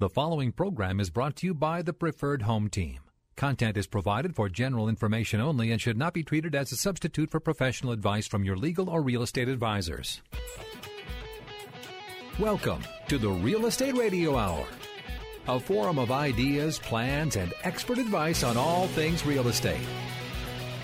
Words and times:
The 0.00 0.08
following 0.08 0.52
program 0.52 1.00
is 1.00 1.10
brought 1.10 1.34
to 1.38 1.46
you 1.48 1.54
by 1.54 1.82
the 1.82 1.92
Preferred 1.92 2.42
Home 2.42 2.70
Team. 2.70 3.00
Content 3.34 3.76
is 3.76 3.88
provided 3.88 4.36
for 4.36 4.48
general 4.48 4.88
information 4.88 5.40
only 5.40 5.72
and 5.72 5.80
should 5.80 5.98
not 5.98 6.14
be 6.14 6.22
treated 6.22 6.54
as 6.54 6.70
a 6.70 6.76
substitute 6.76 7.32
for 7.32 7.40
professional 7.40 7.90
advice 7.90 8.28
from 8.28 8.44
your 8.44 8.56
legal 8.56 8.88
or 8.88 9.02
real 9.02 9.22
estate 9.22 9.48
advisors. 9.48 10.22
Welcome 12.38 12.84
to 13.08 13.18
the 13.18 13.28
Real 13.28 13.66
Estate 13.66 13.96
Radio 13.96 14.36
Hour, 14.36 14.68
a 15.48 15.58
forum 15.58 15.98
of 15.98 16.12
ideas, 16.12 16.78
plans, 16.78 17.34
and 17.34 17.52
expert 17.64 17.98
advice 17.98 18.44
on 18.44 18.56
all 18.56 18.86
things 18.86 19.26
real 19.26 19.48
estate. 19.48 19.84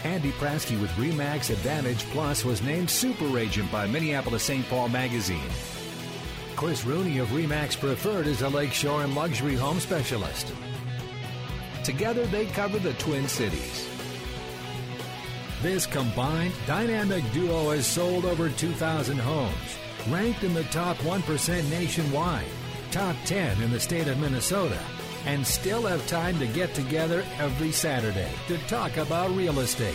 Andy 0.02 0.32
Prasky 0.32 0.80
with 0.80 0.90
Remax 0.96 1.50
Advantage 1.50 2.04
Plus 2.06 2.44
was 2.44 2.62
named 2.62 2.90
Super 2.90 3.38
Agent 3.38 3.70
by 3.70 3.86
Minneapolis 3.86 4.42
St. 4.42 4.68
Paul 4.68 4.88
Magazine. 4.88 5.38
Chris 6.56 6.84
Rooney 6.84 7.18
of 7.18 7.28
Remax 7.28 7.78
Preferred 7.78 8.28
is 8.28 8.42
a 8.42 8.48
lakeshore 8.48 9.02
and 9.02 9.14
luxury 9.14 9.56
home 9.56 9.80
specialist. 9.80 10.52
Together, 11.82 12.24
they 12.26 12.46
cover 12.46 12.78
the 12.78 12.92
Twin 12.94 13.26
Cities. 13.26 13.88
This 15.62 15.84
combined 15.84 16.54
dynamic 16.66 17.24
duo 17.32 17.70
has 17.70 17.86
sold 17.86 18.24
over 18.24 18.48
2,000 18.48 19.18
homes, 19.18 19.78
ranked 20.08 20.44
in 20.44 20.54
the 20.54 20.64
top 20.64 20.96
1% 20.98 21.70
nationwide, 21.70 22.46
top 22.92 23.16
10 23.24 23.60
in 23.60 23.70
the 23.72 23.80
state 23.80 24.06
of 24.06 24.18
Minnesota, 24.18 24.78
and 25.26 25.44
still 25.44 25.82
have 25.82 26.06
time 26.06 26.38
to 26.38 26.46
get 26.46 26.72
together 26.74 27.24
every 27.38 27.72
Saturday 27.72 28.30
to 28.46 28.58
talk 28.68 28.96
about 28.96 29.34
real 29.34 29.58
estate. 29.58 29.94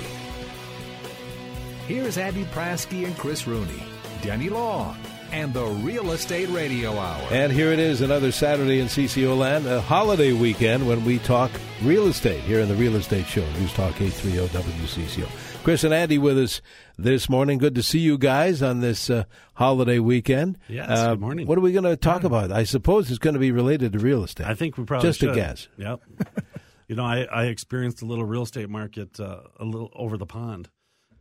Here's 1.87 2.17
Andy 2.17 2.43
Prasky 2.45 3.05
and 3.05 3.17
Chris 3.17 3.47
Rooney, 3.47 3.81
Denny 4.21 4.49
Long, 4.49 4.97
and 5.31 5.53
the 5.53 5.65
Real 5.65 6.11
Estate 6.11 6.49
Radio 6.49 6.97
Hour. 6.97 7.27
And 7.31 7.51
here 7.51 7.71
it 7.71 7.79
is, 7.79 8.01
another 8.01 8.31
Saturday 8.31 8.79
in 8.79 8.87
CCO 8.87 9.37
land, 9.37 9.65
a 9.67 9.81
holiday 9.81 10.33
weekend 10.33 10.87
when 10.87 11.05
we 11.05 11.19
talk 11.19 11.51
real 11.83 12.07
estate 12.07 12.41
here 12.41 12.59
in 12.59 12.67
the 12.67 12.75
Real 12.75 12.95
Estate 12.95 13.25
Show, 13.27 13.45
News 13.53 13.73
Talk 13.73 13.99
830 14.01 14.47
WCCO. 14.81 15.63
Chris 15.63 15.83
and 15.83 15.93
Andy 15.93 16.17
with 16.17 16.37
us 16.37 16.61
this 16.97 17.29
morning. 17.29 17.57
Good 17.57 17.75
to 17.75 17.83
see 17.83 17.99
you 17.99 18.17
guys 18.17 18.61
on 18.61 18.79
this 18.79 19.09
uh, 19.09 19.25
holiday 19.55 19.99
weekend. 19.99 20.57
Yes, 20.67 20.89
Uh, 20.89 21.09
good 21.11 21.21
morning. 21.21 21.47
What 21.47 21.57
are 21.57 21.61
we 21.61 21.71
going 21.73 21.83
to 21.83 21.97
talk 21.97 22.23
about? 22.23 22.51
I 22.51 22.63
suppose 22.63 23.09
it's 23.09 23.19
going 23.19 23.33
to 23.35 23.39
be 23.39 23.51
related 23.51 23.93
to 23.93 23.99
real 23.99 24.23
estate. 24.23 24.47
I 24.47 24.55
think 24.55 24.77
we 24.77 24.85
probably 24.85 25.09
Just 25.09 25.19
should. 25.19 25.29
a 25.31 25.35
guess. 25.35 25.67
Yep. 25.77 25.99
you 26.87 26.95
know, 26.95 27.03
I, 27.05 27.23
I 27.31 27.45
experienced 27.45 28.01
a 28.01 28.05
little 28.05 28.25
real 28.25 28.43
estate 28.43 28.69
market 28.69 29.19
uh, 29.19 29.41
a 29.59 29.65
little 29.65 29.91
over 29.95 30.17
the 30.17 30.25
pond. 30.25 30.69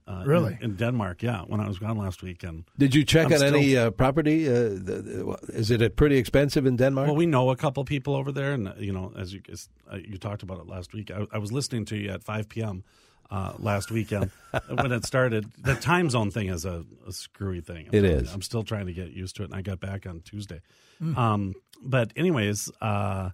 Uh, 0.08 0.22
Really? 0.26 0.56
In, 0.62 0.70
in 0.70 0.76
Denmark, 0.76 1.22
yeah. 1.22 1.42
When 1.46 1.60
I 1.60 1.68
was 1.68 1.78
gone 1.78 1.98
last 2.04 2.22
weekend. 2.22 2.64
Did 2.78 2.94
you 2.94 3.04
check 3.04 3.26
I'm 3.26 3.32
on 3.32 3.38
still- 3.38 3.54
any 3.56 3.76
uh, 3.76 3.90
property? 3.90 4.48
Uh, 4.48 4.52
the, 4.52 5.02
the- 5.02 5.38
is 5.60 5.70
it 5.70 5.96
pretty 5.96 6.16
expensive 6.16 6.66
in 6.68 6.76
Denmark? 6.76 7.06
Well, 7.08 7.16
we 7.16 7.26
know 7.26 7.50
a 7.50 7.56
couple 7.56 7.84
people 7.84 8.14
over 8.16 8.32
there, 8.32 8.52
and 8.54 8.68
uh, 8.68 8.72
you 8.78 8.92
know, 8.92 9.12
as 9.20 9.32
you 9.32 9.40
as, 9.52 9.68
uh, 9.92 9.96
you 9.96 10.16
talked 10.18 10.42
about 10.42 10.58
it 10.60 10.66
last 10.66 10.94
week, 10.94 11.10
I, 11.10 11.26
I 11.36 11.38
was 11.38 11.52
listening 11.52 11.84
to 11.86 11.96
you 11.96 12.10
at 12.14 12.22
5 12.22 12.48
p.m. 12.48 12.82
Uh, 13.30 13.52
last 13.58 13.90
weekend 13.90 14.30
when 14.68 14.92
it 14.92 15.04
started. 15.04 15.44
The 15.64 15.74
time 15.74 16.08
zone 16.10 16.30
thing 16.30 16.48
is 16.48 16.64
a, 16.64 16.84
a 17.06 17.12
screwy 17.12 17.60
thing. 17.60 17.86
I'm 17.88 17.94
It 17.94 18.00
telling 18.02 18.16
is. 18.22 18.28
you. 18.28 18.34
I'm 18.34 18.42
still 18.42 18.62
trying 18.64 18.86
to 18.86 18.92
get 18.94 19.12
used 19.12 19.36
to 19.36 19.42
it, 19.42 19.50
and 19.50 19.54
I 19.54 19.62
got 19.70 19.80
back 19.80 20.06
on 20.06 20.20
Tuesday. 20.22 20.60
Hmm. 20.98 21.16
Um, 21.18 21.54
but 21.82 22.12
anyways, 22.16 22.70
uh, 22.80 23.30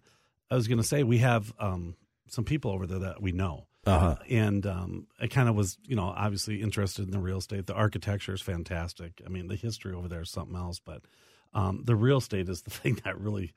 I 0.50 0.54
was 0.54 0.66
going 0.66 0.78
to 0.82 0.86
say 0.88 1.04
we 1.04 1.18
have 1.18 1.52
um, 1.60 1.94
some 2.28 2.44
people 2.44 2.70
over 2.72 2.86
there 2.88 2.98
that 3.00 3.22
we 3.22 3.30
know. 3.32 3.66
Uh-huh. 3.86 4.16
And 4.30 4.66
um, 4.66 5.06
I 5.20 5.26
kind 5.26 5.48
of 5.48 5.54
was, 5.54 5.78
you 5.86 5.96
know, 5.96 6.12
obviously 6.16 6.62
interested 6.62 7.04
in 7.04 7.10
the 7.10 7.18
real 7.18 7.38
estate. 7.38 7.66
The 7.66 7.74
architecture 7.74 8.32
is 8.34 8.40
fantastic. 8.40 9.20
I 9.24 9.28
mean, 9.28 9.48
the 9.48 9.56
history 9.56 9.92
over 9.94 10.08
there 10.08 10.22
is 10.22 10.30
something 10.30 10.56
else. 10.56 10.78
But 10.78 11.02
um, 11.52 11.82
the 11.84 11.94
real 11.96 12.18
estate 12.18 12.48
is 12.48 12.62
the 12.62 12.70
thing 12.78 12.98
that 13.04 13.20
really 13.20 13.52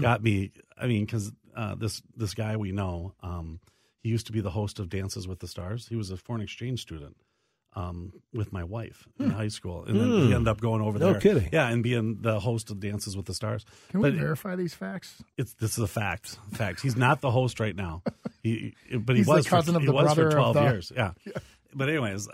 got 0.00 0.22
me. 0.22 0.52
I 0.80 0.86
mean, 0.86 1.04
because 1.04 1.32
uh, 1.56 1.74
this 1.74 2.00
this 2.16 2.32
guy 2.34 2.56
we 2.56 2.72
know, 2.72 3.14
um, 3.22 3.60
he 4.00 4.08
used 4.08 4.26
to 4.26 4.32
be 4.32 4.40
the 4.40 4.50
host 4.50 4.78
of 4.78 4.88
Dances 4.88 5.28
with 5.28 5.40
the 5.40 5.46
Stars. 5.48 5.86
He 5.88 5.96
was 5.96 6.10
a 6.10 6.16
foreign 6.16 6.40
exchange 6.42 6.80
student 6.80 7.14
um, 7.76 8.12
with 8.32 8.52
my 8.52 8.64
wife 8.64 9.06
in 9.18 9.30
high 9.30 9.48
school, 9.48 9.84
and 9.84 10.00
then 10.00 10.08
he 10.08 10.34
ended 10.34 10.48
up 10.48 10.60
going 10.60 10.80
over 10.82 10.98
No 10.98 11.12
there. 11.12 11.20
kidding. 11.20 11.48
Yeah, 11.52 11.68
and 11.68 11.82
being 11.82 12.18
the 12.22 12.40
host 12.40 12.70
of 12.70 12.80
Dances 12.80 13.16
with 13.16 13.26
the 13.26 13.34
Stars. 13.34 13.64
Can 13.90 14.00
we 14.00 14.10
But 14.10 14.18
verify 14.18 14.56
these 14.56 14.72
facts? 14.74 15.22
it's 15.36 15.52
this 15.54 15.72
is 15.72 15.78
a 15.84 15.86
fact. 15.86 16.38
Fact. 16.52 16.80
He's 16.80 16.96
not 16.96 17.20
the 17.20 17.30
host 17.30 17.60
right 17.60 17.76
now. 17.76 18.02
He, 18.42 18.74
but 18.92 19.14
he 19.14 19.20
He's 19.20 19.26
the 19.26 19.32
was 19.32 19.46
cousin 19.46 19.74
for, 19.74 19.76
of 19.78 19.82
he 19.82 19.86
the 19.86 19.92
brother 19.92 20.22
for 20.22 20.28
of 20.28 20.34
twelve 20.34 20.54
the- 20.54 20.62
years. 20.62 20.92
Yeah. 20.94 21.12
But 21.74 21.88
anyways, 21.88 22.28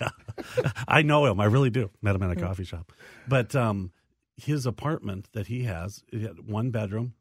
yeah. 0.00 0.10
I 0.86 1.02
know 1.02 1.26
him. 1.26 1.40
I 1.40 1.46
really 1.46 1.70
do. 1.70 1.90
Met 2.00 2.14
him 2.14 2.22
at 2.22 2.30
a 2.30 2.36
coffee 2.40 2.62
shop. 2.62 2.92
But 3.26 3.56
um, 3.56 3.90
his 4.36 4.66
apartment 4.66 5.26
that 5.32 5.48
he 5.48 5.64
has, 5.64 6.04
it 6.12 6.20
had 6.20 6.46
one 6.48 6.70
bedroom 6.70 7.14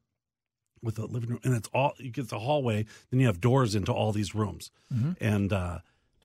with 0.83 0.99
a 0.99 1.05
living 1.07 1.31
room, 1.31 1.39
and 1.43 1.55
it's 1.55 1.67
all 1.73 1.93
it 1.97 2.11
gets 2.11 2.31
a 2.31 2.37
hallway. 2.37 2.85
Then 3.09 3.19
you 3.19 3.25
have 3.25 3.41
doors 3.41 3.73
into 3.73 3.91
all 3.91 4.11
these 4.11 4.35
rooms, 4.35 4.69
and 5.19 5.51
uh, 5.51 5.79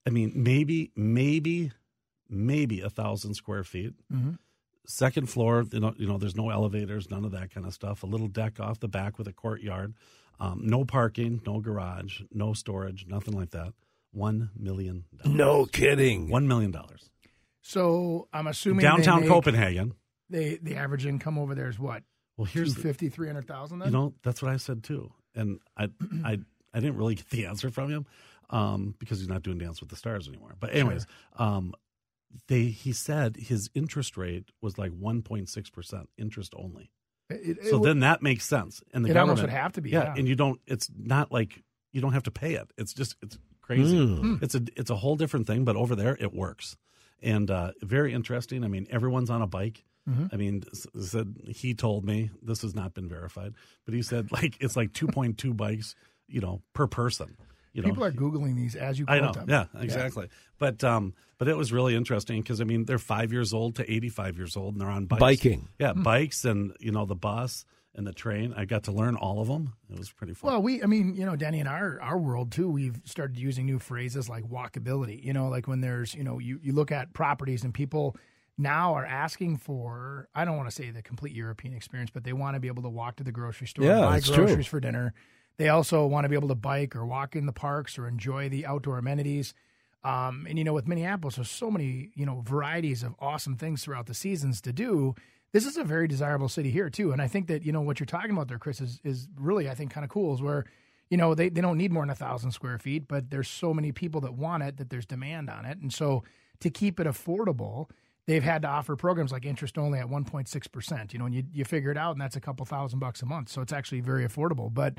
I 0.07 0.11
mean, 0.11 0.33
maybe, 0.35 0.93
maybe, 0.95 1.73
maybe 2.29 2.83
a 2.83 2.91
thousand 2.91 3.35
square 3.37 3.65
feet. 3.65 3.95
Second 4.87 5.31
floor, 5.31 5.65
you 5.73 5.81
know, 5.81 5.95
you 5.97 6.07
know, 6.07 6.19
there's 6.19 6.37
no 6.37 6.51
elevators, 6.51 7.11
none 7.11 7.25
of 7.25 7.33
that 7.33 7.53
kind 7.55 7.67
of 7.67 7.73
stuff. 7.73 8.03
A 8.03 8.07
little 8.07 8.29
deck 8.29 8.61
off 8.61 8.81
the 8.81 8.87
back 8.89 9.17
with 9.17 9.27
a 9.29 9.33
courtyard, 9.33 9.95
um, 10.41 10.61
no 10.65 10.85
parking, 10.85 11.41
no 11.47 11.61
garage, 11.61 12.21
no 12.33 12.53
storage, 12.53 13.07
nothing 13.09 13.35
like 13.35 13.51
that. 13.51 13.73
One 14.13 14.51
million. 14.57 15.05
dollars. 15.23 15.37
no 15.37 15.67
kidding. 15.67 16.29
One 16.31 16.49
million 16.49 16.71
dollars. 16.71 17.11
So 17.63 18.29
I'm 18.33 18.47
assuming 18.47 18.83
Downtown 18.83 19.17
they 19.21 19.27
make- 19.27 19.31
Copenhagen. 19.31 19.95
They 20.31 20.59
the 20.63 20.77
average 20.77 21.07
income 21.07 21.39
over 21.39 21.55
there 21.55 21.69
is 21.69 21.79
what? 21.79 22.03
Well, 22.37 22.45
here's 22.47 22.75
the, 22.75 22.83
250, 22.83 23.09
300,000 23.11 23.79
then? 23.79 23.89
you 23.89 23.93
know 23.93 24.15
that's 24.23 24.43
what 24.43 24.53
I 24.53 24.57
said 24.59 24.83
too, 24.83 25.11
and 25.35 25.59
I 25.77 25.89
I 26.25 26.39
I 26.75 26.81
didn't 26.81 26.97
really 26.97 27.15
get 27.15 27.31
the 27.31 27.47
answer 27.47 27.71
from 27.71 27.91
him 27.91 28.07
um, 28.51 28.95
because 28.99 29.19
he's 29.21 29.29
not 29.29 29.43
doing 29.43 29.59
Dance 29.59 29.81
with 29.81 29.89
the 29.91 29.97
Stars 29.97 30.29
anymore. 30.29 30.55
But 30.59 30.75
anyways, 30.75 31.07
um, 31.39 31.75
they 32.49 32.65
he 32.65 32.93
said 32.93 33.37
his 33.37 33.71
interest 33.75 34.17
rate 34.17 34.51
was 34.61 34.77
like 34.79 34.93
1.6 34.93 35.73
percent 35.73 36.09
interest 36.19 36.53
only. 36.57 36.91
It- 37.29 37.59
it 37.59 37.67
So 37.71 37.79
would- 37.79 37.89
then 37.89 38.01
that 38.01 38.23
makes 38.23 38.45
sense. 38.45 38.83
And 38.93 39.05
the 39.05 39.11
It 39.11 39.15
government 39.15 39.39
almost 39.39 39.43
would 39.43 39.51
have 39.63 39.73
to 39.73 39.81
be, 39.83 39.91
yeah, 39.91 40.05
yeah. 40.05 40.15
And 40.17 40.29
you 40.29 40.35
don't. 40.37 40.61
It's 40.67 40.91
not 40.97 41.33
like 41.33 41.63
you 41.93 42.01
don't 42.01 42.13
have 42.13 42.25
to 42.25 42.31
pay 42.31 42.55
it. 42.55 42.71
It's 42.77 42.93
just 42.93 43.17
it's 43.23 43.39
crazy. 43.63 43.97
Mm. 43.97 44.43
It's 44.43 44.55
a 44.55 44.63
it's 44.77 44.91
a 44.91 44.97
whole 44.97 45.17
different 45.17 45.47
thing. 45.47 45.65
But 45.65 45.77
over 45.77 45.97
there, 45.97 46.17
it 46.21 46.33
works, 46.35 46.77
and 47.23 47.51
uh, 47.51 47.73
very 47.83 48.13
interesting. 48.13 48.65
I 48.65 48.69
mean, 48.69 48.87
everyone's 48.91 49.31
on 49.31 49.43
a 49.43 49.47
bike. 49.47 49.85
Mm-hmm. 50.09 50.27
I 50.31 50.37
mean, 50.37 50.63
said 51.01 51.35
he 51.49 51.75
told 51.75 52.05
me 52.05 52.31
this 52.41 52.63
has 52.63 52.77
not 52.77 52.95
been 52.95 53.09
verified, 53.09 53.55
but 53.85 53.95
he 53.95 54.03
said 54.03 54.31
like 54.31 54.57
it's 54.61 54.77
like 54.77 54.93
two 54.93 55.09
point 55.09 55.37
two 55.39 55.53
bikes, 55.53 55.97
you 56.29 56.41
know, 56.41 56.63
per 56.75 56.87
person. 56.87 57.37
You 57.77 57.83
know, 57.83 57.89
people 57.91 58.05
are 58.05 58.13
googling 58.13 58.57
these 58.57 58.75
as 58.75 58.99
you 58.99 59.05
I 59.07 59.21
know. 59.21 59.33
them. 59.33 59.49
Yeah, 59.49 59.67
exactly. 59.79 60.29
But 60.59 60.83
um, 60.83 61.13
but 61.39 61.47
it 61.47 61.57
was 61.57 61.73
really 61.73 61.95
interesting 61.95 62.41
because 62.43 62.61
I 62.61 62.65
mean 62.65 62.87
they're 62.87 62.99
five 62.99 63.33
years 63.33 63.53
old 63.53 63.77
to 63.77 63.91
eighty 63.93 64.09
five 64.09 64.37
years 64.39 64.57
old 64.57 64.75
and 64.75 64.81
they're 64.81 64.89
on 64.89 65.05
bikes. 65.07 65.21
Biking. 65.21 65.69
Yeah, 65.79 65.93
bikes 65.93 66.45
and 66.45 66.73
you 66.81 66.91
know 66.91 67.05
the 67.05 67.15
bus 67.15 67.67
and 67.95 68.07
the 68.07 68.13
train. 68.13 68.55
I 68.57 68.65
got 68.65 68.85
to 68.85 68.93
learn 68.93 69.17
all 69.17 69.41
of 69.41 69.49
them. 69.49 69.75
It 69.91 69.99
was 69.99 70.11
pretty 70.11 70.33
fun. 70.35 70.51
Well, 70.51 70.63
we, 70.63 70.83
I 70.83 70.87
mean, 70.87 71.15
you 71.15 71.25
know, 71.27 71.37
Danny, 71.37 71.61
in 71.61 71.67
our 71.67 72.01
our 72.01 72.19
world 72.19 72.51
too, 72.53 72.69
we've 72.71 73.01
started 73.05 73.39
using 73.39 73.67
new 73.67 73.79
phrases 73.79 74.29
like 74.29 74.45
walkability. 74.45 75.23
You 75.23 75.33
know, 75.35 75.49
like 75.49 75.69
when 75.69 75.81
there's, 75.83 76.15
you 76.15 76.25
know, 76.25 76.39
you 76.39 76.59
you 76.63 76.73
look 76.73 76.91
at 76.91 77.13
properties 77.13 77.63
and 77.63 77.75
people 77.75 78.17
now 78.57 78.95
are 78.95 79.05
asking 79.05 79.59
for. 79.59 80.29
I 80.35 80.47
don't 80.47 80.57
want 80.57 80.71
to 80.71 80.75
say 80.75 80.91
the 80.91 81.03
complete 81.03 81.35
European 81.35 81.75
experience, 81.75 82.11
but 82.11 82.25
they 82.25 82.33
want 82.33 82.55
to 82.57 82.61
be 82.61 82.69
able 82.69 82.85
to 82.85 82.89
walk 82.89 83.17
to 83.17 83.25
the 83.25 83.33
grocery 83.33 83.67
store, 83.67 83.85
Yeah, 83.85 84.01
buy 84.01 84.13
that's 84.15 84.27
true. 84.29 84.47
groceries 84.47 84.67
for 84.67 84.81
dinner. 84.81 85.13
They 85.59 85.69
also 85.69 86.07
want 86.07 86.25
to 86.25 86.29
be 86.29 86.35
able 86.35 86.49
to 86.49 86.55
bike 86.55 86.95
or 86.95 87.07
walk 87.07 87.35
in 87.35 87.47
the 87.47 87.53
parks 87.53 87.99
or 87.99 88.07
enjoy 88.07 88.49
the 88.49 88.67
outdoor 88.67 88.99
amenities. 88.99 89.55
Um, 90.05 90.47
and 90.49 90.59
you 90.59 90.65
know, 90.65 90.75
with 90.75 90.87
Minneapolis, 90.87 91.37
there's 91.37 91.51
so 91.51 91.71
many 91.71 92.11
you 92.15 92.27
know 92.27 92.43
varieties 92.45 93.03
of 93.03 93.15
awesome 93.19 93.57
things 93.57 93.83
throughout 93.83 94.07
the 94.07 94.15
seasons 94.15 94.61
to 94.63 94.73
do. 94.73 95.15
This 95.53 95.67
is 95.67 95.77
a 95.77 95.85
very 95.85 96.07
desirable 96.07 96.49
city 96.49 96.71
here 96.71 96.91
too, 96.91 97.13
and 97.13 97.23
I 97.23 97.29
think 97.29 97.49
that 97.49 97.65
you 97.65 97.73
know 97.73 97.81
what 97.81 97.99
you're 97.99 98.07
talking 98.07 98.31
about 98.31 98.49
there, 98.49 98.59
Chris, 98.59 98.81
is 98.81 99.01
is 99.03 99.29
really 99.37 99.69
I 99.69 99.75
think 99.75 99.91
kind 99.91 100.05
of 100.05 100.11
cool. 100.11 100.35
Is 100.35 100.43
where 100.43 100.65
you 101.11 101.17
know 101.17 101.35
they, 101.35 101.49
they 101.49 101.61
don't 101.61 101.79
need 101.79 101.91
more 101.91 102.03
than 102.03 102.11
a 102.11 102.15
thousand 102.15 102.53
square 102.53 102.79
feet, 102.79 103.09
but 103.09 103.31
there's 103.31 103.49
so 103.49 103.75
many 103.75 103.91
people 103.91 104.21
that 104.21 104.35
want 104.35 104.63
it 104.63 104.77
that 104.77 104.91
there's 104.91 105.07
demand 105.07 105.51
on 105.51 105.65
it, 105.65 105.79
and 105.79 105.93
so 105.93 106.23
to 106.61 106.71
keep 106.71 107.01
it 107.01 107.07
affordable 107.07 107.89
they've 108.27 108.43
had 108.43 108.63
to 108.63 108.69
offer 108.69 108.97
programs 108.97 109.33
like 109.33 109.45
interest 109.45 109.79
only 109.79 109.99
at 109.99 110.07
1.6%. 110.07 111.13
You 111.13 111.19
know, 111.19 111.27
and 111.27 111.35
you, 111.35 111.45
you 111.53 111.65
figure 111.65 111.91
it 111.91 111.97
out, 111.97 112.13
and 112.13 112.21
that's 112.21 112.37
a 112.37 112.41
couple 112.41 112.67
thousand 112.67 112.99
bucks 112.99 113.23
a 113.23 113.27
month. 113.27 113.49
So 113.49 113.63
it's 113.63 113.73
actually 113.73 114.01
very 114.01 114.27
affordable. 114.27 114.73
But 114.73 114.99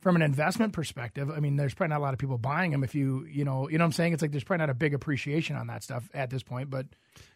from 0.00 0.16
an 0.16 0.22
investment 0.22 0.72
perspective, 0.72 1.30
I 1.30 1.40
mean, 1.40 1.56
there's 1.56 1.74
probably 1.74 1.92
not 1.94 1.98
a 1.98 2.02
lot 2.02 2.12
of 2.12 2.18
people 2.18 2.38
buying 2.38 2.70
them. 2.70 2.84
If 2.84 2.94
you, 2.94 3.26
you 3.28 3.44
know, 3.44 3.68
you 3.68 3.78
know 3.78 3.84
what 3.84 3.86
I'm 3.86 3.92
saying? 3.92 4.12
It's 4.12 4.22
like 4.22 4.30
there's 4.30 4.44
probably 4.44 4.62
not 4.62 4.70
a 4.70 4.74
big 4.74 4.94
appreciation 4.94 5.56
on 5.56 5.66
that 5.66 5.82
stuff 5.82 6.08
at 6.14 6.30
this 6.30 6.42
point. 6.42 6.70
But 6.70 6.86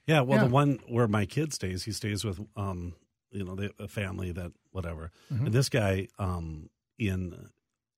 Yeah, 0.06 0.20
well, 0.20 0.38
Yeah. 0.38 0.44
the 0.44 0.50
one 0.50 0.78
where 0.88 1.08
my 1.08 1.26
kid 1.26 1.52
stays, 1.52 1.84
he 1.84 1.92
stays 1.92 2.24
with, 2.24 2.40
um, 2.56 2.94
you 3.30 3.44
know, 3.44 3.54
the, 3.56 3.72
a 3.78 3.88
family 3.88 4.30
that 4.32 4.52
whatever. 4.70 5.10
Mm-hmm. 5.32 5.46
And 5.46 5.54
this 5.54 5.68
guy, 5.68 6.08
um, 6.18 6.70
in 6.98 7.48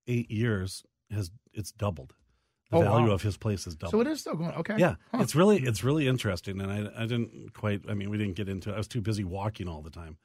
eight 0.06 0.30
years, 0.30 0.84
has 1.10 1.30
it's 1.52 1.72
doubled. 1.72 2.14
The 2.70 2.78
Oh, 2.78 2.82
value 2.82 3.08
wow. 3.08 3.14
of 3.14 3.22
his 3.22 3.36
place 3.36 3.66
is 3.66 3.76
doubled. 3.76 3.90
so 3.92 4.00
it 4.00 4.06
is 4.12 4.20
still 4.20 4.34
going. 4.36 4.50
Okay. 4.52 4.76
Yeah, 4.78 4.94
Huh. 5.12 5.18
it's 5.22 5.34
really 5.36 5.58
it's 5.58 5.84
really 5.84 6.08
interesting, 6.08 6.60
and 6.60 6.72
I 6.72 7.02
I 7.02 7.06
didn't 7.06 7.52
quite. 7.52 7.82
I 7.88 7.94
mean, 7.94 8.08
we 8.10 8.16
didn't 8.18 8.34
get 8.36 8.48
into. 8.48 8.70
it. 8.70 8.74
I 8.74 8.78
was 8.78 8.88
too 8.88 9.00
busy 9.02 9.22
walking 9.22 9.68
all 9.68 9.82
the 9.82 9.90
time. 9.90 10.16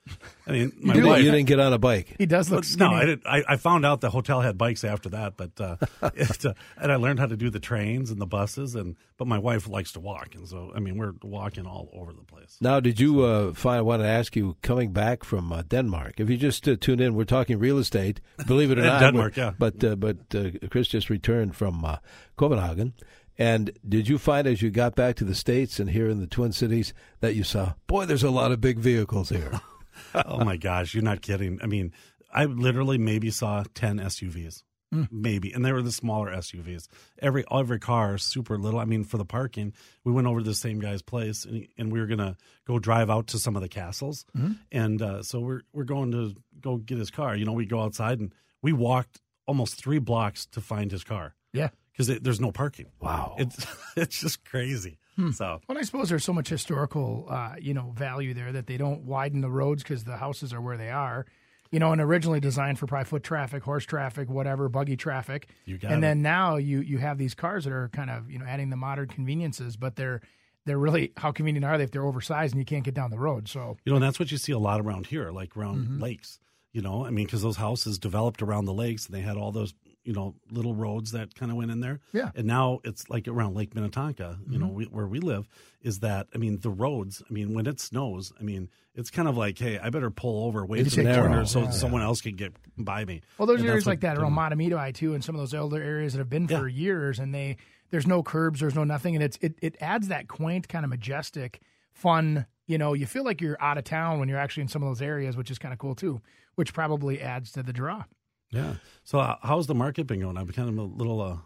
I 0.47 0.51
mean, 0.51 0.71
my 0.81 0.93
You, 0.95 1.01
didn't- 1.01 1.09
wife. 1.09 1.23
you 1.25 1.31
didn't 1.31 1.47
get 1.47 1.59
on 1.59 1.73
a 1.73 1.77
bike. 1.77 2.15
He 2.17 2.25
does 2.25 2.49
look 2.49 2.63
no, 2.63 2.67
skinny. 2.69 2.95
I 2.95 3.05
didn't. 3.05 3.27
I, 3.27 3.43
I 3.53 3.57
found 3.57 3.85
out 3.85 3.99
the 4.01 4.09
hotel 4.09 4.41
had 4.41 4.57
bikes 4.57 4.83
after 4.83 5.09
that, 5.09 5.33
but 5.37 5.51
uh, 5.61 5.75
it, 6.15 6.45
uh, 6.45 6.53
and 6.81 6.91
I 6.91 6.95
learned 6.95 7.19
how 7.19 7.27
to 7.27 7.35
do 7.37 7.49
the 7.49 7.59
trains 7.59 8.09
and 8.09 8.19
the 8.21 8.25
buses, 8.25 8.73
and 8.73 8.95
but 9.17 9.27
my 9.27 9.37
wife 9.37 9.67
likes 9.67 9.91
to 9.93 9.99
walk, 9.99 10.33
and 10.35 10.47
so 10.47 10.71
I 10.75 10.79
mean 10.79 10.97
we're 10.97 11.13
walking 11.21 11.65
all 11.67 11.89
over 11.93 12.13
the 12.13 12.23
place. 12.23 12.57
Now, 12.61 12.79
did 12.79 12.99
you 13.01 13.21
uh, 13.25 13.53
find? 13.53 13.77
I 13.79 13.81
want 13.81 14.01
to 14.01 14.07
ask 14.07 14.35
you, 14.35 14.55
coming 14.61 14.93
back 14.93 15.23
from 15.25 15.51
uh, 15.51 15.61
Denmark. 15.67 16.13
If 16.19 16.29
you 16.29 16.37
just 16.37 16.67
uh, 16.67 16.75
tune 16.79 16.99
in, 17.01 17.13
we're 17.15 17.25
talking 17.25 17.59
real 17.59 17.77
estate. 17.79 18.21
Believe 18.47 18.71
it 18.71 18.77
or 18.79 18.81
In 18.87 18.87
not, 18.87 18.99
Denmark, 19.01 19.35
yeah. 19.37 19.53
But 19.59 19.83
uh, 19.83 19.95
but 19.97 20.17
uh, 20.33 20.51
Chris 20.71 20.87
just 20.87 21.09
returned 21.09 21.55
from 21.55 21.83
uh, 21.83 21.97
Copenhagen, 22.39 22.93
and 23.37 23.71
did 23.87 24.07
you 24.07 24.17
find 24.17 24.47
as 24.47 24.61
you 24.61 24.71
got 24.71 24.95
back 24.95 25.17
to 25.17 25.25
the 25.25 25.35
states 25.35 25.77
and 25.77 25.89
here 25.89 26.07
in 26.07 26.21
the 26.21 26.27
Twin 26.27 26.53
Cities 26.53 26.93
that 27.19 27.35
you 27.35 27.43
saw, 27.43 27.73
boy, 27.85 28.05
there's 28.05 28.23
a 28.23 28.31
lot 28.31 28.53
of 28.53 28.61
big 28.61 28.79
vehicles 28.79 29.27
here. 29.27 29.59
oh 30.25 30.45
my 30.45 30.55
gosh, 30.55 30.93
you're 30.93 31.03
not 31.03 31.21
kidding. 31.21 31.59
I 31.61 31.65
mean, 31.65 31.91
I 32.33 32.45
literally 32.45 32.97
maybe 32.97 33.29
saw 33.29 33.65
ten 33.73 33.99
SUVs, 33.99 34.63
maybe, 35.11 35.51
and 35.51 35.65
they 35.65 35.73
were 35.73 35.81
the 35.81 35.91
smaller 35.91 36.31
SUVs. 36.31 36.87
Every 37.21 37.43
every 37.51 37.79
car 37.79 38.15
is 38.15 38.23
super 38.23 38.57
little. 38.57 38.79
I 38.79 38.85
mean, 38.85 39.03
for 39.03 39.17
the 39.17 39.25
parking, 39.25 39.73
we 40.05 40.13
went 40.13 40.25
over 40.25 40.39
to 40.39 40.45
the 40.45 40.55
same 40.55 40.79
guy's 40.79 41.01
place, 41.01 41.43
and, 41.43 41.67
and 41.77 41.91
we 41.91 41.99
were 41.99 42.07
gonna 42.07 42.37
go 42.65 42.79
drive 42.79 43.09
out 43.09 43.27
to 43.27 43.37
some 43.37 43.57
of 43.57 43.61
the 43.61 43.67
castles, 43.67 44.25
and 44.71 45.01
uh, 45.01 45.23
so 45.23 45.41
we're 45.41 45.61
we're 45.73 45.83
going 45.83 46.13
to 46.13 46.35
go 46.61 46.77
get 46.77 46.99
his 46.99 47.11
car. 47.11 47.35
You 47.35 47.43
know, 47.43 47.51
we 47.51 47.65
go 47.65 47.81
outside 47.81 48.21
and 48.21 48.33
we 48.61 48.71
walked 48.71 49.19
almost 49.45 49.75
three 49.75 49.99
blocks 49.99 50.45
to 50.45 50.61
find 50.61 50.89
his 50.89 51.03
car 51.03 51.35
yeah. 51.53 51.69
Because 51.99 52.19
there's 52.21 52.39
no 52.39 52.51
parking. 52.51 52.87
Wow. 53.01 53.35
It's 53.37 53.65
it's 53.97 54.19
just 54.21 54.45
crazy. 54.45 54.97
So 55.33 55.59
Well, 55.67 55.77
I 55.77 55.81
suppose 55.81 56.07
there's 56.07 56.23
so 56.23 56.31
much 56.31 56.47
historical, 56.47 57.25
uh, 57.29 57.55
you 57.59 57.73
know, 57.73 57.91
value 57.93 58.33
there 58.33 58.53
that 58.53 58.67
they 58.67 58.77
don't 58.77 59.03
widen 59.03 59.41
the 59.41 59.49
roads 59.49 59.83
because 59.83 60.05
the 60.05 60.15
houses 60.15 60.53
are 60.53 60.61
where 60.61 60.77
they 60.77 60.91
are. 60.91 61.25
You 61.71 61.79
know, 61.79 61.91
and 61.91 61.99
originally 61.99 62.39
designed 62.39 62.79
for 62.79 62.87
probably 62.87 63.03
foot 63.05 63.23
traffic, 63.23 63.61
horse 63.63 63.85
traffic, 63.85 64.29
whatever, 64.29 64.69
buggy 64.69 64.95
traffic. 64.95 65.49
You 65.65 65.77
got 65.77 65.91
and 65.91 65.99
it. 65.99 66.01
then 66.07 66.21
now 66.21 66.55
you 66.55 66.79
you 66.79 66.99
have 66.99 67.17
these 67.17 67.35
cars 67.35 67.65
that 67.65 67.73
are 67.73 67.89
kind 67.89 68.09
of 68.09 68.31
you 68.31 68.39
know 68.39 68.45
adding 68.45 68.69
the 68.69 68.77
modern 68.77 69.07
conveniences, 69.07 69.75
but 69.75 69.97
they're 69.97 70.21
they're 70.65 70.79
really 70.79 71.11
how 71.17 71.31
convenient 71.33 71.65
are 71.65 71.77
they 71.77 71.83
if 71.83 71.91
they're 71.91 72.05
oversized 72.05 72.53
and 72.53 72.61
you 72.61 72.65
can't 72.65 72.85
get 72.85 72.93
down 72.93 73.11
the 73.11 73.19
road? 73.19 73.49
So 73.49 73.75
You 73.83 73.91
know, 73.91 73.97
and 73.97 74.03
that's 74.03 74.19
what 74.19 74.31
you 74.31 74.37
see 74.37 74.53
a 74.53 74.57
lot 74.57 74.79
around 74.79 75.07
here, 75.07 75.31
like 75.31 75.57
around 75.57 75.79
Mm-hmm. 75.85 76.01
lakes. 76.01 76.39
You 76.71 76.81
know, 76.81 77.03
I 77.05 77.09
mean, 77.09 77.25
because 77.25 77.41
those 77.41 77.57
houses 77.57 77.99
developed 77.99 78.41
around 78.41 78.65
the 78.65 78.73
lakes, 78.73 79.05
and 79.07 79.13
they 79.15 79.21
had 79.21 79.37
all 79.37 79.51
those, 79.51 79.73
you 80.09 80.15
know, 80.15 80.33
little 80.49 80.73
roads 80.73 81.11
that 81.11 81.35
kind 81.35 81.51
of 81.51 81.57
went 81.59 81.69
in 81.69 81.81
there. 81.81 81.99
Yeah. 82.13 82.23
Mm-hmm. 82.29 82.37
And 82.39 82.47
now 82.47 82.79
it's 82.83 83.07
like 83.11 83.27
around 83.27 83.53
Lake 83.55 83.75
Minnetonka, 83.75 84.39
you 84.49 84.57
know, 84.57 84.65
we, 84.69 84.85
where 84.85 85.05
we 85.05 85.19
live, 85.19 85.47
is 85.83 85.99
that 85.99 86.25
I 86.33 86.39
mean, 86.39 86.57
the 86.61 86.71
roads. 86.71 87.21
I 87.29 87.31
mean, 87.31 87.53
when 87.53 87.67
it 87.67 87.79
snows, 87.79 88.33
I 88.39 88.41
mean, 88.43 88.69
it's 88.95 89.11
kind 89.11 89.27
of 89.27 89.37
like, 89.37 89.59
hey, 89.59 89.77
I 89.77 89.91
better 89.91 90.09
pull 90.09 90.47
over, 90.47 90.65
wait 90.65 90.87
It's 90.87 90.95
to 90.95 91.03
the 91.03 91.09
narrow. 91.09 91.27
corner 91.27 91.45
so 91.45 91.61
Yeah. 91.61 91.69
someone 91.69 92.01
else 92.01 92.21
can 92.21 92.35
get 92.35 92.53
by 92.75 93.05
me. 93.05 93.21
Well, 93.37 93.45
there's 93.45 93.59
And 93.59 93.67
that's 93.69 93.73
areas 93.73 93.85
like 93.85 93.99
that 94.01 94.17
around 94.17 94.33
Mahtomedi 94.33 94.93
too, 94.95 95.13
and 95.13 95.23
some 95.23 95.35
of 95.35 95.41
those 95.41 95.53
older 95.53 95.79
areas 95.81 96.13
that 96.13 96.19
have 96.19 96.29
been 96.29 96.47
for 96.47 96.67
Yeah. 96.67 96.75
years, 96.81 97.19
and 97.19 97.31
they 97.35 97.57
there's 97.91 98.07
no 98.07 98.23
curbs, 98.23 98.61
there's 98.61 98.73
no 98.75 98.83
nothing, 98.83 99.13
and 99.15 99.23
it's 99.23 99.37
it 99.41 99.59
it 99.61 99.75
adds 99.79 100.07
that 100.07 100.27
quaint 100.27 100.67
kind 100.67 100.85
of 100.85 100.89
majestic, 100.89 101.61
fun. 101.93 102.47
You 102.65 102.79
know, 102.79 102.93
you 102.93 103.05
feel 103.05 103.23
like 103.23 103.41
you're 103.41 103.61
out 103.61 103.77
of 103.77 103.83
town 103.83 104.19
when 104.19 104.27
you're 104.27 104.39
actually 104.39 104.61
in 104.63 104.69
some 104.69 104.81
of 104.81 104.89
those 104.89 105.03
areas, 105.03 105.37
which 105.37 105.51
is 105.51 105.59
kind 105.59 105.71
of 105.73 105.77
cool 105.79 105.93
too, 105.95 106.19
which 106.55 106.73
probably 106.73 107.21
adds 107.21 107.51
to 107.53 107.61
the 107.63 107.73
draw. 107.73 108.05
Yeah. 108.51 108.75
So 109.03 109.19
uh, 109.19 109.35
how's 109.41 109.67
the 109.67 109.75
market 109.75 110.07
been 110.07 110.19
going? 110.21 110.37
I've 110.37 110.45
been 110.47 110.55
kind 110.55 110.69
of 110.69 110.77
a 110.77 110.81
little 110.81 111.21
uh, 111.21 111.37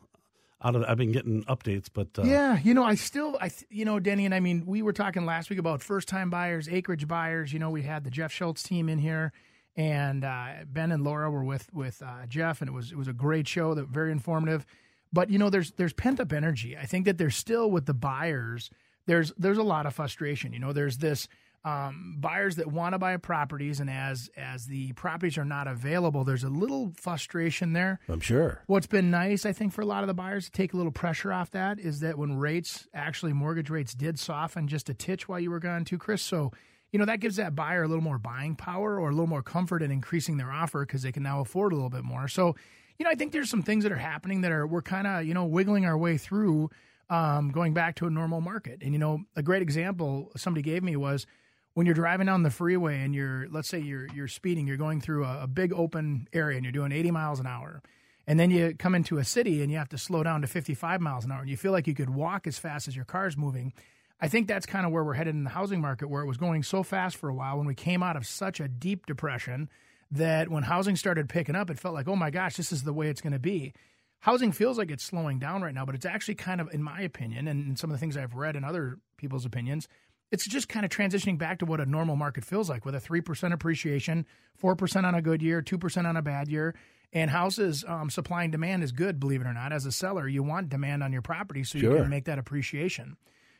out 0.63 0.75
of. 0.75 0.83
I've 0.83 0.97
been 0.97 1.11
getting 1.11 1.44
updates, 1.45 1.88
but 1.94 2.07
uh, 2.17 2.23
Yeah, 2.23 2.59
you 2.63 2.73
know, 2.73 2.83
I 2.83 2.95
still, 2.95 3.38
I, 3.41 3.50
th- 3.50 3.65
you 3.69 3.85
know, 3.85 4.00
Denny, 4.00 4.25
and 4.25 4.33
I 4.33 4.39
mean, 4.39 4.65
we 4.65 4.81
were 4.81 4.94
talking 4.94 5.25
last 5.25 5.50
week 5.50 5.59
about 5.59 5.81
first 5.81 6.07
time 6.07 6.29
buyers, 6.29 6.67
acreage 6.69 7.07
buyers. 7.07 7.51
You 7.51 7.59
know, 7.59 7.69
we 7.69 7.81
had 7.81 8.03
the 8.03 8.09
Jeff 8.09 8.31
Schultz 8.31 8.63
team 8.63 8.89
in 8.89 9.00
here, 9.00 9.33
and 9.75 10.23
uh, 10.23 10.47
Ben 10.65 10.91
and 10.91 11.03
Laura 11.03 11.29
were 11.29 11.44
with 11.44 11.73
with 11.73 12.01
uh, 12.01 12.25
Jeff, 12.27 12.61
and 12.61 12.69
it 12.69 12.73
was 12.73 12.91
it 12.91 12.97
was 12.97 13.07
a 13.07 13.13
great 13.13 13.47
show, 13.47 13.73
that 13.73 13.88
very 13.88 14.11
informative. 14.11 14.65
But 15.11 15.29
you 15.29 15.38
know, 15.38 15.49
there's 15.49 15.71
there's 15.71 15.94
pent 15.94 16.19
up 16.19 16.31
energy. 16.33 16.77
I 16.77 16.85
think 16.85 17.06
that 17.06 17.17
there's 17.17 17.35
still 17.35 17.69
with 17.69 17.85
the 17.85 17.94
buyers. 17.94 18.69
There's 19.06 19.33
there's 19.38 19.57
a 19.57 19.63
lot 19.63 19.85
of 19.85 19.94
frustration. 19.94 20.53
You 20.53 20.59
know, 20.59 20.73
there's 20.73 20.97
this 20.97 21.27
um, 21.65 22.18
buyers 22.19 22.57
that 22.57 22.68
want 22.68 22.94
to 22.94 23.00
buy 23.00 23.15
properties, 23.18 23.80
and 23.80 23.89
as 23.89 24.30
as 24.36 24.65
the 24.65 24.92
properties 24.94 25.38
are 25.38 25.45
not 25.45 25.68
available, 25.68 26.24
there's 26.24 26.44
a 26.44 26.50
little 26.50 26.92
frustration 26.95 27.71
there. 27.74 28.00
I'm 28.10 28.19
sure. 28.19 28.62
What's 28.68 28.88
been 28.88 29.12
nice, 29.12 29.45
I 29.45 29.54
think, 29.54 29.71
for 29.71 29.81
a 29.81 29.86
lot 29.86 30.04
of 30.04 30.07
the 30.07 30.13
buyers 30.13 30.45
to 30.45 30.51
take 30.51 30.74
a 30.74 30.77
little 30.77 30.92
pressure 30.92 31.31
off 31.31 31.51
that 31.51 31.80
is 31.80 32.01
that 32.01 32.18
when 32.18 32.38
rates, 32.38 32.88
actually 32.94 33.31
mortgage 33.31 33.69
rates 33.69 33.94
did 33.94 34.19
soften 34.19 34.68
just 34.68 34.89
a 34.89 34.94
titch 34.94 35.30
while 35.30 35.39
you 35.39 35.51
were 35.51 35.60
gone 35.60 35.86
too, 35.86 35.98
Chris. 35.98 36.21
So, 36.21 36.51
you 36.92 37.00
know, 37.00 37.06
that 37.06 37.21
gives 37.21 37.38
that 37.38 37.56
buyer 37.56 37.83
a 37.83 37.88
little 37.88 38.04
more 38.04 38.19
buying 38.19 38.56
power 38.56 39.00
or 39.00 39.09
a 39.09 39.12
little 39.12 39.27
more 39.27 39.44
comfort 39.44 39.81
in 39.81 39.89
increasing 39.89 40.38
their 40.38 40.51
offer 40.51 40.86
because 40.86 41.01
they 41.01 41.13
can 41.13 41.24
now 41.24 41.39
afford 41.39 41.71
a 41.71 41.75
little 41.75 41.89
bit 41.89 42.04
more. 42.04 42.27
So, 42.27 42.56
you 43.00 43.06
know, 43.06 43.09
I 43.09 43.16
think 43.16 43.31
there's 43.31 43.50
some 43.50 43.63
things 43.63 43.83
that 43.83 43.92
are 43.92 43.98
happening 43.98 44.42
that 44.42 44.51
are, 44.51 44.68
we're 44.68 44.81
kind 44.81 45.07
of, 45.07 45.25
you 45.25 45.33
know, 45.33 45.45
wiggling 45.45 45.86
our 45.86 45.98
way 45.98 46.18
through 46.18 46.69
um, 47.09 47.51
going 47.51 47.74
back 47.74 47.95
to 47.95 48.06
a 48.06 48.09
normal 48.09 48.42
market. 48.42 48.81
And, 48.83 48.92
you 48.92 49.00
know, 49.00 49.24
a 49.36 49.42
great 49.42 49.62
example 49.62 50.31
somebody 50.36 50.62
gave 50.62 50.83
me 50.83 50.95
was, 50.95 51.25
when 51.73 51.85
you're 51.85 51.95
driving 51.95 52.27
down 52.27 52.43
the 52.43 52.49
freeway 52.49 53.01
and 53.01 53.15
you're 53.15 53.47
let's 53.49 53.67
say 53.67 53.79
you're 53.79 54.07
you're 54.13 54.27
speeding 54.27 54.67
you're 54.67 54.77
going 54.77 55.01
through 55.01 55.25
a, 55.25 55.43
a 55.43 55.47
big 55.47 55.73
open 55.73 56.27
area 56.33 56.55
and 56.55 56.65
you're 56.65 56.71
doing 56.71 56.91
80 56.91 57.11
miles 57.11 57.39
an 57.39 57.47
hour 57.47 57.81
and 58.25 58.39
then 58.39 58.51
you 58.51 58.73
come 58.77 58.95
into 58.95 59.17
a 59.17 59.23
city 59.23 59.61
and 59.61 59.71
you 59.71 59.77
have 59.77 59.89
to 59.89 59.97
slow 59.97 60.23
down 60.23 60.41
to 60.41 60.47
55 60.47 61.01
miles 61.01 61.25
an 61.25 61.31
hour 61.31 61.41
and 61.41 61.49
you 61.49 61.57
feel 61.57 61.71
like 61.71 61.87
you 61.87 61.95
could 61.95 62.09
walk 62.09 62.47
as 62.47 62.57
fast 62.57 62.87
as 62.87 62.95
your 62.95 63.05
car's 63.05 63.37
moving 63.37 63.73
i 64.21 64.27
think 64.27 64.47
that's 64.47 64.65
kind 64.65 64.85
of 64.85 64.91
where 64.91 65.03
we're 65.03 65.13
headed 65.13 65.35
in 65.35 65.43
the 65.43 65.49
housing 65.49 65.81
market 65.81 66.09
where 66.09 66.21
it 66.21 66.27
was 66.27 66.37
going 66.37 66.63
so 66.63 66.83
fast 66.83 67.17
for 67.17 67.29
a 67.29 67.33
while 67.33 67.57
when 67.57 67.67
we 67.67 67.75
came 67.75 68.03
out 68.03 68.15
of 68.15 68.25
such 68.25 68.59
a 68.59 68.67
deep 68.67 69.05
depression 69.05 69.69
that 70.11 70.49
when 70.49 70.63
housing 70.63 70.95
started 70.95 71.27
picking 71.27 71.55
up 71.55 71.69
it 71.69 71.79
felt 71.79 71.95
like 71.95 72.07
oh 72.07 72.15
my 72.15 72.29
gosh 72.29 72.55
this 72.55 72.71
is 72.71 72.83
the 72.83 72.93
way 72.93 73.09
it's 73.09 73.21
going 73.21 73.33
to 73.33 73.39
be. 73.39 73.73
Housing 74.19 74.53
feels 74.53 74.77
like 74.77 74.89
it's 74.89 75.03
slowing 75.03 75.37
down 75.37 75.61
right 75.63 75.73
now 75.73 75.85
but 75.85 75.95
it's 75.95 76.06
actually 76.06 76.35
kind 76.35 76.61
of 76.61 76.69
in 76.71 76.81
my 76.81 77.01
opinion 77.01 77.45
and 77.45 77.77
some 77.77 77.89
of 77.89 77.95
the 77.95 77.99
things 77.99 78.15
i've 78.15 78.35
read 78.35 78.56
and 78.56 78.63
other 78.63 78.99
people's 79.18 79.44
opinions 79.44 79.89
it's 80.33 80.47
just 80.47 80.68
kind 80.68 80.83
of 80.83 80.90
transitioning 80.90 81.37
back 81.37 81.59
to 81.59 81.66
what 81.66 81.80
a 81.80 81.85
normal 81.85 82.16
market 82.16 82.44
feels 82.44 82.68
like 82.68 82.85
with 82.85 82.95
a 82.95 82.99
3% 82.99 83.54
appreciation, 83.54 84.25
4% 84.61 85.04
on 85.04 85.13
a 85.13 85.21
good 85.21 85.44
year, 85.44 85.61
2% 85.61 86.06
on 86.06 86.18
a 86.18 86.23
bad 86.23 86.47
year. 86.47 86.73
And 87.13 87.30
houses, 87.30 87.85
um, 87.87 88.09
supply 88.09 88.42
and 88.42 88.52
demand 88.52 88.83
is 88.83 88.92
good, 88.92 89.19
believe 89.19 89.42
it 89.42 89.45
or 89.45 89.54
not. 89.54 89.71
As 89.71 89.85
a 89.85 89.92
seller, 89.92 90.28
you 90.28 90.42
want 90.42 90.69
demand 90.69 91.04
on 91.04 91.13
your 91.13 91.21
property 91.21 91.63
so 91.63 91.78
you 91.78 91.92
can 91.92 92.09
make 92.09 92.25
that 92.25 92.40
appreciation. 92.40 93.16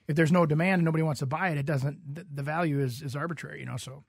If 0.08 0.16
there's 0.16 0.32
no 0.32 0.48
demand 0.48 0.80
and 0.80 0.86
nobody 0.86 1.04
wants 1.04 1.20
to 1.20 1.28
buy 1.28 1.50
it, 1.50 1.60
it 1.60 1.68
doesn't, 1.68 2.36
the, 2.36 2.42
value 2.42 2.82
is, 2.82 3.04
is 3.04 3.16
arbitrary, 3.16 3.60
you 3.60 3.68
know, 3.68 3.78
so. 3.78 4.04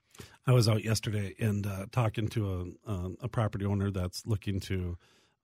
I 0.47 0.53
was 0.53 0.67
out 0.67 0.83
yesterday 0.83 1.35
and 1.39 1.67
uh, 1.67 1.85
talking 1.91 2.27
to 2.29 2.75
a, 2.87 2.91
a 2.91 3.11
a 3.23 3.27
property 3.27 3.65
owner 3.65 3.91
that's 3.91 4.25
looking 4.25 4.59
to 4.61 4.97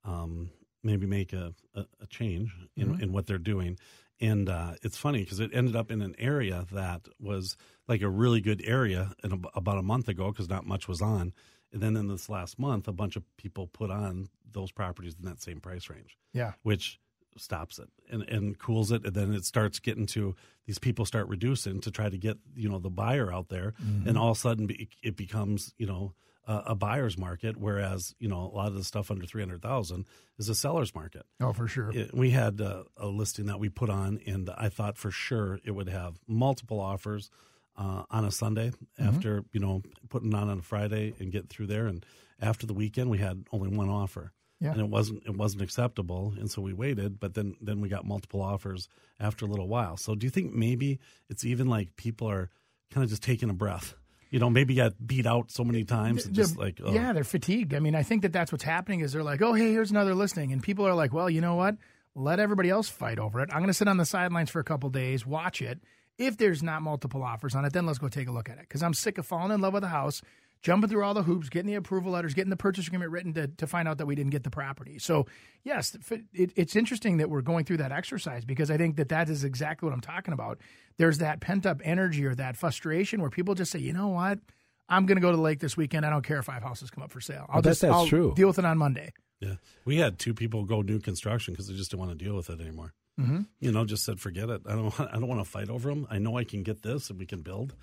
um, 0.04 0.50
maybe 0.84 1.06
make 1.06 1.34
a, 1.34 1.54
a, 1.76 1.86
a 2.02 2.08
change 2.08 2.52
in, 2.76 3.00
in 3.00 3.14
what 3.14 3.28
they're 3.28 3.38
doing. 3.38 3.78
And 4.22 4.48
uh, 4.50 4.74
it's 4.84 4.98
funny 4.98 5.24
because 5.24 5.40
it 5.40 5.52
ended 5.54 5.76
up 5.76 5.90
in 5.92 6.02
an 6.02 6.16
area 6.20 6.66
that 6.72 7.08
was 7.20 7.58
like 7.88 8.02
a 8.02 8.10
really 8.10 8.40
good 8.42 8.62
area 8.66 9.14
in 9.24 9.34
ab- 9.34 9.48
about 9.56 9.78
a 9.80 9.82
month 9.84 10.08
ago 10.08 10.32
because 10.32 10.48
not 10.48 10.66
much 10.66 10.88
was 10.88 11.02
on. 11.02 11.34
And 11.74 11.82
then 11.82 11.96
in 11.98 12.08
this 12.08 12.30
last 12.30 12.60
month, 12.60 12.88
a 12.88 12.92
bunch 12.94 13.16
of 13.16 13.24
people 13.38 13.68
put 13.68 13.90
on 13.90 14.30
those 14.52 14.72
properties 14.72 15.16
in 15.20 15.26
that 15.28 15.42
same 15.42 15.60
price 15.60 15.90
range 15.90 16.18
Yeah. 16.34 16.54
which 16.64 17.00
stops 17.38 17.80
it 17.80 17.88
and, 18.12 18.24
and 18.24 18.60
cools 18.60 18.92
it 18.92 19.06
and 19.06 19.14
then 19.16 19.34
it 19.34 19.46
starts 19.46 19.80
getting 19.80 20.06
to 20.06 20.36
these 20.66 20.78
people 20.78 21.06
start 21.06 21.30
reducing 21.30 21.80
to 21.80 21.90
try 21.90 22.10
to 22.10 22.18
get 22.18 22.38
you 22.58 22.68
know 22.68 22.78
the 22.78 22.90
buyer 22.90 23.32
out 23.34 23.48
there 23.48 23.74
and 24.06 24.18
all 24.18 24.32
of 24.32 24.38
a 24.38 24.40
sudden 24.42 24.70
it 25.02 25.16
becomes 25.16 25.74
you 25.78 25.86
know 25.88 26.14
a, 26.48 26.62
a 26.68 26.76
buyer's 26.76 27.18
market 27.18 27.58
whereas 27.58 28.16
you 28.20 28.28
know 28.28 28.38
a 28.52 28.56
lot 28.56 28.68
of 28.68 28.76
the 28.76 28.84
stuff 28.84 29.12
under 29.12 29.26
300000 29.26 30.06
is 30.40 30.50
a 30.50 30.56
seller's 30.56 30.94
market 30.96 31.24
Oh, 31.40 31.54
for 31.54 31.68
sure. 31.68 31.92
it, 31.92 32.14
we 32.14 32.32
had 32.32 32.60
uh, 32.62 32.84
a 32.98 33.08
listing 33.08 33.46
that 33.48 33.60
we 33.60 33.70
put 33.70 33.90
on, 33.90 34.20
and 34.26 34.50
I 34.58 34.70
thought 34.70 34.98
for 34.98 35.12
sure 35.12 35.60
it 35.64 35.72
would 35.72 35.90
have 35.90 36.18
multiple 36.28 36.80
offers 36.80 37.30
uh, 37.78 38.04
on 38.10 38.26
a 38.26 38.32
Sunday 38.32 38.72
after 39.00 39.44
you 39.54 39.60
know 39.60 39.82
putting 40.10 40.34
on 40.34 40.50
on 40.50 40.60
a 40.60 40.62
Friday 40.62 41.14
and 41.20 41.32
getting 41.32 41.48
through 41.48 41.68
there. 41.68 41.86
And 41.88 42.06
after 42.42 42.66
the 42.66 42.74
weekend, 42.74 43.10
we 43.12 43.20
had 43.20 43.46
only 43.52 43.70
one 43.70 43.90
offer. 43.90 44.32
Yeah. 44.60 44.72
and 44.74 44.82
it 44.82 44.90
wasn't 44.90 45.24
it 45.26 45.36
wasn't 45.36 45.64
acceptable, 45.64 46.34
and 46.38 46.50
so 46.52 46.62
we 46.62 46.74
waited. 46.74 47.20
But 47.20 47.34
then 47.34 47.56
then 47.62 47.82
we 47.82 47.90
got 47.90 48.06
multiple 48.06 48.42
offers 48.42 48.88
after 49.20 49.46
a 49.46 49.48
little 49.48 49.68
while. 49.68 49.98
So 49.98 50.14
do 50.16 50.26
you 50.28 50.32
think 50.32 50.54
maybe 50.54 51.00
it's 51.30 51.44
even 51.46 51.68
like 51.68 51.96
people 51.96 52.28
are 52.30 52.50
kind 52.92 53.04
of 53.04 53.10
just 53.10 53.24
taking 53.24 53.50
a 53.50 53.54
breath? 53.54 53.96
You 54.32 54.40
know, 54.40 54.50
maybe 54.50 54.74
got 54.76 54.94
beat 55.06 55.28
out 55.28 55.52
so 55.52 55.64
many 55.64 55.84
times, 55.84 56.26
and 56.26 56.34
just 56.34 56.56
They're- 56.56 56.66
like 56.66 56.80
oh. 56.84 56.92
yeah, 56.94 57.14
they're 57.14 57.24
fatigued. 57.24 57.74
I 57.74 57.80
mean, 57.80 57.96
I 57.96 58.04
think 58.04 58.22
that 58.24 58.32
that's 58.34 58.52
what's 58.52 58.64
happening 58.64 59.02
is 59.02 59.12
they're 59.12 59.24
like, 59.24 59.42
oh, 59.42 59.54
hey, 59.54 59.72
here's 59.72 59.92
another 59.92 60.16
listing, 60.16 60.52
and 60.54 60.64
people 60.64 60.88
are 60.88 60.96
like, 60.96 61.14
well, 61.14 61.30
you 61.30 61.42
know 61.42 61.56
what? 61.56 61.76
Let 62.16 62.40
everybody 62.40 62.70
else 62.70 62.90
fight 62.90 63.20
over 63.20 63.42
it. 63.42 63.50
I'm 63.52 63.60
going 63.60 63.68
to 63.68 63.74
sit 63.74 63.88
on 63.88 63.98
the 63.98 64.06
sidelines 64.06 64.50
for 64.50 64.60
a 64.60 64.64
couple 64.64 64.90
days, 64.90 65.26
watch 65.26 65.62
it. 65.62 65.80
If 66.18 66.38
there's 66.38 66.62
not 66.64 66.82
multiple 66.82 67.24
offers 67.24 67.56
on 67.56 67.66
it, 67.66 67.74
then 67.74 67.86
let's 67.86 68.00
go 68.00 68.08
take 68.10 68.28
a 68.28 68.32
look 68.32 68.50
at 68.50 68.58
it 68.58 68.62
because 68.62 68.84
I'm 68.84 68.94
sick 68.94 69.18
of 69.18 69.26
falling 69.26 69.52
in 69.52 69.62
love 69.62 69.74
with 69.74 69.84
the 69.84 69.90
house, 69.90 70.22
jumping 70.62 70.90
through 70.90 71.04
all 71.04 71.14
the 71.14 71.24
hoops, 71.24 71.50
getting 71.50 71.68
the 71.68 71.76
approval 71.76 72.12
letters, 72.12 72.34
getting 72.34 72.50
the 72.50 72.58
purchase 72.58 72.88
agreement 72.88 73.12
written 73.12 73.34
to, 73.34 73.48
to 73.48 73.68
find 73.68 73.88
out 73.88 73.98
that 73.98 74.06
we 74.06 74.16
didn't 74.16 74.32
get 74.32 74.44
the 74.44 74.50
property. 74.50 75.00
So, 75.00 75.26
yes, 75.64 75.98
it, 76.34 76.52
it's 76.56 76.76
interesting 76.76 77.18
that 77.18 77.30
we're 77.30 77.42
going 77.42 77.66
through 77.66 77.78
that 77.78 77.92
exercise 77.92 78.46
because 78.46 78.70
I 78.70 78.78
think 78.78 78.96
that 78.98 79.10
that 79.10 79.30
is 79.30 79.44
exactly 79.44 79.88
what 79.88 79.94
I'm 79.94 80.02
talking 80.02 80.34
about. 80.34 80.60
There's 80.98 81.18
that 81.20 81.40
pent 81.40 81.66
up 81.66 81.82
energy 81.84 82.26
or 82.26 82.36
that 82.36 82.58
frustration 82.58 83.22
where 83.22 83.30
people 83.30 83.56
just 83.56 83.72
say, 83.72 83.80
you 83.80 83.94
know 83.94 84.10
what? 84.10 84.40
I'm 84.88 85.06
going 85.06 85.16
to 85.16 85.22
go 85.22 85.32
to 85.32 85.38
the 85.38 85.44
lake 85.44 85.60
this 85.60 85.78
weekend. 85.78 86.06
I 86.06 86.10
don't 86.10 86.24
care 86.24 86.40
if 86.40 86.46
five 86.46 86.62
houses 86.62 86.92
come 86.92 87.04
up 87.04 87.12
for 87.12 87.22
sale. 87.22 87.46
I'll 87.50 87.62
just 87.62 87.82
that's 87.82 87.94
I'll 87.94 88.08
true. 88.08 88.34
deal 88.36 88.48
with 88.48 88.60
it 88.60 88.66
on 88.66 88.78
Monday. 88.78 89.14
Yeah, 89.40 89.56
we 89.86 89.98
had 89.98 90.20
two 90.20 90.34
people 90.34 90.66
go 90.66 90.82
new 90.82 91.00
construction 91.00 91.54
because 91.54 91.68
they 91.68 91.74
just 91.74 91.92
didn't 91.92 92.06
want 92.06 92.18
to 92.18 92.24
deal 92.24 92.36
with 92.36 92.50
it 92.50 92.60
anymore. 92.60 92.94
Mm-hmm. 93.20 93.42
You 93.60 93.72
know, 93.72 93.86
just 93.86 94.06
said 94.06 94.20
forget 94.20 94.50
it. 94.50 94.62
I 94.68 94.74
don't. 94.74 95.00
Want, 95.00 95.00
I 95.14 95.14
don't 95.14 95.28
want 95.28 95.44
to 95.44 95.50
fight 95.50 95.70
over 95.70 95.90
them. 95.90 96.08
I 96.12 96.20
know 96.20 96.38
I 96.38 96.44
can 96.44 96.62
get 96.62 96.84
this 96.84 97.10
and 97.10 97.18
we 97.18 97.26
can 97.26 97.42
build. 97.42 97.74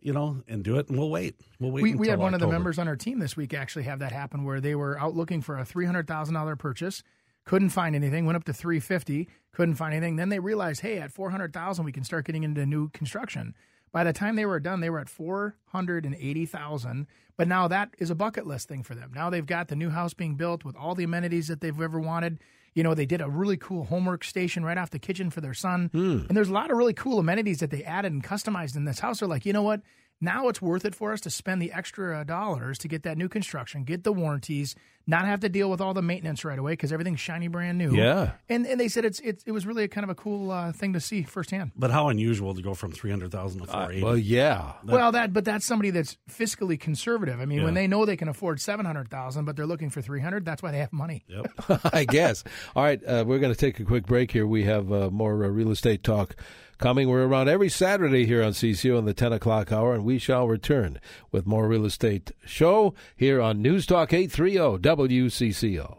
You 0.00 0.12
know, 0.12 0.42
and 0.46 0.62
do 0.62 0.78
it, 0.78 0.88
and 0.88 0.96
we'll 0.96 1.10
wait. 1.10 1.34
We'll 1.58 1.72
wait. 1.72 1.82
We, 1.82 1.94
we 1.96 2.08
had 2.08 2.20
one 2.20 2.32
of 2.32 2.40
the 2.40 2.46
members 2.46 2.78
on 2.78 2.86
our 2.86 2.96
team 2.96 3.18
this 3.18 3.36
week 3.36 3.52
actually 3.52 3.82
have 3.84 3.98
that 3.98 4.12
happen 4.12 4.44
where 4.44 4.60
they 4.60 4.76
were 4.76 4.98
out 4.98 5.14
looking 5.14 5.42
for 5.42 5.58
a 5.58 5.64
three 5.64 5.86
hundred 5.86 6.06
thousand 6.06 6.34
dollar 6.34 6.54
purchase, 6.54 7.02
couldn't 7.44 7.70
find 7.70 7.96
anything, 7.96 8.24
went 8.24 8.36
up 8.36 8.44
to 8.44 8.52
three 8.52 8.78
fifty, 8.78 9.28
couldn't 9.52 9.74
find 9.74 9.92
anything. 9.92 10.16
Then 10.16 10.28
they 10.28 10.38
realized, 10.38 10.82
hey, 10.82 10.98
at 10.98 11.10
four 11.10 11.30
hundred 11.30 11.52
thousand, 11.52 11.84
we 11.84 11.92
can 11.92 12.04
start 12.04 12.26
getting 12.26 12.44
into 12.44 12.64
new 12.64 12.90
construction. 12.90 13.54
By 13.90 14.04
the 14.04 14.12
time 14.12 14.36
they 14.36 14.46
were 14.46 14.60
done, 14.60 14.80
they 14.80 14.90
were 14.90 15.00
at 15.00 15.08
four 15.08 15.56
hundred 15.66 16.06
and 16.06 16.14
eighty 16.14 16.46
thousand. 16.46 17.08
But 17.36 17.48
now 17.48 17.66
that 17.68 17.94
is 17.98 18.10
a 18.10 18.14
bucket 18.14 18.46
list 18.46 18.68
thing 18.68 18.82
for 18.82 18.94
them. 18.94 19.12
Now 19.14 19.30
they've 19.30 19.46
got 19.46 19.68
the 19.68 19.76
new 19.76 19.90
house 19.90 20.14
being 20.14 20.36
built 20.36 20.64
with 20.64 20.76
all 20.76 20.94
the 20.94 21.04
amenities 21.04 21.48
that 21.48 21.60
they've 21.60 21.80
ever 21.80 21.98
wanted. 21.98 22.38
You 22.78 22.84
know, 22.84 22.94
they 22.94 23.06
did 23.06 23.20
a 23.20 23.28
really 23.28 23.56
cool 23.56 23.86
homework 23.86 24.22
station 24.22 24.64
right 24.64 24.78
off 24.78 24.90
the 24.90 25.00
kitchen 25.00 25.30
for 25.30 25.40
their 25.40 25.52
son. 25.52 25.90
Hmm. 25.90 26.26
And 26.28 26.36
there's 26.36 26.48
a 26.48 26.52
lot 26.52 26.70
of 26.70 26.76
really 26.76 26.92
cool 26.94 27.18
amenities 27.18 27.58
that 27.58 27.72
they 27.72 27.82
added 27.82 28.12
and 28.12 28.22
customized 28.22 28.76
in 28.76 28.84
this 28.84 29.00
house. 29.00 29.18
They're 29.18 29.28
like, 29.28 29.44
you 29.44 29.52
know 29.52 29.64
what? 29.64 29.80
Now 30.20 30.48
it's 30.48 30.60
worth 30.60 30.84
it 30.84 30.94
for 30.94 31.12
us 31.12 31.20
to 31.22 31.30
spend 31.30 31.62
the 31.62 31.72
extra 31.72 32.20
uh, 32.20 32.24
dollars 32.24 32.78
to 32.78 32.88
get 32.88 33.04
that 33.04 33.16
new 33.16 33.28
construction, 33.28 33.84
get 33.84 34.02
the 34.02 34.12
warranties, 34.12 34.74
not 35.08 35.24
have 35.24 35.40
to 35.40 35.48
deal 35.48 35.70
with 35.70 35.80
all 35.80 35.94
the 35.94 36.02
maintenance 36.02 36.44
right 36.44 36.58
away 36.58 36.72
because 36.72 36.92
everything's 36.92 37.18
shiny 37.18 37.48
brand 37.48 37.78
new. 37.78 37.94
Yeah. 37.94 38.32
And 38.48 38.66
and 38.66 38.78
they 38.78 38.88
said 38.88 39.04
it's 39.04 39.20
it, 39.20 39.42
it 39.46 39.52
was 39.52 39.64
really 39.64 39.84
a 39.84 39.88
kind 39.88 40.04
of 40.04 40.10
a 40.10 40.14
cool 40.14 40.50
uh, 40.50 40.72
thing 40.72 40.92
to 40.92 41.00
see 41.00 41.22
firsthand. 41.22 41.72
But 41.74 41.90
how 41.90 42.08
unusual 42.08 42.54
to 42.54 42.60
go 42.60 42.74
from 42.74 42.92
three 42.92 43.10
hundred 43.10 43.32
thousand 43.32 43.62
to 43.62 43.66
four 43.68 43.90
eighty. 43.90 44.02
Well, 44.02 44.18
yeah. 44.18 44.74
well, 44.84 45.12
that 45.12 45.32
but 45.32 45.44
that's 45.44 45.64
somebody 45.64 45.90
that's 45.90 46.18
fiscally 46.30 46.78
conservative. 46.78 47.40
I 47.40 47.46
mean, 47.46 47.62
when 47.62 47.74
they 47.74 47.86
know 47.86 48.04
they 48.04 48.16
can 48.16 48.28
afford 48.28 48.60
seven 48.60 48.84
hundred 48.84 49.08
thousand, 49.08 49.46
but 49.46 49.56
they're 49.56 49.66
looking 49.66 49.88
for 49.88 50.02
three 50.02 50.20
hundred, 50.20 50.44
that's 50.44 50.62
why 50.62 50.72
they 50.72 50.78
have 50.78 50.92
money. 50.92 51.24
yep. 51.26 51.50
I 51.92 52.04
guess. 52.04 52.44
All 52.76 52.82
right, 52.82 53.02
uh, 53.04 53.24
we're 53.26 53.38
going 53.38 53.52
to 53.52 53.58
take 53.58 53.80
a 53.80 53.84
quick 53.84 54.06
break 54.06 54.30
here. 54.30 54.46
We 54.46 54.64
have 54.64 54.92
uh, 54.92 55.10
more 55.10 55.44
uh, 55.44 55.48
real 55.48 55.70
estate 55.70 56.02
talk 56.02 56.36
coming. 56.78 57.08
We're 57.08 57.26
around 57.26 57.48
every 57.48 57.68
Saturday 57.68 58.24
here 58.24 58.42
on 58.42 58.52
CCO 58.52 58.98
in 58.98 59.04
the 59.04 59.12
10 59.12 59.32
o'clock 59.32 59.72
hour, 59.72 59.94
and 59.94 60.04
we 60.04 60.18
shall 60.18 60.46
return 60.46 61.00
with 61.32 61.46
more 61.46 61.68
real 61.68 61.84
estate 61.84 62.30
show 62.44 62.94
here 63.16 63.40
on 63.40 63.60
News 63.60 63.84
Talk 63.84 64.12
830 64.12 64.78
WCCO. 64.78 65.98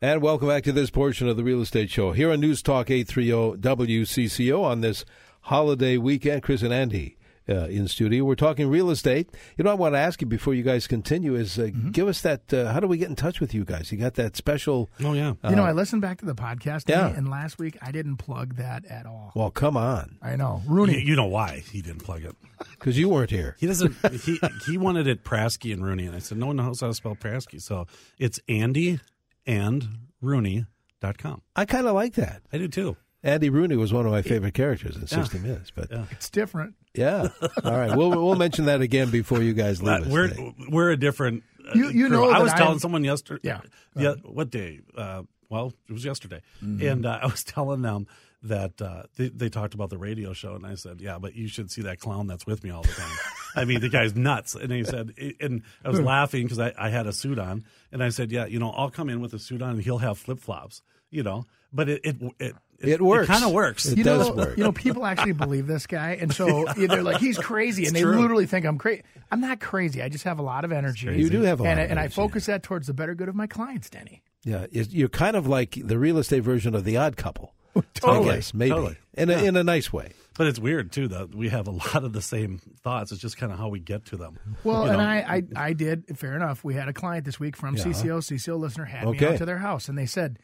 And 0.00 0.20
welcome 0.20 0.48
back 0.48 0.64
to 0.64 0.72
this 0.72 0.90
portion 0.90 1.28
of 1.28 1.36
the 1.36 1.44
real 1.44 1.62
estate 1.62 1.90
show 1.90 2.12
here 2.12 2.30
on 2.30 2.40
News 2.40 2.62
Talk 2.62 2.90
830 2.90 3.60
WCCO 3.60 4.62
on 4.62 4.82
this 4.82 5.04
holiday 5.42 5.96
weekend. 5.96 6.42
Chris 6.42 6.62
and 6.62 6.72
Andy. 6.72 7.16
Uh, 7.48 7.66
in 7.66 7.88
studio, 7.88 8.24
we're 8.24 8.36
talking 8.36 8.68
real 8.68 8.88
estate. 8.90 9.28
You 9.56 9.64
know, 9.64 9.70
I 9.70 9.74
want 9.74 9.94
to 9.94 9.98
ask 9.98 10.20
you 10.20 10.28
before 10.28 10.54
you 10.54 10.62
guys 10.62 10.86
continue 10.86 11.34
is 11.34 11.58
uh, 11.58 11.70
give 11.90 12.06
us 12.06 12.20
that. 12.22 12.52
Uh, 12.54 12.72
how 12.72 12.78
do 12.78 12.86
we 12.86 12.98
get 12.98 13.08
in 13.08 13.16
touch 13.16 13.40
with 13.40 13.52
you 13.52 13.64
guys? 13.64 13.90
You 13.90 13.98
got 13.98 14.14
that 14.14 14.36
special 14.36 14.88
Oh 15.00 15.12
yeah. 15.12 15.34
you 15.48 15.56
know, 15.56 15.64
I 15.64 15.72
listened 15.72 16.02
back 16.02 16.18
to 16.18 16.24
the 16.24 16.34
podcast, 16.36 16.88
yeah. 16.88 17.08
And 17.08 17.28
last 17.28 17.58
week 17.58 17.76
I 17.82 17.90
didn't 17.90 18.18
plug 18.18 18.56
that 18.56 18.84
at 18.86 19.06
all. 19.06 19.32
Well, 19.34 19.50
come 19.50 19.76
on, 19.76 20.18
I 20.22 20.36
know, 20.36 20.62
You, 20.66 20.72
Rooney. 20.74 21.00
you 21.02 21.16
know 21.16 21.26
why 21.26 21.64
he 21.72 21.82
didn't 21.82 22.04
plug 22.04 22.22
it? 22.24 22.36
because 22.70 22.96
you 22.96 23.08
weren't 23.08 23.30
here. 23.30 23.56
He 23.58 23.66
doesn't. 23.66 23.94
he 24.22 24.38
he 24.66 24.78
wanted 24.78 25.08
it 25.08 25.24
Prasky 25.24 25.72
and 25.72 25.84
Rooney, 25.84 26.06
and 26.06 26.14
I 26.14 26.20
said 26.20 26.38
no 26.38 26.46
one 26.46 26.56
knows 26.56 26.80
how 26.80 26.86
to 26.86 26.94
spell 26.94 27.16
Prasky, 27.16 27.60
so 27.60 27.86
it's 28.18 28.38
Andy 28.48 29.00
and 29.46 29.88
Rooney.com. 30.20 31.42
I 31.56 31.64
kind 31.64 31.86
of 31.86 31.94
like 31.94 32.14
that. 32.14 32.42
I 32.52 32.58
do 32.58 32.68
too. 32.68 32.96
Andy 33.24 33.50
Rooney 33.50 33.76
was 33.76 33.92
one 33.92 34.04
of 34.06 34.12
my 34.12 34.22
favorite 34.22 34.54
characters 34.54 34.96
in 34.96 35.06
60 35.06 35.38
Minutes, 35.38 35.70
but 35.74 35.90
yeah. 35.90 35.98
Yeah. 35.98 36.04
It's 36.10 36.28
different. 36.30 36.74
Yeah. 36.94 37.28
All 37.64 37.72
right, 37.78 37.96
we'll 37.96 38.10
we'll 38.10 38.34
mention 38.36 38.64
that 38.66 38.80
again 38.80 39.10
before 39.10 39.42
you 39.42 39.52
guys 39.54 39.82
leave. 39.82 40.06
We're 40.08 40.28
today. 40.28 40.54
we're 40.68 40.90
a 40.90 40.96
different. 40.96 41.44
uh, 41.66 41.72
You- 41.74 41.90
you 41.90 42.08
know 42.08 42.30
I 42.30 42.40
was 42.40 42.52
telling 42.52 42.68
I'm- 42.70 42.78
someone 42.80 43.04
yesterday. 43.04 43.40
Yeah. 43.48 43.60
Yeah. 43.96 44.14
What 44.24 44.50
day? 44.50 44.80
Uh, 44.96 45.22
well, 45.48 45.72
it 45.88 45.92
was 45.92 46.04
yesterday, 46.04 46.40
and 46.60 47.04
uh, 47.06 47.18
I 47.22 47.26
was 47.26 47.44
telling 47.44 47.82
them 47.82 48.06
that 48.44 48.82
uh, 48.82 49.04
they, 49.16 49.28
they 49.28 49.48
talked 49.48 49.74
about 49.74 49.88
the 49.90 49.98
radio 49.98 50.32
show, 50.32 50.54
and 50.56 50.66
I 50.66 50.74
said, 50.74 51.00
"Yeah, 51.00 51.18
but 51.18 51.34
you 51.36 51.46
should 51.46 51.70
see 51.70 51.82
that 51.82 52.00
clown 52.00 52.26
that's 52.26 52.46
with 52.46 52.64
me 52.64 52.70
all 52.70 52.82
the 52.82 52.88
time." 52.88 53.16
I 53.54 53.64
mean, 53.66 53.80
the 53.80 53.88
guy's 53.90 54.16
nuts. 54.16 54.54
And 54.54 54.72
he 54.72 54.82
said, 54.82 55.12
and 55.40 55.62
I 55.84 55.90
was 55.90 56.00
laughing 56.00 56.44
because 56.44 56.58
I, 56.58 56.72
I 56.78 56.88
had 56.88 57.06
a 57.06 57.12
suit 57.12 57.38
on, 57.38 57.64
and 57.92 58.02
I 58.02 58.08
said, 58.08 58.32
"Yeah, 58.32 58.46
you 58.46 58.58
know, 58.58 58.70
I'll 58.70 58.90
come 58.90 59.08
in 59.10 59.20
with 59.20 59.32
a 59.34 59.38
suit 59.38 59.62
on, 59.62 59.70
and 59.74 59.82
he'll 59.82 59.98
have 59.98 60.18
flip 60.18 60.40
flops, 60.40 60.82
you 61.10 61.22
know." 61.22 61.44
But 61.72 61.88
it 61.90 62.00
it 62.04 62.16
it, 62.40 62.54
It 62.82 63.00
works. 63.00 63.28
It 63.28 63.32
kind 63.32 63.44
of 63.44 63.52
works. 63.52 63.86
It 63.86 63.98
you 63.98 64.04
does 64.04 64.28
know, 64.28 64.34
work. 64.34 64.56
You 64.58 64.64
know, 64.64 64.72
people 64.72 65.04
actually 65.06 65.32
believe 65.32 65.66
this 65.66 65.86
guy, 65.86 66.18
and 66.20 66.32
so 66.32 66.66
they're 66.76 67.02
like, 67.02 67.20
he's 67.20 67.38
crazy, 67.38 67.86
and 67.86 67.94
they 67.94 68.02
true. 68.02 68.20
literally 68.20 68.46
think 68.46 68.66
I'm 68.66 68.78
crazy. 68.78 69.02
I'm 69.30 69.40
not 69.40 69.60
crazy. 69.60 70.02
I 70.02 70.08
just 70.08 70.24
have 70.24 70.38
a 70.38 70.42
lot 70.42 70.64
of 70.64 70.72
energy. 70.72 71.06
You 71.06 71.30
do 71.30 71.42
have 71.42 71.60
a 71.60 71.62
lot 71.62 71.70
and, 71.70 71.80
of 71.80 71.90
and 71.90 71.98
I 72.00 72.08
focus 72.08 72.46
that 72.46 72.62
towards 72.62 72.86
the 72.86 72.94
better 72.94 73.14
good 73.14 73.28
of 73.28 73.34
my 73.34 73.46
clients, 73.46 73.88
Denny. 73.88 74.22
Yeah, 74.44 74.66
you're 74.70 75.08
kind 75.08 75.36
of 75.36 75.46
like 75.46 75.78
the 75.82 75.98
real 75.98 76.18
estate 76.18 76.40
version 76.40 76.74
of 76.74 76.84
the 76.84 76.96
Odd 76.96 77.16
Couple. 77.16 77.54
Totally. 77.94 78.30
I 78.30 78.34
guess, 78.36 78.52
maybe 78.52 78.70
Totally. 78.70 78.96
in 79.14 79.30
a, 79.30 79.38
in 79.44 79.56
a 79.56 79.64
nice 79.64 79.90
way. 79.92 80.12
But 80.36 80.46
it's 80.48 80.58
weird 80.58 80.92
too 80.92 81.08
that 81.08 81.34
we 81.34 81.48
have 81.48 81.66
a 81.66 81.70
lot 81.70 82.04
of 82.04 82.12
the 82.12 82.20
same 82.20 82.60
thoughts. 82.82 83.12
It's 83.12 83.20
just 83.20 83.38
kind 83.38 83.50
of 83.52 83.58
how 83.58 83.68
we 83.68 83.80
get 83.80 84.04
to 84.06 84.16
them. 84.16 84.38
Well, 84.64 84.84
You 84.84 84.92
and? 84.92 85.00
I, 85.00 85.16
I, 85.56 85.68
I 85.68 85.72
did. 85.72 86.18
Fair 86.18 86.34
enough. 86.36 86.64
We 86.64 86.74
had 86.74 86.88
a 86.88 86.92
client 86.92 87.24
this 87.24 87.40
week 87.40 87.56
from 87.56 87.76
Yeah. 87.76 87.84
CCO. 87.84 88.18
CCO 88.18 88.58
listener 88.58 88.84
had 88.84 89.04
me 89.04 89.10
Okay. 89.16 89.28
out 89.28 89.38
to 89.38 89.46
their 89.46 89.58
house, 89.58 89.88
and 89.88 89.96
they 89.96 90.04
said, 90.06 90.38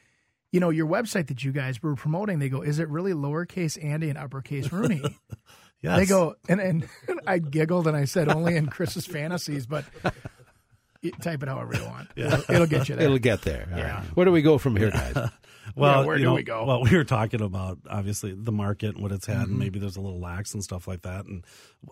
"You 0.52 0.60
know, 0.60 0.70
your 0.70 0.86
website 0.86 1.28
that 1.28 1.44
you 1.44 1.52
guys 1.52 1.82
were 1.82 1.94
promoting. 1.94 2.38
They 2.38 2.48
go, 2.48 2.62
is 2.62 2.78
it 2.78 2.88
really 2.88 3.12
lowercase 3.12 3.82
Andy 3.82 4.08
and 4.08 4.18
uppercase 4.18 4.72
Rooney?" 4.72 5.02
Yes. 5.80 5.96
They 5.96 6.06
go, 6.06 6.34
and 6.48 6.60
and 6.60 6.88
I 7.24 7.38
giggled 7.38 7.86
and 7.86 7.96
I 7.96 8.04
said, 8.06 8.28
"Only 8.28 8.56
in 8.56 8.66
Chris's 8.66 9.06
fantasies," 9.06 9.64
but. 9.66 9.84
Type 11.20 11.44
it 11.44 11.48
however 11.48 11.76
you 11.76 11.84
want. 11.84 12.08
It'll, 12.16 12.40
it'll 12.52 12.66
get 12.66 12.88
you 12.88 12.96
there. 12.96 13.04
It'll 13.04 13.18
get 13.20 13.42
there. 13.42 13.68
All 13.72 13.78
Yeah. 13.78 13.94
right. 13.98 14.04
Where 14.16 14.24
do 14.26 14.32
we 14.32 14.42
go 14.42 14.58
from 14.58 14.74
here, 14.74 14.90
guys? 14.90 15.14
Well, 15.76 16.06
where 16.06 16.16
you 16.16 16.22
do 16.22 16.28
know, 16.30 16.34
we 16.34 16.42
go? 16.42 16.64
Well, 16.64 16.82
we 16.90 16.96
were 16.96 17.04
talking 17.04 17.40
about 17.40 17.78
obviously 17.88 18.34
the 18.34 18.52
market 18.52 18.94
and 18.94 19.02
what 19.02 19.12
it's 19.12 19.26
had, 19.26 19.36
Mm-hmm. 19.38 19.50
and 19.50 19.58
maybe 19.58 19.78
there's 19.78 19.96
a 19.96 20.00
little 20.00 20.20
lax 20.20 20.54
and 20.54 20.62
stuff 20.64 20.86
like 20.88 21.02
that. 21.02 21.26
And 21.26 21.44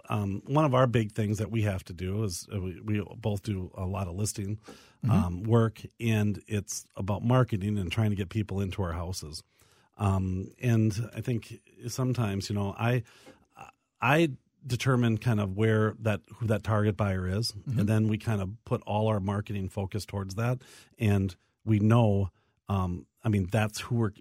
um, 0.08 0.42
one 0.46 0.64
of 0.64 0.74
our 0.74 0.86
big 0.86 1.12
things 1.12 1.38
that 1.38 1.50
we 1.50 1.62
have 1.62 1.84
to 1.84 1.92
do 1.92 2.24
is 2.24 2.46
uh, 2.54 2.60
we, 2.60 2.80
we 2.80 3.02
both 3.16 3.42
do 3.42 3.70
a 3.76 3.84
lot 3.84 4.08
of 4.08 4.14
listing 4.14 4.58
Mm-hmm. 5.04 5.10
um, 5.10 5.42
work, 5.44 5.82
and 6.00 6.42
it's 6.48 6.86
about 6.96 7.22
marketing 7.22 7.76
and 7.78 7.92
trying 7.92 8.10
to 8.10 8.16
get 8.16 8.30
people 8.30 8.60
into 8.60 8.82
our 8.82 8.92
houses. 8.92 9.42
Um, 9.98 10.48
and 10.60 11.10
I 11.14 11.20
think 11.20 11.60
sometimes, 11.86 12.48
you 12.48 12.56
know, 12.56 12.74
I 12.78 13.02
I 14.00 14.30
determine 14.66 15.18
kind 15.18 15.38
of 15.38 15.56
where 15.56 15.94
that 16.00 16.22
who 16.36 16.46
that 16.46 16.64
target 16.64 16.96
buyer 16.96 17.28
is, 17.28 17.52
and 17.66 17.86
then 17.88 18.08
we 18.08 18.18
kind 18.18 18.40
of 18.40 18.50
put 18.64 18.82
all 18.86 19.06
our 19.08 19.20
marketing 19.20 19.68
focus 19.68 20.04
towards 20.04 20.34
that, 20.36 20.58
and 20.98 21.36
we 21.64 21.78
know, 21.78 22.30
um, 22.68 23.06
I 23.26 23.28
mean, 23.28 23.48
that's 23.50 23.80
who 23.80 23.96
we're 23.96 24.12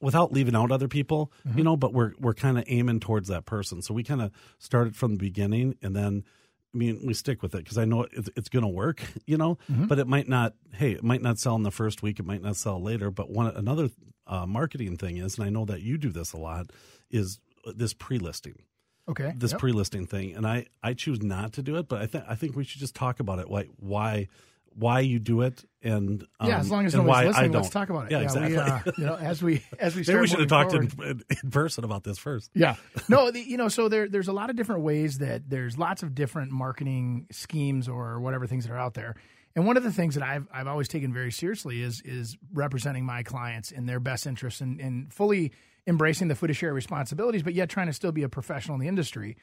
without 0.00 0.32
leaving 0.32 0.54
out 0.54 0.70
other 0.70 0.88
people, 0.88 1.32
mm-hmm. 1.46 1.58
you 1.58 1.64
know, 1.64 1.76
but 1.76 1.92
we're 1.92 2.12
we're 2.20 2.34
kind 2.34 2.58
of 2.58 2.64
aiming 2.68 3.00
towards 3.00 3.28
that 3.28 3.46
person. 3.46 3.82
So 3.82 3.94
we 3.94 4.04
kind 4.04 4.22
of 4.22 4.30
started 4.58 4.94
from 4.94 5.12
the 5.12 5.18
beginning, 5.18 5.76
and 5.82 5.96
then. 5.96 6.24
I 6.72 6.78
mean, 6.78 7.00
we 7.04 7.14
stick 7.14 7.42
with 7.42 7.52
it 7.56 7.64
because 7.64 7.78
I 7.78 7.84
know 7.84 8.06
it's, 8.12 8.30
it's 8.36 8.48
going 8.48 8.62
to 8.62 8.68
work, 8.68 9.02
you 9.26 9.36
know. 9.36 9.58
Mm-hmm. 9.68 9.86
But 9.86 9.98
it 9.98 10.06
might 10.06 10.28
not. 10.28 10.54
Hey, 10.72 10.92
it 10.92 11.02
might 11.02 11.20
not 11.20 11.40
sell 11.40 11.56
in 11.56 11.64
the 11.64 11.72
first 11.72 12.00
week. 12.00 12.20
It 12.20 12.24
might 12.24 12.42
not 12.42 12.54
sell 12.54 12.80
later. 12.80 13.10
But 13.10 13.28
one 13.28 13.48
another 13.48 13.90
uh, 14.24 14.46
marketing 14.46 14.96
thing 14.96 15.16
is, 15.16 15.36
and 15.36 15.44
I 15.44 15.50
know 15.50 15.64
that 15.64 15.82
you 15.82 15.98
do 15.98 16.10
this 16.10 16.32
a 16.32 16.36
lot, 16.36 16.70
is 17.10 17.40
uh, 17.66 17.72
this 17.74 17.92
pre-listing 17.92 18.62
okay. 19.10 19.32
this 19.36 19.52
Yep. 19.52 19.60
pre-listing 19.60 20.06
thing, 20.06 20.34
and 20.34 20.46
I 20.46 20.66
I 20.82 20.94
choose 20.94 21.22
not 21.22 21.52
to 21.54 21.62
do 21.62 21.76
it, 21.76 21.88
but 21.88 22.00
I 22.00 22.06
think 22.06 22.24
I 22.28 22.34
think 22.34 22.56
we 22.56 22.64
should 22.64 22.80
just 22.80 22.94
talk 22.94 23.20
about 23.20 23.38
it, 23.38 23.50
why 23.50 23.64
why 23.78 24.28
why 24.74 25.00
you 25.00 25.18
do 25.18 25.42
it, 25.42 25.64
and 25.82 26.24
um, 26.38 26.48
yeah, 26.48 26.58
as 26.58 26.70
long 26.70 26.86
as 26.86 26.94
nobody's 26.94 27.28
listening, 27.28 27.52
let's 27.52 27.70
talk 27.70 27.90
about 27.90 28.06
it. 28.06 28.12
Yeah, 28.12 28.20
exactly. 28.20 28.52
We, 28.52 28.58
uh, 28.58 28.80
you 28.98 29.06
know, 29.06 29.16
as 29.16 29.42
we 29.42 29.62
as 29.78 29.94
we 29.94 30.00
Maybe 30.00 30.04
start 30.04 30.20
we 30.20 30.26
should 30.28 30.40
have 30.40 30.48
talked 30.48 30.74
in, 30.74 31.22
in 31.42 31.50
person 31.50 31.84
about 31.84 32.04
this 32.04 32.18
first. 32.18 32.50
Yeah. 32.54 32.76
No, 33.08 33.30
the, 33.30 33.40
you 33.40 33.56
know, 33.56 33.68
so 33.68 33.88
there 33.88 34.08
there's 34.08 34.28
a 34.28 34.32
lot 34.32 34.50
of 34.50 34.56
different 34.56 34.82
ways 34.82 35.18
that 35.18 35.48
there's 35.48 35.76
lots 35.76 36.02
of 36.02 36.14
different 36.14 36.52
marketing 36.52 37.26
schemes 37.32 37.88
or 37.88 38.20
whatever 38.20 38.46
things 38.46 38.66
that 38.66 38.72
are 38.72 38.78
out 38.78 38.94
there. 38.94 39.16
And 39.56 39.66
one 39.66 39.76
of 39.76 39.82
the 39.82 39.92
things 39.92 40.14
that 40.14 40.22
I've 40.22 40.46
I've 40.52 40.68
always 40.68 40.86
taken 40.86 41.12
very 41.12 41.32
seriously 41.32 41.82
is 41.82 42.00
is 42.02 42.36
representing 42.52 43.04
my 43.04 43.22
clients 43.22 43.72
in 43.72 43.86
their 43.86 43.98
best 43.98 44.26
interests 44.26 44.60
and, 44.60 44.80
and 44.80 45.12
fully 45.12 45.52
embracing 45.86 46.28
the 46.28 46.34
fiduciary 46.34 46.74
responsibilities, 46.74 47.42
but 47.42 47.54
yet 47.54 47.68
trying 47.68 47.86
to 47.88 47.92
still 47.92 48.12
be 48.12 48.22
a 48.22 48.28
professional 48.28 48.76
in 48.76 48.80
the 48.80 48.88
industry. 48.88 49.36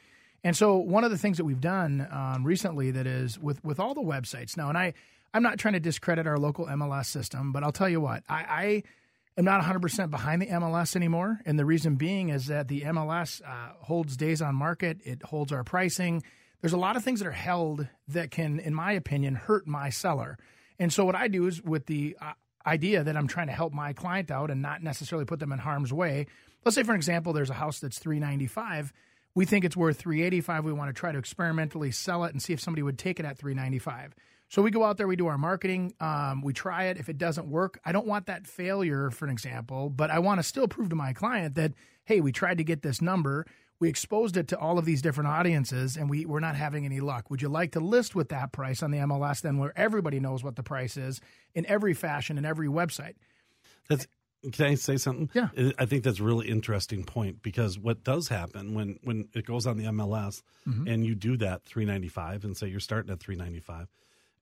And 0.43 0.55
so 0.55 0.77
one 0.77 1.03
of 1.03 1.11
the 1.11 1.17
things 1.17 1.37
that 1.37 1.45
we've 1.45 1.61
done 1.61 2.07
um, 2.11 2.45
recently 2.45 2.91
that 2.91 3.07
is 3.07 3.39
with 3.39 3.63
with 3.63 3.79
all 3.79 3.93
the 3.93 4.01
websites 4.01 4.55
now, 4.55 4.69
and 4.69 4.77
I 4.77 4.93
I'm 5.33 5.43
not 5.43 5.59
trying 5.59 5.73
to 5.73 5.79
discredit 5.79 6.27
our 6.27 6.37
local 6.37 6.65
MLS 6.65 7.07
system, 7.07 7.51
but 7.51 7.63
I'll 7.63 7.71
tell 7.71 7.89
you 7.89 8.01
what 8.01 8.23
I. 8.29 8.35
I 8.35 8.83
am 9.37 9.45
not 9.45 9.61
100% 9.61 10.09
behind 10.09 10.41
the 10.41 10.47
MLS 10.47 10.95
anymore. 10.95 11.39
And 11.45 11.59
the 11.59 11.65
reason 11.65 11.95
being 11.95 12.29
is 12.29 12.47
that 12.47 12.67
the 12.67 12.81
MLS 12.81 13.39
uh, 13.45 13.73
holds 13.81 14.17
days 14.17 14.41
on 14.41 14.55
market, 14.55 14.97
it 15.03 15.21
holds 15.21 15.51
our 15.51 15.63
pricing. 15.63 16.23
There's 16.61 16.73
a 16.73 16.77
lot 16.77 16.95
of 16.95 17.03
things 17.03 17.19
that 17.19 17.27
are 17.27 17.31
held 17.31 17.87
that 18.07 18.31
can, 18.31 18.59
in 18.59 18.73
my 18.73 18.93
opinion, 18.93 19.35
hurt 19.35 19.67
my 19.67 19.91
seller. 19.91 20.39
And 20.79 20.91
so, 20.91 21.05
what 21.05 21.15
I 21.15 21.27
do 21.27 21.45
is 21.45 21.61
with 21.61 21.85
the 21.85 22.17
uh, 22.19 22.33
idea 22.65 23.03
that 23.03 23.15
I'm 23.15 23.27
trying 23.27 23.47
to 23.47 23.53
help 23.53 23.73
my 23.73 23.93
client 23.93 24.31
out 24.31 24.51
and 24.51 24.61
not 24.61 24.83
necessarily 24.83 25.25
put 25.25 25.39
them 25.39 25.51
in 25.51 25.59
harm's 25.59 25.93
way. 25.93 26.27
Let's 26.65 26.75
say, 26.75 26.83
for 26.83 26.95
example, 26.95 27.31
there's 27.31 27.49
a 27.49 27.55
house 27.55 27.79
that's 27.79 27.99
395 27.99 28.91
we 29.37 29.45
think 29.45 29.63
it's 29.63 29.77
worth 29.77 29.97
385 29.97 30.65
we 30.65 30.73
want 30.73 30.89
to 30.89 30.99
try 30.99 31.11
to 31.11 31.19
experimentally 31.19 31.91
sell 31.91 32.23
it 32.23 32.33
and 32.33 32.41
see 32.41 32.53
if 32.53 32.59
somebody 32.59 32.81
would 32.81 32.97
take 32.97 33.19
it 33.19 33.25
at 33.25 33.37
395 33.37 34.15
so 34.49 34.61
we 34.61 34.71
go 34.71 34.83
out 34.85 34.95
there, 34.95 35.07
we 35.07 35.17
do 35.17 35.27
our 35.27 35.37
marketing, 35.37 35.93
um, 35.99 36.41
we 36.41 36.53
try 36.53 36.85
it. 36.85 36.97
If 36.97 37.09
it 37.09 37.17
doesn't 37.17 37.47
work, 37.47 37.79
I 37.83 37.91
don't 37.91 38.07
want 38.07 38.27
that 38.27 38.47
failure, 38.47 39.11
for 39.11 39.25
an 39.25 39.31
example, 39.31 39.89
but 39.89 40.09
I 40.09 40.19
want 40.19 40.39
to 40.39 40.43
still 40.43 40.69
prove 40.69 40.89
to 40.89 40.95
my 40.95 41.11
client 41.11 41.55
that, 41.55 41.73
hey, 42.05 42.21
we 42.21 42.31
tried 42.31 42.59
to 42.59 42.63
get 42.63 42.81
this 42.81 43.01
number. 43.01 43.45
We 43.79 43.89
exposed 43.89 44.37
it 44.37 44.47
to 44.49 44.57
all 44.57 44.79
of 44.79 44.85
these 44.85 45.01
different 45.01 45.29
audiences 45.29 45.97
and 45.97 46.09
we, 46.09 46.25
we're 46.25 46.39
not 46.39 46.55
having 46.55 46.85
any 46.85 47.01
luck. 47.01 47.29
Would 47.29 47.41
you 47.41 47.49
like 47.49 47.73
to 47.73 47.79
list 47.79 48.15
with 48.15 48.29
that 48.29 48.51
price 48.53 48.81
on 48.81 48.91
the 48.91 48.99
MLS 48.99 49.41
then 49.41 49.57
where 49.57 49.77
everybody 49.77 50.19
knows 50.19 50.43
what 50.43 50.55
the 50.55 50.63
price 50.63 50.95
is 50.95 51.19
in 51.53 51.65
every 51.65 51.93
fashion 51.93 52.37
and 52.37 52.45
every 52.45 52.69
website? 52.69 53.15
That's 53.89 54.07
can 54.53 54.65
I 54.67 54.75
say 54.75 54.97
something? 54.97 55.29
Yeah. 55.33 55.49
I 55.79 55.85
think 55.85 56.03
that's 56.03 56.19
a 56.19 56.23
really 56.23 56.47
interesting 56.47 57.03
point 57.03 57.41
because 57.41 57.77
what 57.79 58.03
does 58.03 58.27
happen 58.29 58.73
when 58.73 58.99
when 59.03 59.27
it 59.33 59.45
goes 59.45 59.65
on 59.67 59.77
the 59.77 59.85
MLS 59.85 60.41
Mm-hmm. 60.67 60.87
and 60.87 61.05
you 61.05 61.15
do 61.15 61.37
that 61.37 61.63
395 61.63 62.43
and 62.43 62.55
say 62.57 62.67
you're 62.67 62.79
starting 62.79 63.11
at 63.11 63.19
395 63.19 63.87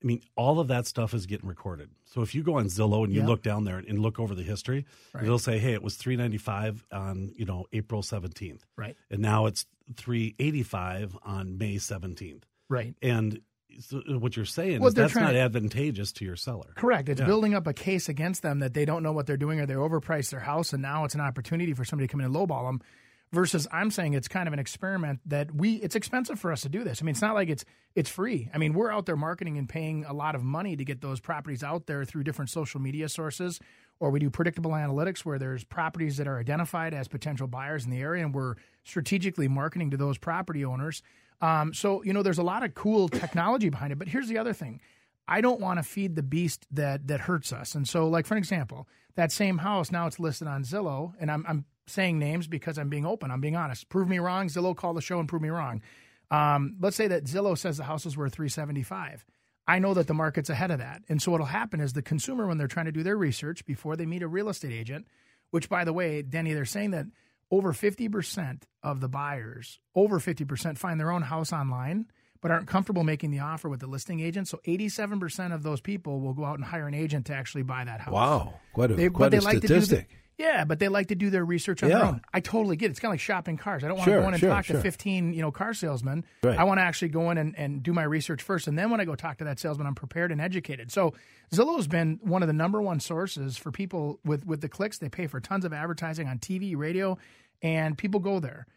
I 0.04 0.06
mean, 0.08 0.22
all 0.36 0.60
of 0.60 0.68
that 0.68 0.86
stuff 0.86 1.14
is 1.14 1.26
getting 1.26 1.48
recorded. 1.48 1.90
So 2.04 2.22
if 2.22 2.36
you 2.36 2.44
go 2.44 2.56
on 2.60 2.66
Zillow 2.66 3.04
and 3.06 3.14
you 3.14 3.22
Yeah. 3.22 3.28
look 3.28 3.42
down 3.42 3.64
there 3.64 3.78
and 3.78 3.98
look 4.00 4.20
over 4.20 4.36
the 4.36 4.44
history, 4.44 4.86
Right. 5.14 5.24
it'll 5.24 5.40
say, 5.40 5.58
"Hey, 5.58 5.74
it 5.74 5.82
was 5.82 5.96
395 5.96 6.86
on 6.92 7.32
you 7.36 7.46
know 7.46 7.66
April 7.72 8.02
17th, 8.04 8.66
Right. 8.76 8.96
and 9.10 9.22
now 9.22 9.46
it's 9.46 9.66
385 9.96 11.18
on 11.24 11.58
May 11.58 11.78
17th." 11.78 12.44
Right. 12.70 12.96
And 13.02 13.42
so 13.80 14.02
uh, 14.10 14.18
what 14.20 14.36
you're 14.36 14.46
saying 14.46 14.80
What 14.82 14.90
is 14.90 14.94
that's 14.94 15.16
not 15.16 15.32
to- 15.32 15.40
advantageous 15.40 16.12
to 16.14 16.26
your 16.26 16.36
seller. 16.36 16.72
Correct. 16.76 17.10
It's 17.10 17.20
Yeah. 17.22 17.28
building 17.28 17.54
up 17.54 17.68
a 17.68 17.74
case 17.74 18.10
against 18.10 18.42
them 18.42 18.60
that 18.60 18.74
they 18.74 18.86
don't 18.86 19.04
know 19.04 19.12
what 19.12 19.26
they're 19.28 19.38
doing 19.38 19.60
or 19.60 19.66
they 19.66 19.74
overpriced 19.74 20.32
their 20.32 20.40
house 20.40 20.74
and 20.74 20.82
now 20.82 21.06
it's 21.06 21.16
an 21.16 21.22
opportunity 21.22 21.74
for 21.74 21.84
somebody 21.86 22.08
to 22.08 22.12
come 22.12 22.20
in 22.22 22.26
and 22.28 22.36
lowball 22.36 22.68
them. 22.68 22.82
Versus, 23.34 23.68
I'm 23.72 23.90
saying 23.92 24.14
it's 24.14 24.28
kind 24.30 24.48
of 24.48 24.54
an 24.54 24.60
experiment 24.60 25.20
that 25.26 25.54
we. 25.54 25.74
It's 25.78 25.96
expensive 25.96 26.40
for 26.40 26.52
us 26.54 26.62
to 26.62 26.70
do 26.70 26.84
this. 26.86 27.02
I 27.02 27.06
mean, 27.06 27.12
it's 27.14 27.24
not 27.24 27.34
like 27.34 27.50
it's 27.50 27.66
it's 27.96 28.10
free. 28.10 28.50
I 28.54 28.60
mean, 28.60 28.74
we're 28.74 28.92
out 28.92 29.08
there 29.08 29.18
marketing 29.18 29.58
and 29.58 29.68
paying 29.68 30.06
a 30.06 30.14
lot 30.14 30.36
of 30.36 30.44
money 30.44 30.76
to 30.78 30.86
get 30.86 31.02
those 31.02 31.20
properties 31.20 31.62
out 31.64 31.88
there 31.88 32.06
through 32.06 32.24
different 32.24 32.52
social 32.52 32.80
media 32.80 33.10
sources, 33.10 33.60
or 34.00 34.12
we 34.12 34.20
do 34.20 34.30
predictable 34.30 34.72
analytics 34.72 35.26
where 35.26 35.40
there's 35.40 35.64
properties 35.66 36.16
that 36.18 36.28
are 36.28 36.40
identified 36.40 36.94
as 36.94 37.08
potential 37.10 37.48
buyers 37.48 37.84
in 37.84 37.92
the 37.92 38.00
area, 38.00 38.24
and 38.24 38.34
we're 38.34 38.56
strategically 38.86 39.48
marketing 39.50 39.90
to 39.92 39.98
those 39.98 40.18
property 40.20 40.64
owners. 40.64 41.02
Um, 41.42 41.74
so 41.74 42.04
you 42.04 42.14
know, 42.14 42.24
there's 42.24 42.38
a 42.38 42.44
lot 42.44 42.64
of 42.64 42.74
cool 42.74 43.10
technology 43.10 43.70
behind 43.70 43.92
it. 43.92 44.00
But 44.00 44.08
here's 44.08 44.28
the 44.28 44.38
other 44.38 44.54
thing: 44.54 44.82
I 45.28 45.42
don't 45.42 45.60
want 45.60 45.80
to 45.80 45.84
feed 45.84 46.16
the 46.16 46.24
beast 46.24 46.66
that 46.72 47.08
that 47.08 47.22
hurts 47.22 47.52
us. 47.52 47.76
And 47.76 47.88
so, 47.88 48.08
like 48.08 48.26
for 48.26 48.36
an 48.36 48.38
example, 48.38 48.88
that 49.16 49.32
same 49.32 49.60
house 49.60 49.92
now 49.92 50.08
it's 50.08 50.20
listed 50.20 50.48
on 50.48 50.64
Zillow, 50.64 51.14
and 51.20 51.32
I'm 51.32 51.46
I'm 51.48 51.66
saying 51.88 52.20
names 52.20 52.48
because 52.48 52.78
I'm 52.78 52.90
being 52.90 53.06
open. 53.06 53.32
I'm 53.32 53.42
being 53.42 53.56
honest. 53.56 53.90
Prove 53.90 54.10
me 54.10 54.20
wrong. 54.20 54.48
Zillow 54.48 54.76
call 54.76 54.94
the 54.94 55.02
show 55.02 55.20
and 55.20 55.30
prove 55.30 55.42
me 55.42 55.50
wrong. 55.50 55.82
Um, 56.32 56.76
let's 56.80 56.96
say 56.96 57.08
that 57.08 57.26
Zillow 57.26 57.58
says 57.58 57.78
the 57.78 57.84
house 57.84 58.06
is 58.06 58.18
worth 58.18 58.34
375. 58.34 59.26
I 59.68 59.80
know 59.80 59.94
that 59.94 60.08
the 60.08 60.14
market's 60.14 60.50
ahead 60.50 60.72
of 60.72 60.80
that, 60.80 61.02
and 61.10 61.22
so 61.22 61.32
what'll 61.32 61.48
happen 61.48 61.80
is 61.80 61.94
the 61.94 62.02
consumer 62.02 62.48
when 62.48 62.58
they're 62.58 62.68
trying 62.68 62.86
to 62.86 62.92
do 62.92 63.04
their 63.04 63.18
research 63.18 63.66
before 63.66 63.96
they 63.96 64.06
meet 64.06 64.22
a 64.22 64.28
real 64.28 64.50
estate 64.50 64.72
agent, 64.72 65.08
which 65.50 65.70
by 65.70 65.84
the 65.84 65.94
way, 65.94 66.22
Denny, 66.22 66.54
they're 66.54 66.66
saying 66.66 66.92
that 66.92 67.08
over 67.52 67.74
50% 67.74 68.64
of 68.84 69.00
the 69.02 69.10
buyers, 69.10 69.80
over 69.96 70.20
50% 70.20 70.78
find 70.78 71.00
their 71.00 71.12
own 71.12 71.24
house 71.24 71.54
online 71.54 72.08
but 72.46 72.52
aren't 72.52 72.68
comfortable 72.68 73.04
making 73.04 73.32
the 73.32 73.40
offer 73.40 73.68
with 73.68 73.80
the 73.80 73.88
listing 73.88 74.20
agent. 74.20 74.48
So 74.48 74.60
87% 74.68 75.52
of 75.52 75.64
those 75.64 75.82
people 75.82 76.22
will 76.22 76.36
go 76.36 76.46
out 76.46 76.60
and 76.60 76.64
hire 76.64 76.88
an 76.88 76.94
agent 76.94 77.26
to 77.26 77.34
actually 77.34 77.64
buy 77.64 77.84
that 77.84 78.02
house. 78.02 78.14
Wow, 78.14 78.54
quite 78.72 78.92
a 78.92 78.94
They, 78.94 79.10
quite 79.10 79.34
a 79.34 79.42
like 79.42 79.62
do 79.62 79.62
the, 79.62 79.82
statistic. 79.82 80.16
Yeah, 80.38 80.66
but 80.66 80.80
they 80.80 80.88
like 80.90 81.08
to 81.08 81.16
do 81.16 81.30
their 81.30 81.46
research 81.46 81.82
on 81.82 81.90
their 81.90 82.04
own. 82.04 82.22
I 82.34 82.42
totally 82.42 82.76
get 82.76 82.88
it. 82.88 82.92
It's 82.92 83.00
kind 83.00 83.10
of 83.12 83.14
like 83.14 83.20
shopping 83.22 83.56
cars. 83.58 83.84
I 83.84 83.88
don't 83.88 83.98
want 83.98 84.06
Sure, 84.10 84.18
to 84.18 84.22
go 84.22 84.28
in 84.28 84.34
and 84.34 84.40
sure, 84.42 84.50
talk 84.50 84.66
sure. 84.66 84.76
to 84.76 84.82
15, 84.82 85.34
you 85.34 85.42
know, 85.42 85.52
car 85.52 85.74
salesmen. 85.74 86.26
Right. 86.44 86.60
I 86.60 86.66
want 86.66 86.80
to 86.80 86.84
actually 86.84 87.10
go 87.10 87.32
in 87.32 87.38
and, 87.38 87.58
and 87.58 87.82
do 87.82 87.94
my 87.94 88.04
research 88.04 88.42
first. 88.42 88.68
And 88.68 88.78
then 88.78 88.90
when 88.90 89.00
I 89.00 89.06
go 89.06 89.16
talk 89.16 89.38
to 89.38 89.46
that 89.46 89.60
salesman, 89.60 89.88
I'm 89.88 89.96
prepared 89.96 90.32
and 90.32 90.42
educated. 90.42 90.92
So 90.92 91.14
Zillow's 91.54 91.88
been 91.88 92.20
one 92.22 92.44
of 92.44 92.48
the 92.48 92.54
number 92.54 92.82
one 92.82 93.00
sources 93.00 93.56
for 93.56 93.72
people 93.72 94.20
with, 94.26 94.46
with 94.46 94.62
the 94.62 94.70
clicks. 94.70 94.98
They 94.98 95.10
pay 95.10 95.28
for 95.28 95.40
tons 95.40 95.64
of 95.64 95.72
advertising 95.72 96.28
on 96.28 96.40
TV, 96.40 96.76
radio, 96.76 97.18
and 97.62 97.98
people 97.98 98.20
go 98.20 98.40
there. 98.40 98.68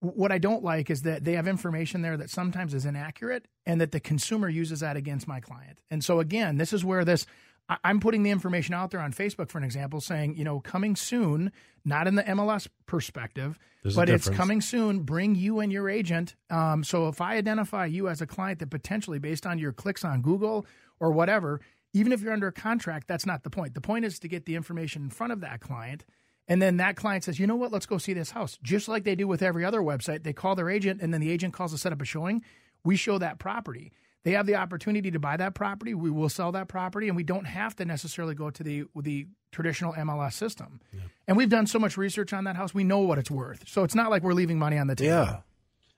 What 0.00 0.30
I 0.32 0.38
don't 0.38 0.62
like 0.62 0.90
is 0.90 1.02
that 1.02 1.24
they 1.24 1.32
have 1.32 1.48
information 1.48 2.02
there 2.02 2.16
that 2.18 2.28
sometimes 2.28 2.74
is 2.74 2.84
inaccurate 2.84 3.46
and 3.64 3.80
that 3.80 3.90
the 3.90 4.00
consumer 4.00 4.50
uses 4.50 4.80
that 4.80 4.96
against 4.98 5.26
my 5.26 5.40
client. 5.40 5.80
And 5.90 6.04
so, 6.04 6.20
again, 6.20 6.58
this 6.58 6.74
is 6.74 6.84
where 6.84 7.06
this 7.06 7.24
I- 7.68 7.78
I'm 7.84 8.00
putting 8.00 8.22
the 8.22 8.30
information 8.30 8.74
out 8.74 8.90
there 8.90 9.00
on 9.00 9.12
Facebook, 9.12 9.48
for 9.48 9.58
an 9.58 9.64
example, 9.64 10.00
saying, 10.00 10.36
you 10.36 10.44
know, 10.44 10.60
coming 10.60 10.96
soon, 10.96 11.50
not 11.84 12.06
in 12.06 12.14
the 12.14 12.22
MLS 12.22 12.68
perspective, 12.86 13.58
There's 13.82 13.96
but 13.96 14.08
it's 14.08 14.28
coming 14.28 14.60
soon. 14.60 15.00
Bring 15.00 15.34
you 15.34 15.60
and 15.60 15.72
your 15.72 15.88
agent. 15.88 16.34
Um, 16.50 16.84
so 16.84 17.08
if 17.08 17.20
I 17.20 17.36
identify 17.36 17.86
you 17.86 18.08
as 18.08 18.20
a 18.20 18.26
client 18.26 18.58
that 18.58 18.70
potentially, 18.70 19.18
based 19.18 19.46
on 19.46 19.58
your 19.58 19.72
clicks 19.72 20.04
on 20.04 20.20
Google 20.20 20.66
or 21.00 21.10
whatever, 21.10 21.60
even 21.94 22.12
if 22.12 22.20
you're 22.20 22.32
under 22.32 22.48
a 22.48 22.52
contract, 22.52 23.06
that's 23.06 23.24
not 23.24 23.44
the 23.44 23.50
point. 23.50 23.74
The 23.74 23.80
point 23.80 24.04
is 24.04 24.18
to 24.18 24.28
get 24.28 24.46
the 24.46 24.56
information 24.56 25.04
in 25.04 25.10
front 25.10 25.32
of 25.32 25.40
that 25.40 25.60
client. 25.60 26.04
And 26.46 26.60
then 26.60 26.76
that 26.76 26.96
client 26.96 27.24
says, 27.24 27.38
you 27.38 27.46
know 27.46 27.56
what, 27.56 27.72
let's 27.72 27.86
go 27.86 27.96
see 27.96 28.12
this 28.12 28.32
house. 28.32 28.58
Just 28.62 28.88
like 28.88 29.04
they 29.04 29.14
do 29.14 29.26
with 29.26 29.42
every 29.42 29.64
other 29.64 29.80
website, 29.80 30.24
they 30.24 30.34
call 30.34 30.54
their 30.54 30.68
agent 30.68 31.00
and 31.00 31.14
then 31.14 31.22
the 31.22 31.30
agent 31.30 31.54
calls 31.54 31.72
to 31.72 31.78
set 31.78 31.92
up 31.92 32.02
a 32.02 32.04
showing. 32.04 32.42
We 32.84 32.96
show 32.96 33.16
that 33.18 33.38
property. 33.38 33.92
They 34.24 34.32
have 34.32 34.46
the 34.46 34.56
opportunity 34.56 35.10
to 35.10 35.18
buy 35.18 35.36
that 35.36 35.54
property. 35.54 35.94
We 35.94 36.10
will 36.10 36.28
sell 36.30 36.50
that 36.52 36.66
property, 36.68 37.08
and 37.08 37.16
we 37.16 37.24
don't 37.24 37.44
have 37.44 37.76
to 37.76 37.84
necessarily 37.84 38.34
go 38.34 38.50
to 38.50 38.62
the 38.62 38.84
the 39.00 39.26
traditional 39.52 39.92
MLS 39.92 40.32
system. 40.32 40.80
And 41.28 41.36
we've 41.36 41.48
done 41.48 41.66
so 41.66 41.78
much 41.78 41.96
research 41.96 42.32
on 42.32 42.44
that 42.44 42.56
house, 42.56 42.74
we 42.74 42.84
know 42.84 43.00
what 43.00 43.18
it's 43.18 43.30
worth. 43.30 43.68
So 43.68 43.84
it's 43.84 43.94
not 43.94 44.10
like 44.10 44.22
we're 44.22 44.32
leaving 44.32 44.58
money 44.58 44.78
on 44.78 44.88
the 44.88 44.96
table. 44.96 45.10
Yeah. 45.14 45.40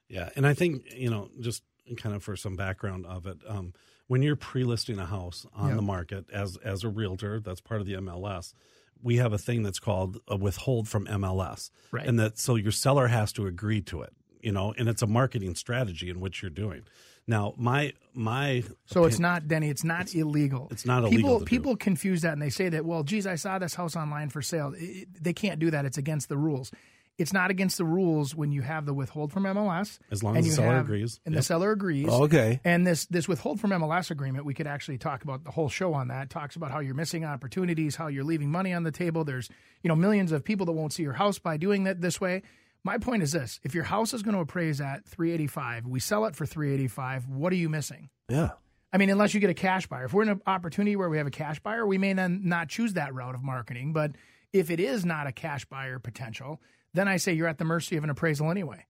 Yeah, 0.09 0.29
and 0.35 0.45
I 0.47 0.53
think 0.53 0.83
you 0.93 1.09
know, 1.09 1.29
just 1.39 1.63
kind 1.97 2.15
of 2.15 2.23
for 2.23 2.35
some 2.37 2.55
background 2.55 3.05
of 3.05 3.25
it, 3.25 3.37
um, 3.47 3.73
when 4.07 4.21
you're 4.21 4.37
pre-listing 4.37 4.99
a 4.99 5.05
house 5.05 5.45
on 5.53 5.69
Yeah. 5.69 5.75
the 5.75 5.81
market 5.81 6.29
as 6.31 6.57
as 6.57 6.83
a 6.83 6.89
realtor, 6.89 7.39
that's 7.39 7.61
part 7.61 7.81
of 7.81 7.87
the 7.87 7.93
MLS. 7.95 8.53
We 9.01 9.17
have 9.17 9.31
a 9.33 9.37
thing 9.37 9.63
that's 9.63 9.79
called 9.79 10.17
a 10.27 10.35
withhold 10.37 10.87
from 10.87 11.05
MLS, 11.07 11.71
Right. 11.91 12.07
and 12.07 12.17
that 12.19 12.37
so 12.39 12.55
your 12.55 12.71
seller 12.71 13.07
has 13.07 13.31
to 13.33 13.45
agree 13.47 13.81
to 13.83 14.01
it. 14.01 14.13
You 14.41 14.51
know, 14.53 14.73
and 14.77 14.87
it's 14.87 15.01
a 15.01 15.07
marketing 15.07 15.55
strategy 15.55 16.09
in 16.09 16.19
which 16.19 16.41
you're 16.41 16.51
doing. 16.51 16.83
Now, 17.27 17.53
my 17.57 17.93
my 18.13 18.63
So 18.85 19.03
it's 19.05 19.19
not 19.19 19.47
Denny. 19.47 19.69
It's 19.69 19.83
not 19.83 20.15
illegal. 20.15 20.67
it's 20.71 20.85
not 20.85 21.03
People 21.03 21.13
illegal 21.13 21.39
to 21.39 21.45
do. 21.45 21.49
people 21.49 21.75
confuse 21.75 22.21
that 22.21 22.33
and 22.33 22.41
they 22.41 22.49
say 22.49 22.69
that 22.69 22.85
well, 22.85 23.03
geez, 23.03 23.27
I 23.27 23.35
saw 23.35 23.59
this 23.59 23.75
house 23.75 23.95
online 23.95 24.29
for 24.29 24.41
sale. 24.41 24.73
It- 24.77 24.81
it- 24.83 25.23
they 25.23 25.33
can't 25.33 25.59
do 25.59 25.69
that. 25.71 25.85
It's 25.85 25.97
against 25.97 26.29
the 26.29 26.37
rules. 26.37 26.71
It's 27.17 27.33
not 27.33 27.49
against 27.49 27.79
the 27.79 27.83
rules 27.85 28.35
when 28.35 28.51
you 28.51 28.61
have 28.61 28.85
the 28.85 28.93
withhold 28.93 29.33
from 29.33 29.43
MLS. 29.47 29.97
As 30.11 30.21
long 30.23 30.37
as 30.37 30.45
the 30.45 30.51
seller 30.51 30.75
have- 30.75 30.85
agrees. 30.85 31.19
And 31.25 31.33
Yep. 31.33 31.39
the 31.39 31.43
seller 31.43 31.71
agrees. 31.71 32.07
Oh, 32.09 32.23
Okay. 32.25 32.59
And 32.63 32.85
this 32.87 33.05
this 33.07 33.27
withhold 33.27 33.59
from 33.59 33.71
MLS 33.71 34.09
agreement, 34.11 34.45
we 34.45 34.53
could 34.53 34.67
actually 34.67 34.97
talk 34.99 35.23
about 35.23 35.43
the 35.43 35.51
whole 35.51 35.67
show 35.69 35.93
on 35.95 36.07
that. 36.09 36.29
Talks 36.29 36.55
about 36.55 36.71
how 36.71 36.79
you're 36.79 36.93
missing 36.95 37.25
opportunities, 37.25 37.95
how 37.97 38.07
you're 38.07 38.23
leaving 38.23 38.49
money 38.51 38.71
on 38.73 38.83
the 38.83 38.91
table. 38.91 39.23
There's 39.25 39.49
you 39.83 39.89
know 39.89 39.95
millions 39.95 40.31
of 40.31 40.43
people 40.45 40.65
that 40.67 40.73
won't 40.73 40.93
see 40.93 41.03
your 41.03 41.13
house 41.13 41.39
by 41.39 41.57
doing 41.57 41.83
that 41.83 42.01
this 42.01 42.21
way. 42.21 42.41
My 42.83 42.97
point 42.97 43.23
is 43.23 43.31
this: 43.31 43.59
if 43.63 43.75
your 43.75 43.83
house 43.83 44.13
is 44.13 44.23
going 44.23 44.35
to 44.35 44.41
appraise 44.41 44.79
at 44.79 45.05
385, 45.05 45.87
we 45.87 45.99
sell 45.99 46.25
it 46.25 46.35
for 46.35 46.45
385. 46.45 47.27
What 47.27 47.51
are 47.53 47.57
you 47.57 47.69
missing? 47.69 48.09
Yeah. 48.29 48.51
I 48.91 48.97
mean, 48.97 49.09
unless 49.09 49.33
you 49.33 49.39
get 49.39 49.49
a 49.49 49.55
cash 49.55 49.87
buyer. 49.87 50.05
If 50.05 50.13
we're 50.13 50.23
in 50.23 50.29
an 50.29 50.41
opportunity 50.47 50.95
where 50.95 51.09
we 51.09 51.17
have 51.17 51.27
a 51.27 51.31
cash 51.31 51.59
buyer, 51.59 51.85
we 51.85 51.97
may 51.97 52.13
then 52.13 52.41
not 52.45 52.69
choose 52.69 52.93
that 52.93 53.13
route 53.13 53.35
of 53.35 53.43
marketing. 53.43 53.91
But 53.91 54.11
if 54.53 54.71
it 54.71 54.79
is 54.79 55.05
not 55.05 55.27
a 55.27 55.31
cash 55.31 55.65
buyer 55.65 55.99
potential, 55.99 56.61
then 56.93 57.07
I 57.07 57.17
say 57.17 57.33
you're 57.33 57.47
at 57.47 57.57
the 57.57 57.65
mercy 57.65 57.97
of 57.97 58.03
an 58.03 58.09
appraisal 58.09 58.49
anyway. 58.49 58.85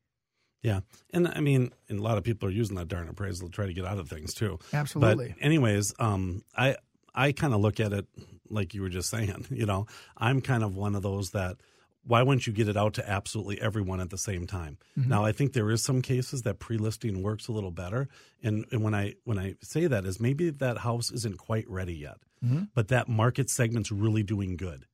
Yeah, 0.61 0.81
and 1.13 1.27
I 1.27 1.39
mean, 1.39 1.71
and 1.87 1.99
a 1.99 2.01
lot 2.01 2.17
of 2.17 2.23
people 2.23 2.49
are 2.49 2.51
using 2.51 2.75
that 2.77 2.87
darn 2.87 3.07
appraisal 3.07 3.47
to 3.47 3.51
try 3.53 3.67
to 3.67 3.73
get 3.73 3.85
out 3.85 3.99
of 3.99 4.09
things 4.09 4.33
too. 4.33 4.59
Absolutely. 4.73 5.35
But 5.37 5.45
anyways, 5.45 5.93
um, 5.99 6.43
I 6.55 6.75
I 7.13 7.31
kind 7.31 7.53
of 7.53 7.61
look 7.61 7.79
at 7.79 7.93
it 7.93 8.05
like 8.49 8.73
you 8.73 8.81
were 8.81 8.89
just 8.89 9.09
saying. 9.09 9.45
You 9.51 9.65
know, 9.65 9.87
I'm 10.17 10.41
kind 10.41 10.63
of 10.63 10.75
one 10.75 10.95
of 10.95 11.03
those 11.03 11.31
that 11.31 11.57
why 12.07 12.23
wouldn't 12.23 12.47
you 12.47 12.53
get 12.53 12.69
it 12.69 12.77
out 12.77 12.93
to 12.95 13.09
absolutely 13.09 13.61
everyone 13.61 13.99
at 13.99 14.09
the 14.09 14.17
same 14.17 14.47
time? 14.47 14.77
Mm-hmm. 14.97 15.09
Now, 15.09 15.25
I 15.25 15.33
think 15.33 15.53
there 15.53 15.69
is 15.69 15.83
some 15.83 16.01
cases 16.01 16.43
that 16.43 16.57
pre-listing 16.57 17.21
works 17.21 17.47
a 17.47 17.51
little 17.51 17.71
better, 17.71 18.07
and, 18.41 18.65
and 18.71 18.81
when 18.81 18.95
I 18.95 19.15
when 19.25 19.37
I 19.37 19.55
say 19.61 19.87
that 19.87 20.05
is 20.05 20.19
maybe 20.19 20.49
that 20.49 20.79
house 20.79 21.11
isn't 21.11 21.37
quite 21.37 21.69
ready 21.69 21.95
yet, 21.95 22.17
mm-hmm. 22.43 22.63
but 22.73 22.87
that 22.87 23.09
market 23.09 23.49
segment's 23.49 23.91
really 23.91 24.23
doing 24.23 24.55
good, 24.55 24.85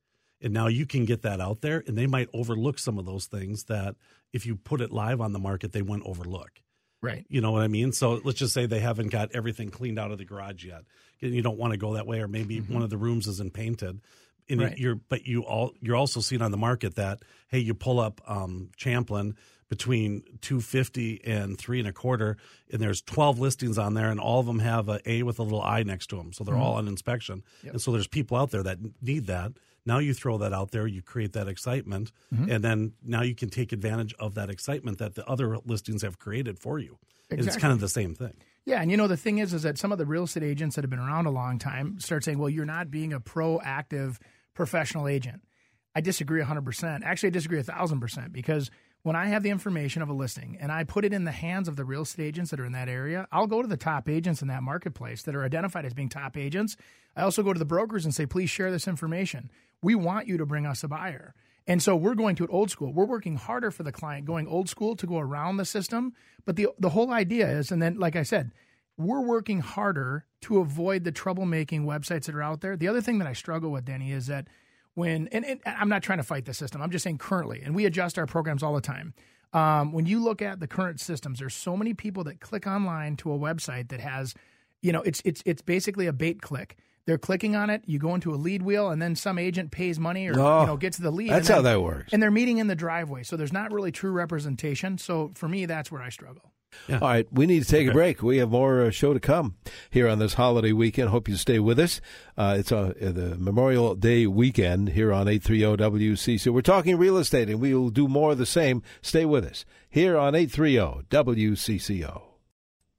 and 0.42 0.52
now 0.52 0.66
you 0.66 0.86
can 0.86 1.04
get 1.04 1.22
that 1.22 1.40
out 1.40 1.60
there, 1.60 1.82
and 1.86 1.96
they 1.96 2.06
might 2.06 2.28
overlook 2.34 2.78
some 2.78 2.98
of 2.98 3.06
those 3.06 3.26
things 3.26 3.64
that 3.64 3.94
if 4.32 4.44
you 4.44 4.56
put 4.56 4.80
it 4.80 4.90
live 4.90 5.20
on 5.20 5.32
the 5.32 5.38
market, 5.38 5.72
they 5.72 5.82
wouldn't 5.82 6.06
overlook. 6.06 6.60
Right. 7.00 7.26
You 7.28 7.42
know 7.42 7.52
what 7.52 7.62
I 7.62 7.68
mean? 7.68 7.92
So 7.92 8.20
let's 8.24 8.38
just 8.38 8.54
say 8.54 8.64
they 8.64 8.80
haven't 8.80 9.08
got 9.08 9.32
everything 9.34 9.68
cleaned 9.68 9.98
out 9.98 10.10
of 10.10 10.16
the 10.16 10.24
garage 10.24 10.64
yet. 10.64 10.84
You 11.20 11.42
don't 11.42 11.58
want 11.58 11.72
to 11.72 11.76
go 11.76 11.94
that 11.94 12.06
way, 12.06 12.20
or 12.20 12.28
maybe 12.28 12.60
mm-hmm. 12.60 12.72
one 12.72 12.82
of 12.82 12.88
the 12.88 12.96
rooms 12.96 13.26
isn't 13.26 13.52
painted. 13.52 14.00
And 14.48 14.60
Right. 14.60 14.78
you're, 14.78 14.96
but 14.96 15.26
you 15.26 15.42
all 15.42 15.72
you're 15.80 15.96
also 15.96 16.20
seeing 16.20 16.42
on 16.42 16.50
the 16.50 16.56
market 16.58 16.96
that 16.96 17.22
hey, 17.48 17.60
you 17.60 17.72
pull 17.74 17.98
up 18.00 18.20
um, 18.26 18.70
Champlin 18.76 19.36
between 19.70 20.22
two 20.42 20.60
fifty 20.60 21.24
and 21.24 21.56
three 21.58 21.78
and 21.78 21.88
a 21.88 21.92
quarter, 21.92 22.36
and 22.70 22.80
there's 22.82 23.00
twelve 23.00 23.38
listings 23.38 23.78
on 23.78 23.94
there, 23.94 24.10
and 24.10 24.20
all 24.20 24.40
of 24.40 24.46
them 24.46 24.58
have 24.58 24.88
a 24.88 25.00
A 25.10 25.22
with 25.22 25.38
a 25.38 25.42
little 25.42 25.62
I 25.62 25.82
next 25.82 26.08
to 26.08 26.16
them, 26.16 26.32
so 26.32 26.44
they're 26.44 26.56
all 26.56 26.74
on 26.74 26.86
inspection. 26.88 27.42
And 27.62 27.80
so 27.80 27.90
there's 27.90 28.06
people 28.06 28.36
out 28.36 28.50
there 28.50 28.62
that 28.62 28.78
need 29.00 29.26
that. 29.28 29.52
Now 29.86 29.98
you 29.98 30.14
throw 30.14 30.38
that 30.38 30.52
out 30.52 30.70
there, 30.70 30.86
you 30.86 31.02
create 31.02 31.32
that 31.32 31.48
excitement, 31.48 32.12
and 32.30 32.62
then 32.62 32.92
now 33.02 33.22
you 33.22 33.34
can 33.34 33.48
take 33.48 33.72
advantage 33.72 34.14
of 34.18 34.34
that 34.34 34.50
excitement 34.50 34.98
that 34.98 35.14
the 35.14 35.26
other 35.26 35.56
listings 35.64 36.02
have 36.02 36.18
created 36.18 36.58
for 36.58 36.78
you. 36.78 36.98
And 37.30 37.40
it's 37.40 37.56
kind 37.56 37.72
of 37.72 37.80
the 37.80 37.88
same 37.88 38.14
thing. 38.14 38.34
Yeah, 38.66 38.80
and 38.80 38.90
you 38.90 38.96
know 38.96 39.08
the 39.08 39.16
thing 39.16 39.38
is, 39.38 39.52
is 39.52 39.62
that 39.62 39.76
some 39.76 39.92
of 39.92 39.98
the 39.98 40.06
real 40.06 40.24
estate 40.24 40.42
agents 40.42 40.76
that 40.76 40.84
have 40.84 40.90
been 40.90 40.98
around 40.98 41.26
a 41.26 41.30
long 41.30 41.58
time 41.58 41.98
start 42.00 42.24
saying, 42.24 42.38
"Well, 42.38 42.48
you're 42.48 42.64
not 42.64 42.90
being 42.90 43.12
a 43.12 43.20
proactive 43.20 44.18
professional 44.54 45.06
agent." 45.08 45.42
I 45.94 46.00
disagree 46.00 46.40
100%. 46.40 47.04
Actually, 47.04 47.28
I 47.28 47.30
disagree 47.30 47.58
1000% 47.58 48.32
because 48.32 48.70
when 49.02 49.14
I 49.14 49.26
have 49.26 49.42
the 49.42 49.50
information 49.50 50.02
of 50.02 50.08
a 50.08 50.14
listing 50.14 50.56
and 50.58 50.72
I 50.72 50.82
put 50.82 51.04
it 51.04 51.12
in 51.12 51.24
the 51.24 51.30
hands 51.30 51.68
of 51.68 51.76
the 51.76 51.84
real 51.84 52.02
estate 52.02 52.24
agents 52.24 52.50
that 52.50 52.58
are 52.58 52.64
in 52.64 52.72
that 52.72 52.88
area, 52.88 53.28
I'll 53.30 53.46
go 53.46 53.62
to 53.62 53.68
the 53.68 53.76
top 53.76 54.08
agents 54.08 54.42
in 54.42 54.48
that 54.48 54.62
marketplace 54.62 55.22
that 55.22 55.36
are 55.36 55.44
identified 55.44 55.84
as 55.84 55.94
being 55.94 56.08
top 56.08 56.36
agents. 56.36 56.76
I 57.14 57.22
also 57.22 57.42
go 57.42 57.52
to 57.52 57.58
the 57.58 57.64
brokers 57.64 58.04
and 58.04 58.14
say, 58.14 58.26
"Please 58.26 58.50
share 58.50 58.70
this 58.70 58.88
information. 58.88 59.50
We 59.82 59.94
want 59.94 60.26
you 60.26 60.38
to 60.38 60.46
bring 60.46 60.66
us 60.66 60.82
a 60.82 60.88
buyer." 60.88 61.34
And 61.66 61.82
so 61.82 61.96
we're 61.96 62.14
going 62.14 62.36
to 62.36 62.44
it 62.44 62.50
old 62.50 62.70
school. 62.70 62.92
We're 62.92 63.04
working 63.04 63.36
harder 63.36 63.70
for 63.70 63.82
the 63.84 63.92
client 63.92 64.26
going 64.26 64.46
old 64.46 64.68
school 64.68 64.96
to 64.96 65.06
go 65.06 65.18
around 65.18 65.58
the 65.58 65.64
system. 65.64 66.14
But 66.44 66.56
the 66.56 66.68
the 66.78 66.90
whole 66.90 67.12
idea 67.12 67.48
is, 67.48 67.70
and 67.70 67.80
then 67.80 67.98
like 67.98 68.16
I 68.16 68.22
said, 68.22 68.52
we're 68.96 69.20
working 69.20 69.60
harder 69.60 70.24
to 70.42 70.58
avoid 70.58 71.04
the 71.04 71.12
troublemaking 71.12 71.84
websites 71.84 72.24
that 72.26 72.34
are 72.34 72.42
out 72.42 72.60
there. 72.60 72.76
The 72.76 72.88
other 72.88 73.00
thing 73.00 73.18
that 73.18 73.26
I 73.28 73.32
struggle 73.32 73.70
with, 73.70 73.84
Denny, 73.84 74.12
is 74.12 74.26
that 74.28 74.46
when 74.94 75.28
and, 75.32 75.44
and 75.44 75.60
I'm 75.66 75.88
not 75.88 76.02
trying 76.02 76.18
to 76.18 76.24
fight 76.24 76.44
the 76.44 76.54
system. 76.54 76.80
I'm 76.80 76.90
just 76.90 77.02
saying 77.02 77.18
currently, 77.18 77.62
and 77.62 77.74
we 77.74 77.86
adjust 77.86 78.18
our 78.18 78.26
programs 78.26 78.62
all 78.62 78.74
the 78.74 78.80
time. 78.80 79.14
Um, 79.52 79.92
when 79.92 80.06
you 80.06 80.22
look 80.22 80.42
at 80.42 80.60
the 80.60 80.66
current 80.66 81.00
systems, 81.00 81.38
there's 81.38 81.54
so 81.54 81.76
many 81.76 81.94
people 81.94 82.24
that 82.24 82.40
click 82.40 82.66
online 82.66 83.16
to 83.18 83.32
a 83.32 83.38
website 83.38 83.88
that 83.88 84.00
has, 84.00 84.34
you 84.82 84.92
know, 84.92 85.02
it's 85.02 85.20
it's 85.24 85.42
it's 85.46 85.62
basically 85.62 86.06
a 86.06 86.12
bait 86.12 86.42
click. 86.42 86.76
They're 87.06 87.18
clicking 87.18 87.54
on 87.54 87.68
it. 87.70 87.82
You 87.86 87.98
go 87.98 88.14
into 88.14 88.32
a 88.32 88.36
lead 88.36 88.62
wheel, 88.62 88.88
and 88.90 89.00
then 89.02 89.14
some 89.14 89.38
agent 89.38 89.70
pays 89.70 89.98
money 89.98 90.26
or 90.28 90.38
Oh, 90.38 90.60
you 90.62 90.66
know 90.66 90.76
gets 90.76 90.96
the 90.98 91.10
lead. 91.10 91.30
that's 91.30 91.48
and 91.48 91.56
how 91.56 91.62
that 91.62 91.82
works. 91.82 92.12
And 92.12 92.22
they're 92.22 92.30
meeting 92.30 92.58
in 92.58 92.66
the 92.66 92.74
driveway, 92.74 93.24
so 93.24 93.36
there's 93.36 93.52
not 93.52 93.72
really 93.72 93.92
true 93.92 94.10
representation. 94.12 94.98
So 94.98 95.30
for 95.34 95.48
me, 95.48 95.66
that's 95.66 95.90
where 95.92 96.00
I 96.02 96.08
struggle. 96.08 96.50
All 96.90 96.98
right, 96.98 97.26
we 97.32 97.46
need 97.46 97.62
to 97.62 97.68
take 97.68 97.88
a 97.88 97.92
break. 97.92 98.22
We 98.22 98.38
have 98.38 98.50
more 98.50 98.82
uh, 98.82 98.90
show 98.90 99.14
to 99.14 99.20
come 99.20 99.56
here 99.90 100.08
on 100.08 100.18
this 100.18 100.34
holiday 100.34 100.72
weekend. 100.72 101.10
Hope 101.10 101.28
you 101.28 101.36
stay 101.36 101.58
with 101.58 101.78
us. 101.78 102.00
Uh, 102.36 102.56
it's 102.58 102.72
uh, 102.72 102.92
the 103.00 103.36
Memorial 103.38 103.94
Day 103.94 104.26
weekend 104.26 104.90
here 104.90 105.12
on 105.12 105.28
830 105.28 105.82
WCC. 105.82 106.52
We're 106.52 106.60
talking 106.62 106.96
real 106.96 107.16
estate, 107.16 107.48
and 107.48 107.60
we 107.60 107.74
will 107.74 107.90
do 107.90 108.08
more 108.08 108.32
of 108.32 108.38
the 108.38 108.46
same. 108.46 108.82
Stay 109.02 109.24
with 109.24 109.44
us 109.44 109.64
here 109.88 110.18
on 110.18 110.34
830 110.34 111.06
WCCO. 111.08 112.33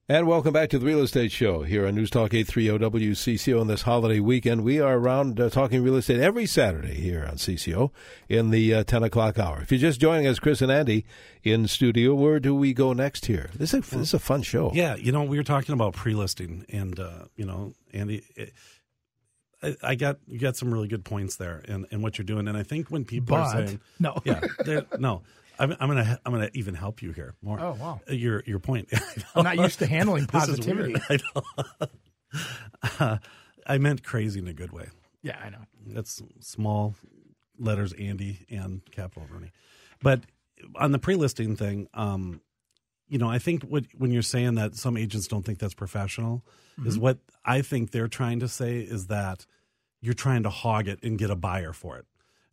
And 0.08 0.28
welcome 0.28 0.54
back 0.54 0.70
to 0.70 0.78
the 0.78 0.86
Real 0.86 1.02
Estate 1.02 1.32
Show 1.32 1.64
here 1.64 1.88
on 1.88 1.96
News 1.96 2.12
Talk 2.12 2.32
830 2.32 2.78
WCCO 3.00 3.60
on 3.60 3.66
this 3.66 3.82
holiday 3.82 4.20
weekend. 4.20 4.64
We 4.64 4.80
are 4.80 5.00
around 5.00 5.40
uh, 5.40 5.50
talking 5.50 5.82
real 5.82 5.96
estate 5.96 6.20
every 6.20 6.46
Saturday 6.46 6.94
here 6.94 7.26
on 7.28 7.38
CCO 7.38 7.90
in 8.30 8.52
the 8.52 8.72
uh, 8.72 8.84
10 8.84 9.02
o'clock 9.02 9.40
hour. 9.40 9.64
If 9.64 9.72
you're 9.72 9.80
just 9.80 10.00
joining 10.00 10.28
us, 10.28 10.38
Chris 10.38 10.62
and 10.62 10.72
Andy 10.72 11.08
in 11.42 11.68
studio, 11.68 12.14
where 12.14 12.40
do 12.40 12.54
we 12.54 12.72
go 12.72 12.94
next 12.94 13.26
here? 13.26 13.50
This 13.56 13.74
is 13.74 13.80
a, 13.80 13.98
this 13.98 14.10
is 14.10 14.14
a 14.14 14.20
fun 14.20 14.44
show. 14.44 14.70
Yeah, 14.76 14.96
you 14.96 15.12
know, 15.12 15.24
we 15.24 15.38
were 15.38 15.44
talking 15.44 15.74
about 15.74 15.96
pre-listing, 15.96 16.68
and 16.70 17.00
uh, 17.00 17.26
you 17.36 17.48
know, 17.48 17.74
Andy, 17.92 18.22
it, 18.36 18.54
I, 19.64 19.76
I 19.82 19.96
got 19.96 20.20
you 20.28 20.38
got 20.38 20.56
some 20.56 20.72
really 20.72 20.88
good 20.88 21.04
points 21.04 21.38
there, 21.38 21.64
and 21.68 21.88
and 21.90 22.04
what 22.04 22.20
you're 22.20 22.26
doing, 22.26 22.48
and 22.48 22.56
I 22.56 22.62
think 22.62 22.92
when 22.92 23.06
people 23.06 23.38
are 23.38 23.52
saying 23.52 23.82
no. 24.00 24.22
yeah, 24.24 24.42
no, 25.00 25.24
I'm, 25.60 25.76
I'm 25.80 25.88
gonna 25.88 26.20
I'm 26.26 26.32
gonna 26.32 26.50
even 26.54 26.76
help 26.76 27.02
you 27.02 27.12
here 27.12 27.36
more. 27.42 27.60
Oh, 27.60 27.78
wow. 27.80 28.02
your 28.08 28.44
your 28.46 28.60
point. 28.60 28.90
I'm 29.36 29.44
not 29.44 29.58
used 29.58 29.80
to 29.80 29.88
handling 29.88 30.26
positivity. 30.28 30.96
I 31.10 31.18
know. 31.18 31.88
Uh, 33.00 33.18
I 33.66 33.78
meant 33.78 34.04
crazy 34.04 34.40
in 34.40 34.48
a 34.48 34.54
good 34.54 34.72
way. 34.72 34.90
Yeah, 35.22 35.40
I 35.44 35.50
know. 35.50 35.66
That's 35.88 36.22
small 36.40 36.96
letters 37.58 37.94
Andy 37.94 38.46
and 38.50 38.82
capital 38.92 39.28
Rooney. 39.32 39.52
But 40.02 40.22
on 40.76 40.92
the 40.92 41.00
pre-listing 41.00 41.56
thing, 41.56 41.88
um, 41.94 42.42
you 43.08 43.18
know, 43.18 43.30
I 43.30 43.40
think 43.40 43.64
what 43.64 43.86
when 43.98 44.12
you're 44.12 44.22
saying 44.22 44.56
that 44.56 44.76
some 44.76 44.98
agents 44.98 45.28
don't 45.28 45.44
think 45.44 45.60
that's 45.60 45.74
professional 45.74 46.44
is 46.86 47.00
what 47.00 47.20
I 47.46 47.62
think 47.62 47.92
they're 47.92 48.10
trying 48.10 48.42
to 48.42 48.48
say 48.48 48.80
is 48.80 49.08
that 49.08 49.46
you're 50.02 50.14
trying 50.14 50.44
to 50.44 50.50
hog 50.50 50.88
it 50.88 51.02
and 51.04 51.18
get 51.18 51.30
a 51.30 51.36
buyer 51.36 51.72
for 51.72 51.98
it 51.98 52.06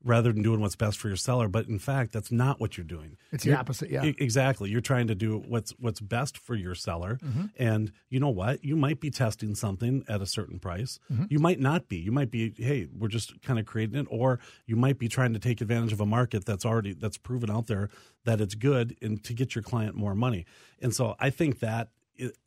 rather 0.05 0.33
than 0.33 0.43
doing 0.43 0.61
what's 0.61 0.77
best 0.77 0.99
for 0.99 1.09
your 1.09 1.17
seller. 1.17 1.49
But 1.49 1.69
in 1.69 1.79
fact, 1.79 2.13
that's 2.13 2.33
not 2.33 2.61
what 2.61 2.77
you're 2.77 2.85
doing. 2.85 3.17
It's 3.31 3.45
the 3.45 3.51
You're- 3.51 3.61
opposite, 3.61 3.91
yeah. 3.91 4.05
exactly. 4.05 4.71
You're 4.71 4.81
trying 4.81 5.07
to 5.09 5.15
do 5.15 5.39
what's 5.47 5.73
what's 5.79 6.01
best 6.01 6.37
for 6.39 6.55
your 6.55 6.75
seller, 6.75 7.19
Mm-hmm. 7.25 7.45
and 7.57 7.93
you 8.09 8.21
know 8.21 8.31
what? 8.31 8.65
You 8.65 8.77
might 8.77 9.01
be 9.01 9.11
testing 9.11 9.55
something 9.55 10.05
at 10.09 10.21
a 10.21 10.27
certain 10.27 10.59
price. 10.59 10.99
Mm-hmm. 11.13 11.25
You 11.31 11.39
might 11.39 11.61
not 11.61 11.89
be. 11.89 11.97
You 11.99 12.13
might 12.13 12.31
be. 12.31 12.53
Hey, 12.57 12.89
we're 12.97 13.09
just 13.09 13.41
kind 13.43 13.59
of 13.59 13.67
creating 13.67 13.97
it, 13.97 14.07
or 14.11 14.39
you 14.67 14.77
might 14.77 14.99
be 14.99 15.09
trying 15.09 15.33
to 15.35 15.39
take 15.39 15.61
advantage 15.61 15.93
of 15.93 16.01
a 16.01 16.07
market 16.07 16.45
that's 16.45 16.65
already 16.65 16.95
that's 16.95 17.19
proven 17.19 17.51
out 17.51 17.67
there 17.67 17.89
that 18.25 18.41
it's 18.41 18.55
good, 18.55 18.97
and 19.03 19.23
to 19.25 19.33
get 19.35 19.55
your 19.55 19.63
client 19.63 19.95
more 19.97 20.15
money. 20.15 20.45
And 20.81 20.95
so 20.95 21.17
I 21.21 21.31
think 21.31 21.61
that. 21.61 21.89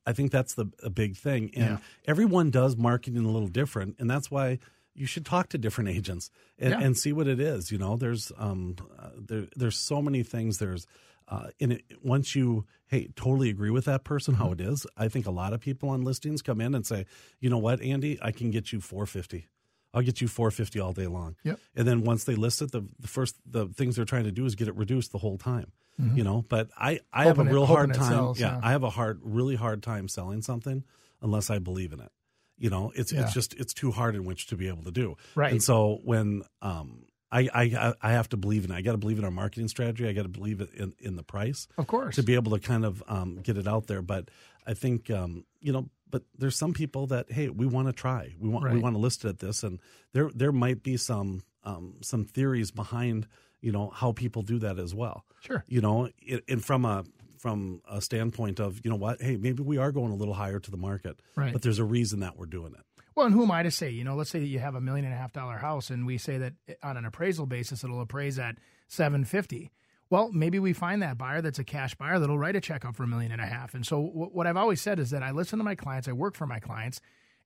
I 0.05 0.13
think 0.13 0.31
that's 0.31 0.53
the 0.53 0.67
a 0.83 0.91
big 0.91 1.17
thing, 1.17 1.49
and 1.55 1.63
Yeah. 1.71 1.77
everyone 2.05 2.51
does 2.51 2.77
marketing 2.77 3.25
a 3.25 3.29
little 3.31 3.47
different, 3.47 3.95
and 3.99 4.07
that's 4.09 4.29
why 4.29 4.59
you 4.95 5.05
should 5.05 5.25
talk 5.25 5.49
to 5.49 5.57
different 5.57 5.89
agents 5.89 6.29
and, 6.57 6.71
Yeah. 6.71 6.79
and 6.79 6.97
see 6.97 7.11
what 7.13 7.27
it 7.27 7.39
is. 7.39 7.71
You 7.71 7.77
know, 7.77 7.95
there's 7.97 8.31
um, 8.37 8.75
uh, 8.97 9.09
there 9.17 9.47
there's 9.55 9.77
so 9.77 10.01
many 10.01 10.23
things. 10.23 10.57
There's 10.57 10.87
uh, 11.27 11.47
in 11.59 11.71
it 11.73 11.83
once 12.03 12.35
you 12.35 12.65
hey 12.87 13.09
totally 13.15 13.49
agree 13.49 13.71
with 13.71 13.85
that 13.85 14.03
person 14.03 14.35
how 14.35 14.51
it 14.51 14.61
is. 14.61 14.85
I 14.95 15.07
think 15.07 15.25
a 15.25 15.31
lot 15.31 15.53
of 15.53 15.59
people 15.59 15.89
on 15.89 16.03
listings 16.03 16.41
come 16.41 16.61
in 16.61 16.73
and 16.75 16.85
say, 16.85 17.05
you 17.39 17.49
know 17.49 17.57
what, 17.57 17.81
Andy, 17.81 18.17
I 18.21 18.31
can 18.31 18.51
get 18.51 18.71
you 18.71 18.79
450. 18.79 19.47
I'll 19.93 20.01
get 20.01 20.19
you 20.21 20.27
450 20.27 20.79
all 20.79 20.91
day 20.93 21.07
long. 21.07 21.35
Yep. 21.43 21.59
And 21.75 21.87
then 21.87 22.03
once 22.03 22.25
they 22.25 22.35
list 22.35 22.61
it, 22.61 22.71
the, 22.71 22.83
the 22.99 23.07
first 23.07 23.37
the 23.49 23.67
things 23.67 23.95
they're 23.95 24.05
trying 24.05 24.25
to 24.25 24.31
do 24.31 24.45
is 24.45 24.55
get 24.55 24.67
it 24.67 24.75
reduced 24.75 25.11
the 25.11 25.17
whole 25.19 25.37
time. 25.37 25.71
You 25.97 26.25
know, 26.25 26.43
but 26.49 26.69
I 26.77 26.99
I 27.13 27.23
have 27.23 27.37
a 27.39 27.43
Hoping 27.43 27.47
it- 27.47 27.53
real 27.53 27.65
hard 27.65 27.93
time. 27.93 28.09
sells, 28.11 28.37
yeah, 28.39 28.55
yeah. 28.55 28.59
I 28.61 28.71
have 28.71 28.83
a 28.83 28.89
hard, 28.89 29.21
really 29.23 29.55
hard 29.55 29.81
time 29.81 30.09
selling 30.09 30.41
something 30.41 30.83
unless 31.21 31.49
I 31.49 31.59
believe 31.59 31.93
in 31.93 32.01
it. 32.01 32.11
You 32.57 32.69
know, 32.69 32.91
it's 32.95 33.11
Yeah. 33.11 33.23
it's 33.23 33.33
just 33.33 33.53
it's 33.55 33.73
too 33.73 33.91
hard 33.91 34.15
in 34.15 34.25
which 34.25 34.47
to 34.47 34.55
be 34.55 34.67
able 34.67 34.83
to 34.83 34.91
do. 34.91 35.17
Right. 35.35 35.51
And 35.51 35.61
so 35.63 35.99
when 36.03 36.43
um 36.61 37.05
I 37.31 37.49
I 37.53 37.93
I 38.01 38.11
have 38.11 38.29
to 38.29 38.37
believe 38.37 38.63
in 38.65 38.71
it. 38.71 38.75
I 38.75 38.81
got 38.81 38.93
to 38.93 38.97
believe 38.97 39.17
in 39.19 39.25
our 39.25 39.31
marketing 39.31 39.67
strategy. 39.67 40.07
I 40.07 40.13
got 40.13 40.23
to 40.23 40.29
believe 40.29 40.61
it 40.61 40.73
in 40.73 40.93
in 40.99 41.15
the 41.15 41.23
price 41.23 41.67
Of 41.77 41.87
course. 41.87 42.15
to 42.15 42.23
be 42.23 42.35
able 42.35 42.51
to 42.57 42.59
kind 42.59 42.85
of 42.85 43.03
um, 43.07 43.39
get 43.41 43.57
it 43.57 43.67
out 43.67 43.87
there. 43.87 44.01
But 44.01 44.29
I 44.65 44.73
think 44.73 45.09
um, 45.09 45.43
you 45.59 45.73
know, 45.73 45.89
but 46.09 46.23
there's 46.37 46.55
some 46.55 46.73
people 46.73 47.07
that 47.07 47.31
hey, 47.31 47.49
we 47.49 47.65
want 47.65 47.87
to 47.87 47.93
try. 47.93 48.33
We 48.39 48.47
want 48.47 48.71
we 48.71 48.79
want 48.79 48.95
to 48.95 48.99
list 48.99 49.25
it 49.25 49.29
at 49.29 49.39
this, 49.39 49.63
and 49.63 49.79
there 50.13 50.29
there 50.33 50.51
might 50.53 50.81
be 50.83 50.95
some 50.97 51.41
um, 51.65 51.95
some 52.01 52.23
theories 52.25 52.71
behind 52.71 53.27
you 53.59 53.71
know 53.71 53.89
how 53.89 54.11
people 54.11 54.43
do 54.43 54.59
that 54.59 54.77
as 54.79 54.93
well. 54.93 55.25
Sure. 55.41 55.65
You 55.67 55.81
know, 55.81 56.09
it, 56.19 56.43
and 56.47 56.63
from 56.63 56.85
a 56.85 57.03
from 57.39 57.81
a 57.89 58.01
standpoint 58.01 58.59
of 58.59 58.79
you 58.83 58.89
know 58.89 58.97
what, 58.97 59.21
hey, 59.21 59.37
maybe 59.37 59.63
we 59.63 59.77
are 59.77 59.91
going 59.91 60.11
a 60.11 60.15
little 60.15 60.33
higher 60.33 60.59
to 60.59 60.71
the 60.71 60.77
market, 60.77 61.19
Right. 61.35 61.53
but 61.53 61.61
there's 61.61 61.79
a 61.79 61.83
reason 61.85 62.19
that 62.21 62.37
we're 62.37 62.45
doing 62.45 62.73
it. 62.73 62.81
Well, 63.15 63.25
and 63.27 63.33
who 63.33 63.43
am 63.43 63.51
I 63.51 63.63
to 63.63 63.71
say? 63.71 63.89
You 63.91 64.03
know, 64.03 64.15
let's 64.15 64.29
say 64.29 64.39
that 64.39 64.47
you 64.47 64.59
have 64.59 64.75
a 64.75 64.81
million 64.81 65.05
and 65.05 65.13
a 65.13 65.17
half 65.17 65.31
dollar 65.31 65.57
house, 65.57 65.89
and 65.89 66.05
we 66.05 66.17
say 66.17 66.37
that 66.37 66.53
on 66.83 66.97
an 66.97 67.05
appraisal 67.05 67.45
basis, 67.45 67.83
it'll 67.83 68.01
appraise 68.01 68.37
at 68.39 68.57
seven 68.87 69.23
fifty. 69.23 69.71
Well, 70.09 70.31
maybe 70.31 70.59
we 70.59 70.73
find 70.73 71.01
that 71.01 71.17
buyer 71.17 71.41
that's 71.41 71.57
a 71.57 71.63
cash 71.63 71.95
buyer 71.95 72.19
that'll 72.19 72.37
write 72.37 72.55
a 72.55 72.61
check 72.61 72.85
up 72.85 72.95
for 72.95 73.03
a 73.03 73.07
million 73.07 73.31
and 73.31 73.41
a 73.41 73.45
half. 73.45 73.73
And 73.73 73.85
so, 73.85 73.99
what 74.01 74.45
I've 74.47 74.57
always 74.57 74.81
said 74.81 74.99
is 74.99 75.09
that 75.11 75.23
I 75.23 75.31
listen 75.31 75.57
to 75.59 75.63
my 75.65 75.75
clients, 75.75 76.07
I 76.07 76.11
work 76.11 76.35
for 76.35 76.45
my 76.45 76.59
clients, 76.59 76.99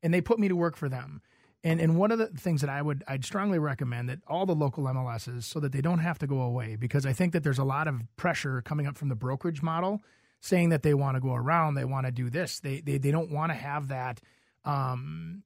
and 0.03 0.13
they 0.13 0.21
put 0.21 0.39
me 0.39 0.47
to 0.49 0.55
work 0.55 0.75
for 0.75 0.89
them. 0.89 1.21
And 1.63 1.81
and 1.81 1.97
one 1.97 2.11
of 2.11 2.19
the 2.19 2.27
things 2.27 2.61
that 2.61 2.69
I 2.69 2.81
would 2.81 3.03
I'd 3.07 3.25
strongly 3.25 3.59
recommend 3.59 4.09
that 4.09 4.19
all 4.27 4.45
the 4.45 4.55
local 4.55 4.85
MLSs 4.85 5.43
so 5.43 5.59
that 5.59 5.71
they 5.71 5.81
don't 5.81 5.99
have 5.99 6.19
to 6.19 6.27
go 6.27 6.41
away 6.41 6.75
because 6.77 7.05
I 7.05 7.13
think 7.13 7.33
that 7.33 7.43
there's 7.43 7.59
a 7.59 7.65
lot 7.65 7.87
of 7.87 8.01
pressure 8.15 8.61
coming 8.61 8.87
up 8.87 8.97
from 8.97 9.09
the 9.09 9.15
brokerage 9.15 9.61
model 9.61 10.01
saying 10.39 10.69
that 10.69 10.83
they 10.83 10.93
want 10.93 11.15
to 11.15 11.21
go 11.21 11.33
around, 11.33 11.73
they 11.73 11.83
want 11.83 12.05
to 12.05 12.11
do 12.11 12.29
this, 12.29 12.59
they 12.59 12.79
they 12.81 12.97
they 12.97 13.11
don't 13.11 13.31
want 13.31 13.51
to 13.51 13.55
have 13.55 13.89
that. 13.89 14.21
Um, 14.65 15.43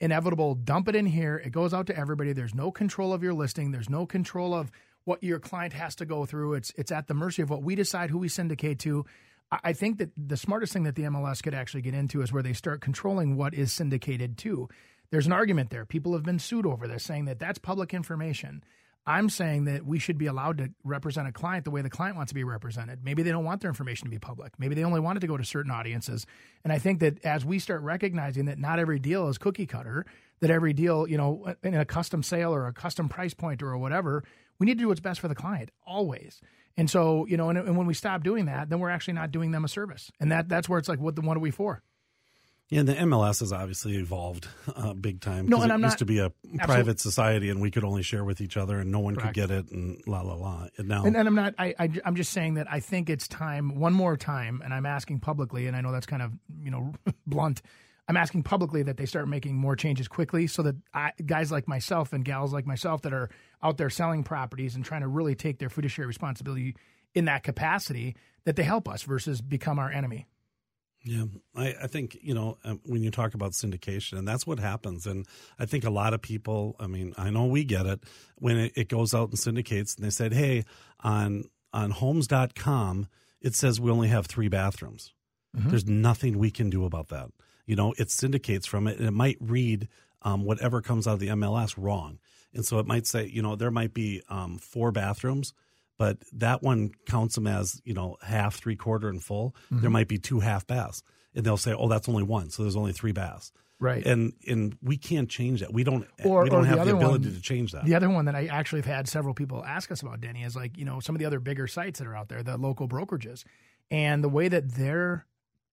inevitable 0.00 0.56
dump 0.56 0.88
it 0.88 0.96
in 0.96 1.06
here 1.06 1.36
it 1.36 1.52
goes 1.52 1.72
out 1.72 1.86
to 1.86 1.96
everybody 1.96 2.32
there's 2.32 2.56
no 2.56 2.72
control 2.72 3.12
of 3.12 3.22
your 3.22 3.32
listing 3.32 3.70
there's 3.70 3.88
no 3.88 4.04
control 4.04 4.52
of 4.52 4.68
what 5.04 5.22
your 5.22 5.38
client 5.38 5.72
has 5.72 5.94
to 5.96 6.04
go 6.04 6.26
through. 6.26 6.54
It's 6.54 6.72
it's 6.76 6.92
at 6.92 7.08
the 7.08 7.14
mercy 7.14 7.42
of 7.42 7.50
what 7.50 7.62
we 7.62 7.74
decide 7.74 8.10
who 8.10 8.18
we 8.18 8.28
syndicate 8.28 8.78
to. 8.80 9.04
I 9.50 9.58
I 9.64 9.72
think 9.72 9.98
that 9.98 10.10
the 10.16 10.36
smartest 10.36 10.72
thing 10.72 10.84
that 10.84 10.94
the 10.94 11.02
MLS 11.04 11.42
could 11.42 11.54
actually 11.54 11.82
get 11.82 11.94
into 11.94 12.22
is 12.22 12.32
where 12.32 12.42
they 12.42 12.52
start 12.52 12.80
controlling 12.80 13.36
what 13.36 13.54
is 13.54 13.72
syndicated 13.72 14.38
to. 14.38 14.68
There's 15.12 15.26
an 15.26 15.32
argument 15.32 15.68
there. 15.68 15.84
People 15.84 16.14
have 16.14 16.22
been 16.22 16.38
sued 16.38 16.64
over 16.64 16.88
this, 16.88 17.04
saying 17.04 17.26
that 17.26 17.38
that's 17.38 17.58
public 17.58 17.92
information. 17.92 18.64
I'm 19.06 19.28
saying 19.28 19.66
that 19.66 19.84
we 19.84 19.98
should 19.98 20.16
be 20.16 20.26
allowed 20.26 20.58
to 20.58 20.70
represent 20.84 21.28
a 21.28 21.32
client 21.32 21.64
the 21.66 21.70
way 21.70 21.82
the 21.82 21.90
client 21.90 22.16
wants 22.16 22.30
to 22.30 22.34
be 22.34 22.44
represented. 22.44 23.00
Maybe 23.04 23.22
they 23.22 23.30
don't 23.30 23.44
want 23.44 23.60
their 23.60 23.68
information 23.68 24.06
to 24.06 24.10
be 24.10 24.18
public. 24.18 24.54
Maybe 24.58 24.74
they 24.74 24.84
only 24.84 25.00
want 25.00 25.18
it 25.18 25.20
to 25.20 25.26
go 25.26 25.36
to 25.36 25.44
certain 25.44 25.70
audiences. 25.70 26.24
And 26.64 26.72
I 26.72 26.78
think 26.78 27.00
that 27.00 27.22
as 27.26 27.44
we 27.44 27.58
start 27.58 27.82
recognizing 27.82 28.46
that 28.46 28.58
not 28.58 28.78
every 28.78 28.98
deal 28.98 29.28
is 29.28 29.36
cookie 29.36 29.66
cutter, 29.66 30.06
that 30.40 30.50
every 30.50 30.72
deal, 30.72 31.06
you 31.06 31.18
know, 31.18 31.54
in 31.62 31.74
a 31.74 31.84
custom 31.84 32.22
sale 32.22 32.54
or 32.54 32.66
a 32.66 32.72
custom 32.72 33.10
price 33.10 33.34
point 33.34 33.62
or 33.62 33.76
whatever, 33.76 34.24
we 34.58 34.64
need 34.64 34.78
to 34.78 34.84
do 34.84 34.88
what's 34.88 35.00
best 35.00 35.20
for 35.20 35.28
the 35.28 35.34
client 35.34 35.70
always. 35.86 36.40
And 36.78 36.88
so, 36.88 37.26
you 37.26 37.36
know, 37.36 37.50
and, 37.50 37.58
and 37.58 37.76
when 37.76 37.86
we 37.86 37.92
stop 37.92 38.22
doing 38.22 38.46
that, 38.46 38.70
then 38.70 38.78
we're 38.78 38.88
actually 38.88 39.14
not 39.14 39.30
doing 39.30 39.50
them 39.50 39.64
a 39.64 39.68
service. 39.68 40.10
And 40.20 40.32
that 40.32 40.48
that's 40.48 40.70
where 40.70 40.78
it's 40.78 40.88
like, 40.88 41.00
what 41.00 41.16
the 41.16 41.22
what 41.22 41.36
are 41.36 41.40
we 41.40 41.50
for? 41.50 41.82
Yeah, 42.72 42.80
and 42.80 42.88
the 42.88 42.94
MLS 42.94 43.40
has 43.40 43.52
obviously 43.52 43.96
evolved 43.98 44.48
uh, 44.74 44.94
big 44.94 45.20
time. 45.20 45.46
No, 45.46 45.60
and 45.60 45.70
it 45.70 45.74
I'm 45.74 45.82
used 45.82 45.92
not- 45.92 45.98
to 45.98 46.04
be 46.06 46.20
a 46.20 46.26
Absolutely. 46.26 46.58
private 46.66 47.00
society, 47.00 47.50
and 47.50 47.60
we 47.60 47.70
could 47.70 47.84
only 47.84 48.02
share 48.02 48.24
with 48.24 48.40
each 48.40 48.56
other, 48.56 48.78
and 48.78 48.90
no 48.90 48.98
one 49.00 49.14
Correct. 49.14 49.34
could 49.34 49.48
get 49.48 49.50
it, 49.50 49.70
and 49.70 50.00
la 50.06 50.22
la 50.22 50.32
la. 50.34 50.68
And 50.78 50.88
now, 50.88 51.04
And, 51.04 51.14
and 51.14 51.28
I'm 51.28 51.34
not. 51.34 51.54
I, 51.58 51.74
I 51.78 51.90
I'm 52.04 52.16
just 52.16 52.32
saying 52.32 52.54
that 52.54 52.66
I 52.70 52.80
think 52.80 53.10
it's 53.10 53.28
time 53.28 53.78
one 53.78 53.92
more 53.92 54.16
time, 54.16 54.62
and 54.64 54.72
I'm 54.72 54.86
asking 54.86 55.20
publicly, 55.20 55.66
and 55.66 55.76
I 55.76 55.82
know 55.82 55.92
that's 55.92 56.06
kind 56.06 56.22
of 56.22 56.32
you 56.62 56.70
know 56.70 56.94
blunt. 57.26 57.60
I'm 58.08 58.16
asking 58.16 58.42
publicly 58.44 58.82
that 58.84 58.96
they 58.96 59.04
start 59.06 59.28
making 59.28 59.54
more 59.54 59.76
changes 59.76 60.08
quickly, 60.08 60.46
so 60.46 60.62
that 60.62 60.76
I, 60.94 61.12
guys 61.26 61.52
like 61.52 61.68
myself 61.68 62.14
and 62.14 62.24
gals 62.24 62.54
like 62.54 62.66
myself 62.66 63.02
that 63.02 63.12
are 63.12 63.28
out 63.62 63.76
there 63.76 63.90
selling 63.90 64.24
properties 64.24 64.74
and 64.76 64.82
trying 64.84 65.02
to 65.02 65.08
really 65.08 65.34
take 65.34 65.58
their 65.58 65.68
fiduciary 65.68 66.06
responsibility 66.08 66.74
in 67.14 67.26
that 67.26 67.42
capacity, 67.42 68.16
that 68.46 68.56
they 68.56 68.62
help 68.62 68.88
us 68.88 69.02
versus 69.02 69.42
become 69.42 69.78
our 69.78 69.90
enemy. 69.90 70.26
Yeah, 71.04 71.24
I, 71.56 71.74
I 71.82 71.86
think 71.88 72.16
you 72.22 72.32
know 72.32 72.58
um, 72.64 72.80
when 72.84 73.02
you 73.02 73.10
talk 73.10 73.34
about 73.34 73.52
syndication, 73.52 74.18
and 74.18 74.26
that's 74.26 74.46
what 74.46 74.60
happens. 74.60 75.06
And 75.06 75.26
I 75.58 75.66
think 75.66 75.84
a 75.84 75.90
lot 75.90 76.14
of 76.14 76.22
people. 76.22 76.76
I 76.78 76.86
mean, 76.86 77.12
I 77.18 77.30
know 77.30 77.46
we 77.46 77.64
get 77.64 77.86
it 77.86 78.04
when 78.36 78.56
it, 78.56 78.72
it 78.76 78.88
goes 78.88 79.12
out 79.12 79.30
and 79.30 79.38
syndicates, 79.38 79.96
and 79.96 80.04
they 80.04 80.10
said, 80.10 80.32
"Hey, 80.32 80.64
on 81.00 81.44
on 81.72 81.90
Homes.com, 81.90 83.08
it 83.40 83.54
says 83.54 83.80
we 83.80 83.90
only 83.90 84.08
have 84.08 84.26
three 84.26 84.48
bathrooms. 84.48 85.12
There's 85.70 85.86
nothing 85.86 86.38
we 86.38 86.50
can 86.50 86.70
do 86.70 86.84
about 86.84 87.08
that. 87.08 87.30
You 87.66 87.76
know, 87.76 87.94
it 87.98 88.10
syndicates 88.10 88.66
from 88.66 88.86
it, 88.86 88.98
and 88.98 89.06
it 89.06 89.12
might 89.12 89.38
read 89.40 89.88
um, 90.22 90.44
whatever 90.44 90.80
comes 90.80 91.06
out 91.06 91.14
of 91.14 91.20
the 91.20 91.28
MLS 91.28 91.74
wrong, 91.76 92.20
and 92.54 92.64
so 92.64 92.78
it 92.78 92.86
might 92.86 93.06
say, 93.06 93.26
you 93.26 93.42
know, 93.42 93.56
there 93.56 93.72
might 93.72 93.92
be 93.92 94.22
um, 94.28 94.58
four 94.58 94.92
bathrooms." 94.92 95.52
But 96.02 96.18
that 96.32 96.64
one 96.64 96.90
counts 97.06 97.36
them 97.36 97.46
as 97.46 97.80
you 97.84 97.94
know 97.94 98.16
half, 98.22 98.56
three 98.56 98.74
quarter, 98.74 99.08
and 99.08 99.22
full. 99.22 99.54
Mm-hmm. 99.66 99.82
There 99.82 99.90
might 99.90 100.08
be 100.08 100.18
two 100.18 100.40
half 100.40 100.66
baths, 100.66 101.04
and 101.32 101.46
they'll 101.46 101.56
say, 101.56 101.72
"Oh, 101.72 101.88
that's 101.88 102.08
only 102.08 102.24
one," 102.24 102.50
so 102.50 102.64
there's 102.64 102.74
only 102.74 102.90
three 102.90 103.12
baths. 103.12 103.52
Right. 103.78 104.04
And 104.04 104.32
and 104.48 104.76
we 104.82 104.96
can't 104.96 105.28
change 105.28 105.60
that. 105.60 105.72
We 105.72 105.84
don't. 105.84 106.04
Or- 106.24 106.42
we 106.42 106.50
don't 106.50 106.58
or 106.58 106.62
the 106.62 106.68
have 106.70 106.76
the, 106.78 106.82
other 106.82 106.96
ability 106.96 107.26
one- 107.26 107.36
to 107.36 107.40
change 107.40 107.70
that. 107.70 107.84
The 107.84 107.94
other 107.94 108.10
one 108.10 108.24
that 108.24 108.34
I 108.34 108.46
actually 108.46 108.80
have 108.80 108.86
had 108.86 109.06
several 109.06 109.32
people 109.32 109.64
ask 109.64 109.92
us 109.92 110.02
about, 110.02 110.20
Denny, 110.20 110.42
is 110.42 110.56
like, 110.56 110.76
you 110.76 110.84
know, 110.84 110.98
some 110.98 111.14
of 111.14 111.20
the 111.20 111.24
other 111.24 111.38
bigger 111.38 111.68
sites 111.68 112.00
that 112.00 112.08
are 112.08 112.16
out 112.16 112.28
there, 112.28 112.42
the 112.42 112.58
local 112.58 112.88
brokerages, 112.88 113.44
and 113.88 114.24
the 114.24 114.28
way 114.28 114.48
that 114.48 114.72
their 114.72 115.26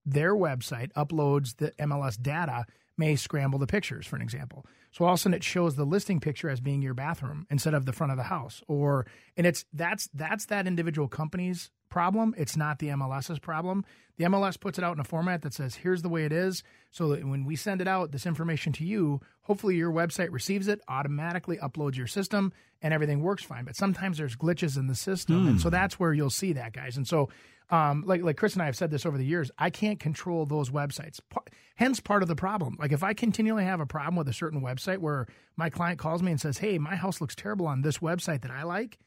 their 0.05 0.33
website 0.33 0.91
uploads 0.93 1.57
the 1.57 1.71
MLS 1.79 2.21
data 2.21 2.65
may 2.97 3.15
scramble 3.15 3.59
the 3.59 3.67
pictures, 3.67 4.05
for 4.05 4.17
an 4.17 4.21
example. 4.21 4.65
So 4.91 5.05
all 5.05 5.13
of 5.13 5.19
a 5.19 5.21
sudden 5.21 5.35
it 5.35 5.43
shows 5.43 5.75
the 5.75 5.85
listing 5.85 6.19
picture 6.19 6.49
as 6.49 6.59
being 6.59 6.81
your 6.81 6.93
bathroom 6.93 7.47
instead 7.49 7.73
of 7.73 7.85
the 7.85 7.93
front 7.93 8.12
of 8.12 8.17
the 8.17 8.23
house. 8.23 8.62
Or 8.67 9.05
and 9.38 9.47
it's 9.47 9.65
that's 9.73 10.09
that's 10.13 10.45
that 10.47 10.67
individual 10.67 11.07
company's 11.07 11.71
problem. 11.89 12.34
It's 12.38 12.56
not 12.56 12.80
the 12.80 12.88
MLS's 12.88 13.39
problem. 13.39 13.86
The 14.17 14.25
MLS 14.25 14.60
puts 14.60 14.78
it 14.78 14.84
out 14.84 14.95
in 14.95 14.99
a 14.99 15.06
format 15.06 15.41
that 15.43 15.54
says, 15.54 15.75
here's 15.75 16.02
the 16.02 16.10
way 16.10 16.25
it 16.25 16.32
is. 16.32 16.63
So 16.91 17.10
that 17.10 17.25
when 17.25 17.45
we 17.45 17.56
send 17.56 17.82
it 17.82 17.88
out, 17.88 18.12
this 18.12 18.25
information 18.25 18.73
to 18.73 18.84
you, 18.86 19.21
hopefully 19.43 19.75
your 19.75 19.91
website 19.91 20.32
receives 20.32 20.67
it, 20.67 20.82
automatically 20.88 21.58
uploads 21.58 21.95
your 21.95 22.08
system, 22.08 22.52
and 22.82 22.93
everything 22.93 23.21
works 23.21 23.43
fine. 23.43 23.65
But 23.65 23.75
sometimes 23.75 24.17
there's 24.17 24.36
glitches 24.36 24.78
in 24.78 24.88
the 24.88 24.95
system. 24.95 25.47
And 25.47 25.62
so 25.62 25.69
that's 25.69 25.99
where 25.99 26.13
you'll 26.13 26.30
see 26.30 26.54
that, 26.54 26.73
guys. 26.73 26.97
And 26.97 27.08
so 27.08 27.30
um, 27.71 28.04
like 28.06 28.23
like 28.23 28.36
Chris 28.36 28.54
and 28.54 28.63
I 28.63 28.65
have 28.65 28.75
said 28.75 28.89
this 28.89 29.06
over 29.06 29.17
the 29.17 29.25
years, 29.25 29.52
I 29.58 29.69
can't 29.69 29.99
control 29.99 30.45
those 30.45 30.71
websites. 30.71 31.19
P- 31.30 31.52
hence, 31.75 31.99
part 31.99 32.23
of 32.23 32.28
the 32.28 32.36
problem. 32.36 32.75
Like 32.80 32.91
if 32.91 33.04
I 33.04 33.13
continually 33.13 33.63
have 33.63 33.80
a 33.80 33.86
problem 33.86 34.15
with 34.15 34.28
a 34.28 34.34
certain 34.34 34.62
website 34.62 34.97
where 34.97 35.28
my 35.56 35.69
client 35.69 35.99
calls 35.99 36.23
me 36.23 36.32
and 36.32 36.41
says, 36.41 36.58
"Hey, 36.58 36.80
my 36.80 36.95
house 36.95 37.21
looks 37.21 37.36
terrible 37.36 37.67
on 37.67 37.82
this 37.82 37.99
website 37.99 38.41
that 38.41 38.52
I 38.52 38.63
like," 38.63 38.97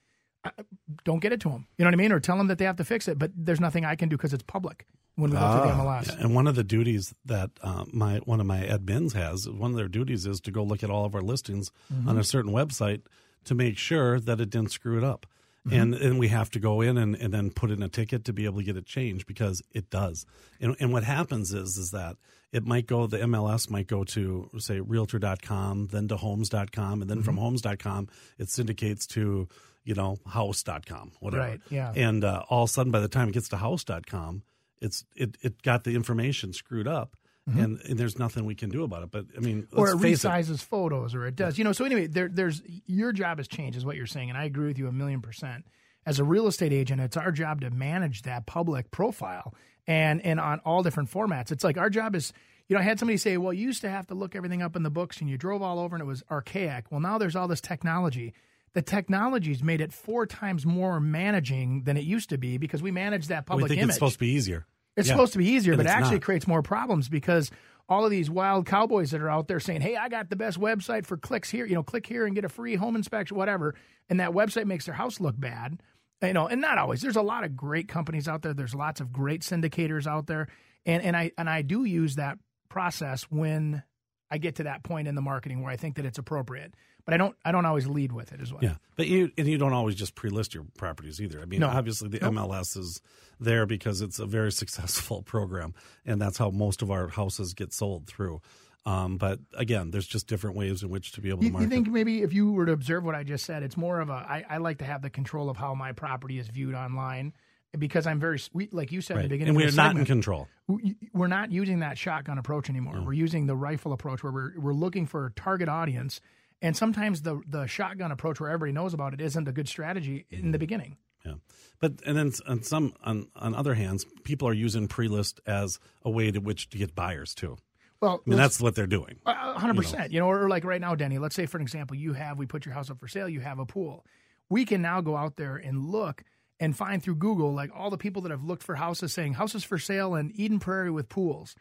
don't 1.04 1.20
get 1.20 1.32
it 1.32 1.40
to 1.40 1.48
them. 1.48 1.66
You 1.78 1.84
know 1.84 1.88
what 1.88 1.94
I 1.94 1.96
mean? 1.96 2.12
Or 2.12 2.20
tell 2.20 2.36
them 2.36 2.48
that 2.48 2.58
they 2.58 2.64
have 2.64 2.76
to 2.76 2.84
fix 2.84 3.08
it. 3.08 3.18
But 3.18 3.30
there's 3.36 3.60
nothing 3.60 3.84
I 3.84 3.96
can 3.96 4.08
do 4.08 4.16
because 4.16 4.32
it's 4.32 4.42
public 4.42 4.86
when 5.16 5.30
we 5.30 5.36
go 5.36 5.52
through 5.52 5.70
the 5.70 5.76
MLS. 5.76 6.18
And 6.18 6.34
one 6.34 6.46
of 6.46 6.54
the 6.54 6.64
duties 6.64 7.14
that 7.24 7.50
uh, 7.62 7.84
my 7.92 8.18
one 8.18 8.40
of 8.40 8.46
my 8.46 8.60
admins 8.60 9.12
has, 9.14 9.48
one 9.48 9.70
of 9.70 9.76
their 9.76 9.88
duties 9.88 10.26
is 10.26 10.40
to 10.42 10.50
go 10.50 10.62
look 10.62 10.82
at 10.82 10.90
all 10.90 11.04
of 11.04 11.14
our 11.14 11.22
listings 11.22 11.70
Mm-hmm. 11.92 12.08
on 12.08 12.18
a 12.18 12.24
certain 12.24 12.52
website 12.52 13.02
to 13.44 13.54
make 13.54 13.76
sure 13.76 14.18
that 14.20 14.40
it 14.40 14.50
didn't 14.50 14.70
screw 14.72 14.98
it 14.98 15.04
up. 15.04 15.26
Mm-hmm. 15.66 15.80
And 15.80 15.94
and 15.94 16.18
we 16.18 16.28
have 16.28 16.50
to 16.50 16.58
go 16.58 16.80
in 16.80 16.98
and, 16.98 17.14
and 17.14 17.32
then 17.32 17.50
put 17.50 17.70
in 17.70 17.82
a 17.82 17.88
ticket 17.88 18.24
to 18.24 18.32
be 18.32 18.46
able 18.46 18.58
to 18.58 18.64
get 18.64 18.76
it 18.76 18.86
changed 18.86 19.26
because 19.26 19.62
it 19.72 19.90
does. 19.90 20.26
And 20.60 20.74
and 20.80 20.92
what 20.92 21.04
happens 21.04 21.52
is 21.52 21.76
is 21.76 21.90
that 21.92 22.16
it 22.52 22.64
might 22.66 22.86
go 22.86 23.06
the 23.06 23.18
MLS 23.18 23.68
might 23.70 23.86
go 23.88 24.04
to 24.04 24.50
say 24.58 24.78
realtor.com, 24.80 25.88
then 25.90 26.08
to 26.08 26.16
homes.com, 26.16 27.00
and 27.02 27.10
then 27.10 27.18
Mm-hmm. 27.18 27.24
from 27.24 27.36
homes.com 27.38 28.08
it 28.38 28.48
syndicates 28.48 29.06
to, 29.08 29.48
you 29.84 29.94
know, 29.94 30.18
house.com, 30.26 31.12
whatever. 31.20 31.42
Right, 31.42 31.60
yeah. 31.70 31.92
And 31.96 32.24
uh, 32.24 32.42
all 32.48 32.64
of 32.64 32.70
a 32.70 32.72
sudden 32.72 32.92
by 32.92 33.00
the 33.00 33.08
time 33.08 33.28
it 33.28 33.32
gets 33.32 33.48
to 33.50 33.56
house.com, 33.56 34.42
it's 34.80 35.04
it, 35.16 35.36
it 35.42 35.62
got 35.62 35.84
the 35.84 35.94
information 35.94 36.52
screwed 36.52 36.88
up 36.88 37.16
and, 37.44 37.80
and 37.88 37.98
there's 37.98 38.20
nothing 38.20 38.44
we 38.44 38.54
can 38.54 38.70
do 38.70 38.84
about 38.84 39.02
it 39.02 39.10
but 39.10 39.24
i 39.36 39.40
mean 39.40 39.62
Mm-hmm. 39.64 39.76
or 39.80 39.90
it 39.90 39.98
face 39.98 40.24
it 40.24 40.28
resizes 40.28 40.62
photos, 40.62 41.12
or 41.12 41.26
it 41.26 41.34
does. 41.34 41.58
You 41.58 41.64
know, 41.64 41.72
so 41.72 41.84
anyway, 41.84 42.06
there, 42.06 42.28
there's 42.32 42.62
your 42.86 43.10
job 43.12 43.38
has 43.38 43.48
changed, 43.48 43.76
is 43.76 43.84
what 43.84 43.96
you're 43.96 44.06
saying, 44.06 44.28
and 44.28 44.38
I 44.38 44.44
agree 44.44 44.68
with 44.68 44.78
you 44.78 44.86
a 44.86 44.92
million 44.92 45.20
percent. 45.20 45.64
As 46.06 46.18
a 46.20 46.24
real 46.24 46.46
estate 46.48 46.72
agent, 46.72 47.00
it's 47.00 47.16
our 47.16 47.30
job 47.32 47.60
to 47.62 47.70
manage 47.70 48.22
that 48.22 48.46
public 48.46 48.90
profile, 48.92 49.54
and 49.86 50.20
and 50.24 50.38
on 50.40 50.60
all 50.60 50.82
different 50.82 51.10
formats. 51.10 51.50
It's 51.52 51.64
like 51.64 51.78
our 51.78 51.90
job 51.90 52.14
is. 52.14 52.32
You 52.68 52.76
know, 52.76 52.80
I 52.80 52.84
had 52.84 52.98
somebody 52.98 53.16
say, 53.18 53.36
"Well, 53.36 53.52
you 53.52 53.66
used 53.66 53.82
to 53.82 53.90
have 53.90 54.06
to 54.06 54.14
look 54.14 54.34
everything 54.36 54.62
up 54.62 54.76
in 54.76 54.82
the 54.82 54.88
books, 54.90 55.20
and 55.20 55.28
you 55.28 55.36
drove 55.36 55.60
all 55.62 55.78
over, 55.78 55.94
and 55.96 56.02
it 56.02 56.06
was 56.06 56.22
archaic." 56.30 56.86
Well, 56.90 57.00
now 57.00 57.18
there's 57.18 57.36
all 57.36 57.48
this 57.48 57.60
technology. 57.60 58.32
The 58.72 58.80
technology's 58.82 59.62
made 59.62 59.80
it 59.82 59.92
four 59.92 60.24
times 60.26 60.64
more 60.64 60.98
managing 61.00 61.82
than 61.82 61.96
it 61.98 62.04
used 62.04 62.30
to 62.30 62.38
be 62.38 62.56
because 62.56 62.80
we 62.82 62.90
manage 62.90 63.26
that 63.26 63.44
we 63.44 63.48
public 63.48 63.68
think 63.68 63.80
image. 63.82 63.88
it's 63.90 63.96
supposed 63.96 64.14
to 64.14 64.18
be 64.20 64.28
easier 64.28 64.64
It's 64.96 65.08
Yeah. 65.08 65.14
supposed 65.14 65.32
to 65.32 65.38
be 65.38 65.46
easier, 65.48 65.72
And 65.74 65.78
but 65.80 65.86
it 65.86 65.90
actually 65.90 66.16
not. 66.16 66.22
creates 66.22 66.46
more 66.46 66.62
problems 66.62 67.08
because 67.08 67.50
all 67.88 68.04
of 68.04 68.10
these 68.10 68.30
wild 68.30 68.64
cowboys 68.64 69.10
that 69.10 69.20
are 69.20 69.28
out 69.28 69.48
there 69.48 69.58
saying, 69.60 69.80
"Hey, 69.82 69.96
I 69.96 70.08
got 70.08 70.30
the 70.30 70.36
best 70.36 70.58
website 70.58 71.04
for 71.04 71.16
clicks 71.18 71.50
here. 71.50 71.66
You 71.66 71.74
know, 71.74 71.82
click 71.82 72.06
here 72.06 72.24
and 72.24 72.34
get 72.34 72.44
a 72.44 72.48
free 72.48 72.76
home 72.76 72.94
inspection, 72.96 73.36
whatever," 73.36 73.74
and 74.08 74.20
that 74.20 74.30
website 74.30 74.66
makes 74.66 74.86
their 74.86 74.94
house 74.94 75.18
look 75.20 75.38
bad. 75.38 75.82
You 76.22 76.32
know, 76.32 76.46
and 76.46 76.60
not 76.60 76.78
always. 76.78 77.00
There's 77.02 77.16
a 77.16 77.22
lot 77.22 77.44
of 77.44 77.56
great 77.56 77.88
companies 77.88 78.28
out 78.28 78.42
there. 78.42 78.54
There's 78.54 78.74
lots 78.74 79.00
of 79.00 79.12
great 79.12 79.42
syndicators 79.42 80.06
out 80.06 80.26
there, 80.26 80.48
and 80.86 81.02
and 81.02 81.16
I 81.16 81.32
and 81.36 81.50
I 81.50 81.62
do 81.62 81.84
use 81.84 82.14
that 82.16 82.38
process 82.68 83.24
when 83.24 83.82
I 84.30 84.38
get 84.38 84.56
to 84.56 84.62
that 84.64 84.82
point 84.82 85.08
in 85.08 85.14
the 85.14 85.20
marketing 85.20 85.62
where 85.62 85.72
I 85.72 85.76
think 85.76 85.96
that 85.96 86.06
it's 86.06 86.18
appropriate. 86.18 86.74
But 87.04 87.14
I 87.14 87.16
don't 87.16 87.34
I 87.44 87.50
don't 87.52 87.66
always 87.66 87.86
lead 87.88 88.12
with 88.12 88.32
it 88.32 88.40
as 88.40 88.52
well. 88.52 88.60
yeah 88.62 88.76
but 88.96 89.08
you 89.08 89.32
and 89.36 89.48
you 89.48 89.58
don't 89.58 89.72
always 89.72 89.96
just 89.96 90.14
pre-list 90.14 90.54
your 90.54 90.64
properties 90.78 91.20
either 91.20 91.40
i 91.42 91.44
mean 91.44 91.58
No. 91.58 91.66
obviously 91.68 92.08
the 92.08 92.20
mls 92.20 92.76
is 92.76 93.00
there 93.40 93.66
because 93.66 94.00
it's 94.00 94.20
a 94.20 94.26
very 94.26 94.52
successful 94.62 95.20
program 95.22 95.74
and 96.06 96.22
that's 96.22 96.38
how 96.38 96.50
most 96.50 96.80
of 96.80 96.92
our 96.92 97.08
houses 97.08 97.54
get 97.54 97.72
sold 97.72 98.06
through 98.06 98.40
um, 98.84 99.16
but 99.16 99.38
again 99.54 99.90
there's 99.90 100.06
just 100.06 100.26
different 100.26 100.56
ways 100.56 100.82
in 100.82 100.88
which 100.90 101.12
to 101.12 101.20
be 101.20 101.28
able 101.28 101.40
to 101.40 101.46
You, 101.46 101.52
market 101.52 101.64
you 101.64 101.70
think 101.70 101.88
maybe 101.88 102.22
if 102.22 102.32
you 102.32 102.52
were 102.52 102.66
to 102.66 102.72
observe 102.72 103.04
what 103.04 103.14
I 103.14 103.22
just 103.22 103.44
said, 103.44 103.62
it's 103.62 103.76
more 103.76 104.00
of 104.00 104.08
a 104.10 104.12
I, 104.14 104.44
I 104.48 104.56
like 104.58 104.78
to 104.78 104.84
have 104.84 105.02
the 105.02 105.10
control 105.10 105.48
of 105.50 105.56
how 105.56 105.74
my 105.74 105.92
property 105.92 106.38
is 106.38 106.48
viewed 106.48 106.74
online 106.74 107.32
because 107.78 108.06
I'm 108.06 108.20
very 108.20 108.38
sweet, 108.38 108.74
like 108.74 108.92
you 108.92 109.00
said 109.00 109.16
in 109.16 109.22
the 109.22 109.28
beginning. 109.30 109.48
and 109.48 109.56
we're 109.56 109.70
not 109.72 109.96
in 109.96 110.04
control 110.04 110.48
we- 110.68 110.96
We're 111.14 111.26
not 111.28 111.50
using 111.50 111.78
that 111.80 111.96
shotgun 111.98 112.38
approach 112.38 112.68
anymore. 112.68 113.00
We're 113.04 113.12
using 113.14 113.46
the 113.46 113.56
rifle 113.56 113.92
approach 113.92 114.22
where 114.22 114.32
we're 114.32 114.58
we're 114.58 114.74
looking 114.74 115.06
for 115.06 115.26
a 115.26 115.30
target 115.32 115.68
audience, 115.68 116.20
and 116.60 116.76
sometimes 116.76 117.22
the 117.22 117.40
the 117.48 117.66
shotgun 117.66 118.10
approach 118.12 118.40
where 118.40 118.50
everybody 118.50 118.72
knows 118.72 118.92
about 118.94 119.14
it 119.14 119.20
isn't 119.20 119.46
a 119.48 119.52
good 119.52 119.68
strategy 119.68 120.26
in 120.30 120.50
the 120.52 120.58
beginning. 120.58 120.96
Yeah, 121.24 121.34
but 121.80 121.92
and 122.04 122.16
then 122.16 122.32
on 122.48 122.62
some 122.62 122.94
on 123.04 123.28
on 123.36 123.54
other 123.54 123.74
hands, 123.74 124.04
people 124.24 124.48
are 124.48 124.52
using 124.52 124.86
pre-list 124.88 125.40
as 125.46 125.78
a 126.04 126.10
way 126.10 126.30
to 126.32 126.40
which 126.40 126.68
to 126.70 126.78
get 126.78 126.94
buyers 126.94 127.34
too. 127.34 127.56
Well, 128.02 128.20
I 128.26 128.30
mean, 128.30 128.36
that's 128.36 128.60
what 128.60 128.74
they're 128.74 128.86
doing. 128.86 129.16
Hundred 129.24 129.76
percent. 129.76 130.12
You 130.12 130.18
know, 130.20 130.26
or 130.28 130.48
like 130.48 130.64
right 130.64 130.80
now, 130.80 130.94
Denny. 130.94 131.18
Let's 131.18 131.34
say, 131.36 131.46
for 131.46 131.56
an 131.56 131.62
example, 131.62 131.96
you 131.96 132.12
have 132.12 132.36
we 132.36 132.44
put 132.46 132.66
your 132.66 132.74
house 132.74 132.90
up 132.90 132.98
for 132.98 133.08
sale. 133.08 133.28
You 133.28 133.40
have 133.40 133.58
a 133.60 133.64
pool. 133.64 134.04
We 134.50 134.64
can 134.66 134.82
now 134.82 135.00
go 135.00 135.16
out 135.16 135.36
there 135.36 135.56
and 135.56 135.86
look 135.86 136.24
and 136.60 136.76
find 136.76 137.02
through 137.02 137.14
Google 137.16 137.54
like 137.54 137.70
all 137.74 137.88
the 137.90 137.96
people 137.96 138.20
that 138.22 138.30
have 138.30 138.42
looked 138.42 138.62
for 138.64 138.74
houses 138.74 139.12
saying 139.12 139.34
houses 139.34 139.64
for 139.64 139.78
sale 139.78 140.14
in 140.16 140.32
Eden 140.34 140.58
Prairie 140.58 140.90
with 140.90 141.08
pools. 141.08 141.54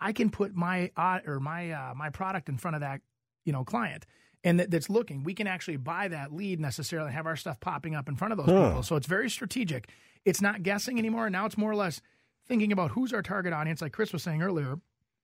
I 0.00 0.12
can 0.12 0.30
put 0.30 0.54
my 0.54 0.90
uh, 0.96 1.20
or 1.26 1.38
my 1.40 1.70
uh, 1.70 1.92
my 1.94 2.08
product 2.10 2.48
in 2.48 2.56
front 2.56 2.74
of 2.74 2.80
that 2.80 3.02
you 3.44 3.52
know 3.52 3.62
client, 3.62 4.06
and 4.42 4.58
that, 4.60 4.70
that's 4.70 4.88
looking. 4.88 5.24
We 5.24 5.34
can 5.34 5.46
actually 5.46 5.76
buy 5.76 6.08
that 6.08 6.32
lead 6.32 6.58
necessarily 6.58 7.08
and 7.08 7.14
have 7.16 7.26
our 7.26 7.36
stuff 7.36 7.60
popping 7.60 7.94
up 7.94 8.08
in 8.08 8.16
front 8.16 8.32
of 8.32 8.38
those 8.38 8.46
Huh. 8.48 8.68
people. 8.68 8.82
So 8.82 8.96
it's 8.96 9.06
very 9.06 9.28
strategic. 9.28 9.90
It's 10.24 10.40
not 10.40 10.62
guessing 10.62 10.98
anymore. 10.98 11.28
Now 11.28 11.44
it's 11.44 11.58
more 11.58 11.70
or 11.70 11.76
less 11.76 12.00
thinking 12.48 12.72
about 12.72 12.92
who's 12.92 13.12
our 13.12 13.22
target 13.22 13.52
audience, 13.52 13.82
like 13.82 13.92
Chris 13.92 14.12
was 14.12 14.22
saying 14.22 14.42
earlier, 14.42 14.78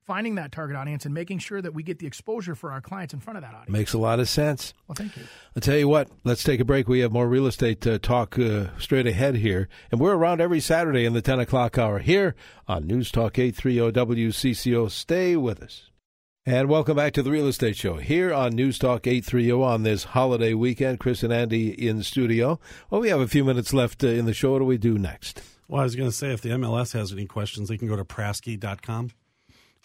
finding 0.08 0.36
that 0.36 0.50
target 0.50 0.74
audience 0.74 1.04
and 1.04 1.12
making 1.12 1.38
sure 1.38 1.60
that 1.60 1.74
we 1.74 1.82
get 1.82 1.98
the 1.98 2.06
exposure 2.06 2.54
for 2.54 2.72
our 2.72 2.80
clients 2.80 3.12
in 3.12 3.20
front 3.20 3.36
of 3.36 3.42
that 3.42 3.52
audience. 3.52 3.68
Makes 3.68 3.92
a 3.92 3.98
lot 3.98 4.18
of 4.18 4.26
sense. 4.26 4.72
Well, 4.86 4.94
thank 4.94 5.14
you. 5.18 5.22
I'll 5.54 5.60
tell 5.60 5.76
you 5.76 5.86
what, 5.86 6.08
let's 6.24 6.42
take 6.42 6.60
a 6.60 6.64
break. 6.64 6.88
We 6.88 7.00
have 7.00 7.12
more 7.12 7.28
real 7.28 7.46
estate 7.46 7.86
uh, 7.86 7.98
talk 7.98 8.38
uh, 8.38 8.68
straight 8.78 9.06
ahead 9.06 9.34
here. 9.34 9.68
And 9.92 10.00
we're 10.00 10.14
around 10.14 10.40
every 10.40 10.60
Saturday 10.60 11.04
in 11.04 11.12
the 11.12 11.20
10 11.20 11.40
o'clock 11.40 11.76
hour 11.76 11.98
here 11.98 12.34
on 12.66 12.86
News 12.86 13.10
Talk 13.10 13.38
830 13.38 13.92
WCCO. 13.92 14.90
Stay 14.90 15.36
with 15.36 15.62
us. 15.62 15.90
And 16.46 16.70
welcome 16.70 16.96
back 16.96 17.12
to 17.12 17.22
the 17.22 17.30
Real 17.30 17.46
Estate 17.46 17.76
Show 17.76 17.96
here 17.96 18.32
on 18.32 18.54
News 18.54 18.78
Talk 18.78 19.06
830 19.06 19.52
on 19.52 19.82
this 19.82 20.04
holiday 20.04 20.54
weekend. 20.54 21.00
Chris 21.00 21.22
and 21.22 21.34
Andy 21.34 21.68
in 21.86 22.02
studio. 22.02 22.58
Well, 22.88 23.02
we 23.02 23.10
have 23.10 23.20
a 23.20 23.28
few 23.28 23.44
minutes 23.44 23.74
left 23.74 24.02
uh, 24.02 24.06
in 24.06 24.24
the 24.24 24.32
show. 24.32 24.52
What 24.52 24.60
do 24.60 24.64
we 24.64 24.78
do 24.78 24.96
next? 24.96 25.42
Well, 25.68 25.82
I 25.82 25.84
was 25.84 25.96
going 25.96 26.08
to 26.08 26.16
say 26.16 26.32
if 26.32 26.40
the 26.40 26.48
MLS 26.48 26.94
has 26.94 27.12
any 27.12 27.26
questions, 27.26 27.68
they 27.68 27.76
can 27.76 27.88
go 27.88 27.96
to 27.96 28.06
Prasky.com. 28.06 29.10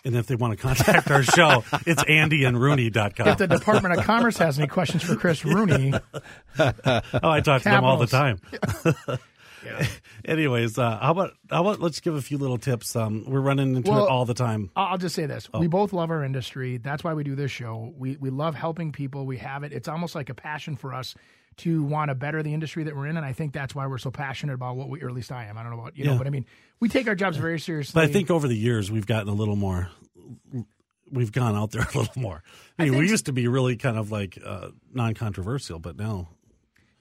And 0.05 0.15
if 0.17 0.27
they 0.27 0.35
want 0.35 0.51
to 0.51 0.57
contact 0.57 1.09
our 1.11 1.23
show, 1.23 1.63
it's 1.85 2.03
andyandrooney.com. 2.03 3.27
If 3.27 3.37
the 3.37 3.47
Department 3.47 3.97
of 3.97 4.03
Commerce 4.05 4.37
has 4.37 4.59
any 4.59 4.67
questions 4.67 5.01
for 5.03 5.15
Chris 5.15 5.45
Rooney, 5.45 5.93
oh, 6.59 7.01
I 7.23 7.39
talk 7.41 7.61
to 7.61 7.69
them 7.69 7.83
all 7.85 7.97
the 7.97 8.07
Capitals. 8.07 8.95
time. 9.05 9.17
Anyways, 10.25 10.77
uh, 10.77 10.97
how 10.99 11.11
about 11.11 11.31
how 11.49 11.61
about 11.61 11.79
let's 11.79 11.99
give 12.01 12.15
a 12.15 12.21
few 12.21 12.37
little 12.37 12.57
tips. 12.57 12.95
Um, 12.95 13.23
we're 13.25 13.39
running 13.39 13.75
into 13.75 13.91
Well, 13.91 14.05
it 14.05 14.09
all 14.09 14.25
the 14.25 14.33
time. 14.33 14.69
I'll 14.75 14.97
just 14.97 15.15
say 15.15 15.25
this: 15.25 15.49
Oh. 15.53 15.59
we 15.59 15.67
both 15.67 15.93
love 15.93 16.11
our 16.11 16.23
industry. 16.23 16.77
That's 16.77 17.03
why 17.03 17.13
we 17.13 17.23
do 17.23 17.35
this 17.35 17.51
show. 17.51 17.93
We 17.97 18.17
we 18.17 18.29
love 18.29 18.55
helping 18.55 18.91
people. 18.91 19.25
We 19.25 19.37
have 19.37 19.63
it. 19.63 19.71
It's 19.71 19.87
almost 19.87 20.15
like 20.15 20.29
a 20.29 20.33
passion 20.33 20.75
for 20.75 20.93
us 20.93 21.15
to 21.57 21.83
want 21.83 22.09
to 22.09 22.15
better 22.15 22.41
the 22.41 22.53
industry 22.53 22.83
that 22.83 22.95
we're 22.95 23.07
in, 23.07 23.15
and 23.15 23.25
I 23.25 23.31
think 23.33 23.53
that's 23.53 23.75
why 23.75 23.85
we're 23.87 23.99
so 23.99 24.11
passionate 24.11 24.53
about 24.53 24.75
what 24.75 24.89
we, 24.89 25.01
or 25.01 25.07
at 25.07 25.13
least 25.13 25.31
I 25.31 25.45
am. 25.45 25.57
I 25.57 25.63
don't 25.63 25.71
know 25.71 25.79
about 25.79 25.97
you 25.97 26.05
know, 26.05 26.17
but 26.17 26.27
I 26.27 26.29
mean, 26.29 26.45
we 26.83 26.89
take 26.89 27.07
our 27.07 27.15
jobs 27.15 27.37
very 27.37 27.59
seriously. 27.59 27.93
But 27.99 28.09
I 28.09 28.11
think 28.11 28.29
over 28.29 28.47
the 28.47 28.57
years 28.57 28.91
we've 28.91 29.05
gotten 29.07 29.29
a 29.29 29.33
little 29.33 29.55
more. 29.55 29.89
We've 31.11 31.31
gone 31.31 31.55
out 31.55 31.71
there 31.71 31.81
a 31.93 31.97
little 31.97 32.21
more. 32.21 32.43
I 32.77 32.85
mean, 32.85 32.97
we 32.97 33.07
used 33.09 33.27
to 33.27 33.33
be 33.33 33.47
really 33.47 33.75
kind 33.75 33.97
of 33.97 34.11
like 34.11 34.37
uh, 34.43 34.69
non-controversial, 34.93 35.77
but 35.79 35.95
now, 35.95 36.29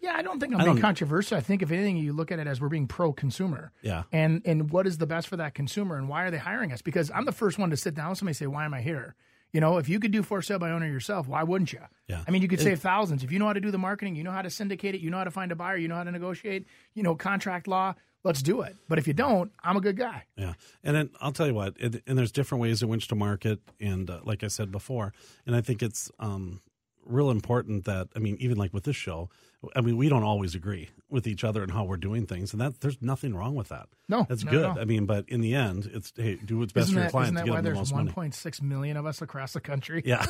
Yeah, 0.00 0.12
I 0.14 0.22
don't 0.22 0.38
think 0.38 0.52
I'm 0.54 0.60
I 0.60 0.64
being 0.64 0.76
don't- 0.76 0.82
controversial. 0.82 1.36
I 1.38 1.40
think 1.40 1.62
if 1.62 1.70
anything, 1.70 1.96
you 1.96 2.12
look 2.12 2.30
at 2.30 2.38
it 2.38 2.46
as 2.46 2.60
we're 2.60 2.68
being 2.68 2.86
pro-consumer. 2.86 3.72
Yeah. 3.82 4.02
And 4.12 4.42
and 4.44 4.70
what 4.70 4.86
is 4.86 4.98
the 4.98 5.06
best 5.06 5.28
for 5.28 5.36
that 5.38 5.54
consumer, 5.54 5.96
and 5.96 6.08
why 6.08 6.24
are 6.24 6.30
they 6.30 6.38
hiring 6.38 6.72
us? 6.72 6.82
Because 6.82 7.10
I'm 7.10 7.24
the 7.24 7.32
first 7.32 7.58
one 7.58 7.70
to 7.70 7.76
sit 7.76 7.94
down 7.94 8.10
with 8.10 8.18
somebody 8.18 8.32
and 8.32 8.36
say, 8.36 8.46
"Why 8.46 8.64
am 8.66 8.74
I 8.74 8.82
here?" 8.82 9.14
You 9.52 9.60
know, 9.60 9.76
if 9.78 9.86
you 9.88 10.00
could 10.00 10.12
do 10.12 10.22
for 10.22 10.40
sale 10.40 10.58
by 10.58 10.70
owner 10.70 10.86
yourself, 10.86 11.28
why 11.28 11.42
wouldn't 11.42 11.72
you? 11.74 11.80
Yeah. 12.08 12.22
I 12.26 12.30
mean, 12.30 12.40
you 12.40 12.48
could 12.48 12.60
save 12.60 12.80
thousands 12.80 13.22
if 13.22 13.30
you 13.32 13.38
know 13.38 13.46
how 13.46 13.52
to 13.52 13.60
do 13.60 13.70
the 13.70 13.76
marketing, 13.78 14.16
you 14.16 14.24
know 14.24 14.30
how 14.32 14.40
to 14.40 14.48
syndicate 14.48 14.94
it, 14.94 15.02
you 15.02 15.10
know 15.10 15.18
how 15.18 15.24
to 15.24 15.30
find 15.30 15.52
a 15.52 15.54
buyer, 15.56 15.76
you 15.76 15.88
know 15.88 15.94
how 15.96 16.04
to 16.04 16.10
negotiate, 16.10 16.66
you 16.94 17.02
know, 17.02 17.14
contract 17.14 17.66
law. 17.68 17.94
Let's 18.24 18.42
do 18.42 18.60
it. 18.62 18.76
But 18.88 18.98
if 18.98 19.06
you 19.08 19.14
don't, 19.14 19.50
I'm 19.62 19.76
a 19.76 19.80
good 19.80 19.96
guy. 19.96 20.24
Yeah, 20.36 20.54
and 20.84 20.94
then 20.94 21.10
I'll 21.20 21.32
tell 21.32 21.46
you 21.46 21.54
what, 21.54 21.74
it, 21.78 22.02
and 22.06 22.16
there's 22.16 22.32
different 22.32 22.62
ways 22.62 22.82
in 22.82 22.88
which 22.88 23.08
to 23.08 23.14
market, 23.14 23.60
and 23.80 24.08
uh, 24.08 24.20
like 24.24 24.44
I 24.44 24.48
said 24.48 24.70
before, 24.70 25.12
and 25.46 25.56
I 25.56 25.60
think 25.60 25.82
it's 25.82 26.10
um, 26.20 26.60
real 27.04 27.30
important 27.30 27.84
that 27.84 28.08
I 28.14 28.20
mean, 28.20 28.36
even 28.38 28.58
like 28.58 28.72
with 28.72 28.84
this 28.84 28.96
show, 28.96 29.28
I 29.74 29.80
mean, 29.80 29.96
we 29.96 30.08
don't 30.08 30.22
always 30.22 30.54
agree 30.54 30.90
with 31.08 31.26
each 31.26 31.44
other 31.44 31.62
and 31.62 31.72
how 31.72 31.84
we're 31.84 31.96
doing 31.96 32.26
things, 32.26 32.52
and 32.52 32.60
that 32.60 32.80
there's 32.80 33.00
nothing 33.00 33.34
wrong 33.34 33.54
with 33.54 33.68
that. 33.68 33.88
No, 34.08 34.24
that's 34.28 34.44
at 34.44 34.50
good. 34.50 34.64
all. 34.64 34.78
I 34.78 34.84
mean, 34.84 35.06
but 35.06 35.28
in 35.28 35.40
the 35.40 35.54
end, 35.54 35.90
it's 35.92 36.12
hey, 36.16 36.36
do 36.36 36.58
what's 36.58 36.72
best 36.72 36.90
Isn't 36.90 36.94
for 36.94 37.00
your 37.00 37.06
that, 37.06 37.10
client 37.10 37.26
isn't 37.26 37.34
to 37.36 37.40
that 37.40 37.46
get 37.46 37.50
why 37.50 37.60
the 37.60 37.74
there's 37.74 37.92
most 37.92 38.14
1.6 38.14 38.62
million 38.62 38.96
of 38.96 39.06
us 39.06 39.20
across 39.22 39.52
the 39.52 39.60
country? 39.60 40.02
Yeah, 40.04 40.24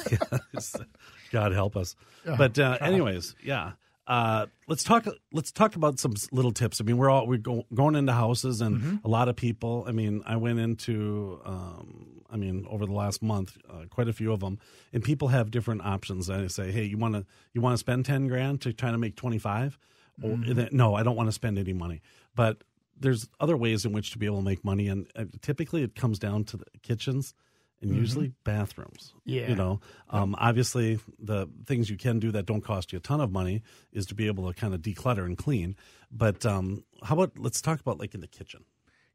God 1.31 1.53
help 1.53 1.77
us. 1.77 1.95
but 2.25 2.59
uh, 2.59 2.79
anyways, 2.81 3.35
yeah. 3.43 3.73
Uh, 4.07 4.47
let's 4.67 4.83
talk. 4.83 5.07
Let's 5.33 5.53
talk 5.53 5.77
about 5.77 5.99
some 5.99 6.15
little 6.33 6.53
tips. 6.53 6.81
I 6.81 6.85
mean, 6.85 6.97
we're 6.97 7.11
all 7.11 7.27
we're 7.27 7.39
go, 7.39 7.65
going 7.73 7.95
into 7.95 8.13
houses, 8.13 8.61
and 8.61 9.01
a 9.05 9.09
lot 9.09 9.29
of 9.29 9.37
people. 9.37 9.85
I 9.87 9.93
mean, 9.93 10.23
I 10.27 10.37
went 10.37 10.59
into. 10.59 11.41
Um, 11.45 12.23
I 12.29 12.37
mean, 12.37 12.67
over 12.69 12.87
the 12.87 12.93
last 12.93 13.23
month, 13.23 13.59
uh, 13.71 13.85
quite 13.91 14.09
a 14.09 14.13
few 14.13 14.33
of 14.33 14.41
them, 14.41 14.59
and 14.93 15.05
people 15.05 15.29
have 15.29 15.51
different 15.51 15.83
options. 15.83 16.29
And 16.29 16.45
I 16.45 16.47
say, 16.49 16.73
hey, 16.73 16.85
you 16.85 16.99
want 16.99 17.15
to 17.15 17.27
you 17.53 17.61
want 17.61 17.75
to 17.75 17.79
spend 17.79 18.05
ten 18.05 18.27
grand 18.27 18.61
to 18.63 18.73
try 18.73 18.91
to 18.91 18.99
make 18.99 19.17
twenty 19.17 19.39
five? 19.39 19.79
Or 20.23 20.37
no, 20.73 20.95
I 20.95 21.03
don't 21.03 21.17
want 21.17 21.29
to 21.29 21.33
spend 21.33 21.59
any 21.59 21.73
money. 21.73 22.03
But 22.35 22.65
there's 22.99 23.29
other 23.41 23.57
ways 23.57 23.85
in 23.85 23.93
which 23.93 24.11
to 24.13 24.19
be 24.19 24.27
able 24.27 24.39
to 24.39 24.45
make 24.45 24.65
money, 24.65 24.89
and 24.89 25.07
uh, 25.17 25.25
typically 25.41 25.83
it 25.83 25.95
comes 25.95 26.19
down 26.19 26.45
to 26.45 26.57
the 26.57 26.65
kitchens 26.83 27.35
and 27.83 27.95
usually 27.95 28.33
bathrooms. 28.45 29.13
Yeah. 29.25 29.49
you 29.49 29.57
know, 29.57 29.81
um, 30.09 30.35
obviously 30.39 31.01
the 31.19 31.49
things 31.67 31.91
you 31.91 31.97
can 31.97 32.21
do 32.21 32.31
that 32.31 32.47
don't 32.47 32.63
cost 32.63 32.93
you 32.93 32.99
a 32.99 33.01
ton 33.01 33.21
of 33.21 33.33
money 33.33 33.63
is 33.93 34.07
to 34.07 34.15
be 34.15 34.29
able 34.29 34.51
to 34.51 34.59
kind 34.59 34.73
of 34.73 34.81
declutter 34.81 35.25
and 35.25 35.37
clean. 35.37 35.77
But 36.11 36.47
um, 36.47 36.85
how 37.03 37.17
about 37.17 37.39
let's 37.39 37.61
talk 37.61 37.81
about 37.81 37.99
like 37.99 38.15
in 38.15 38.21
the 38.21 38.27
kitchen. 38.29 38.65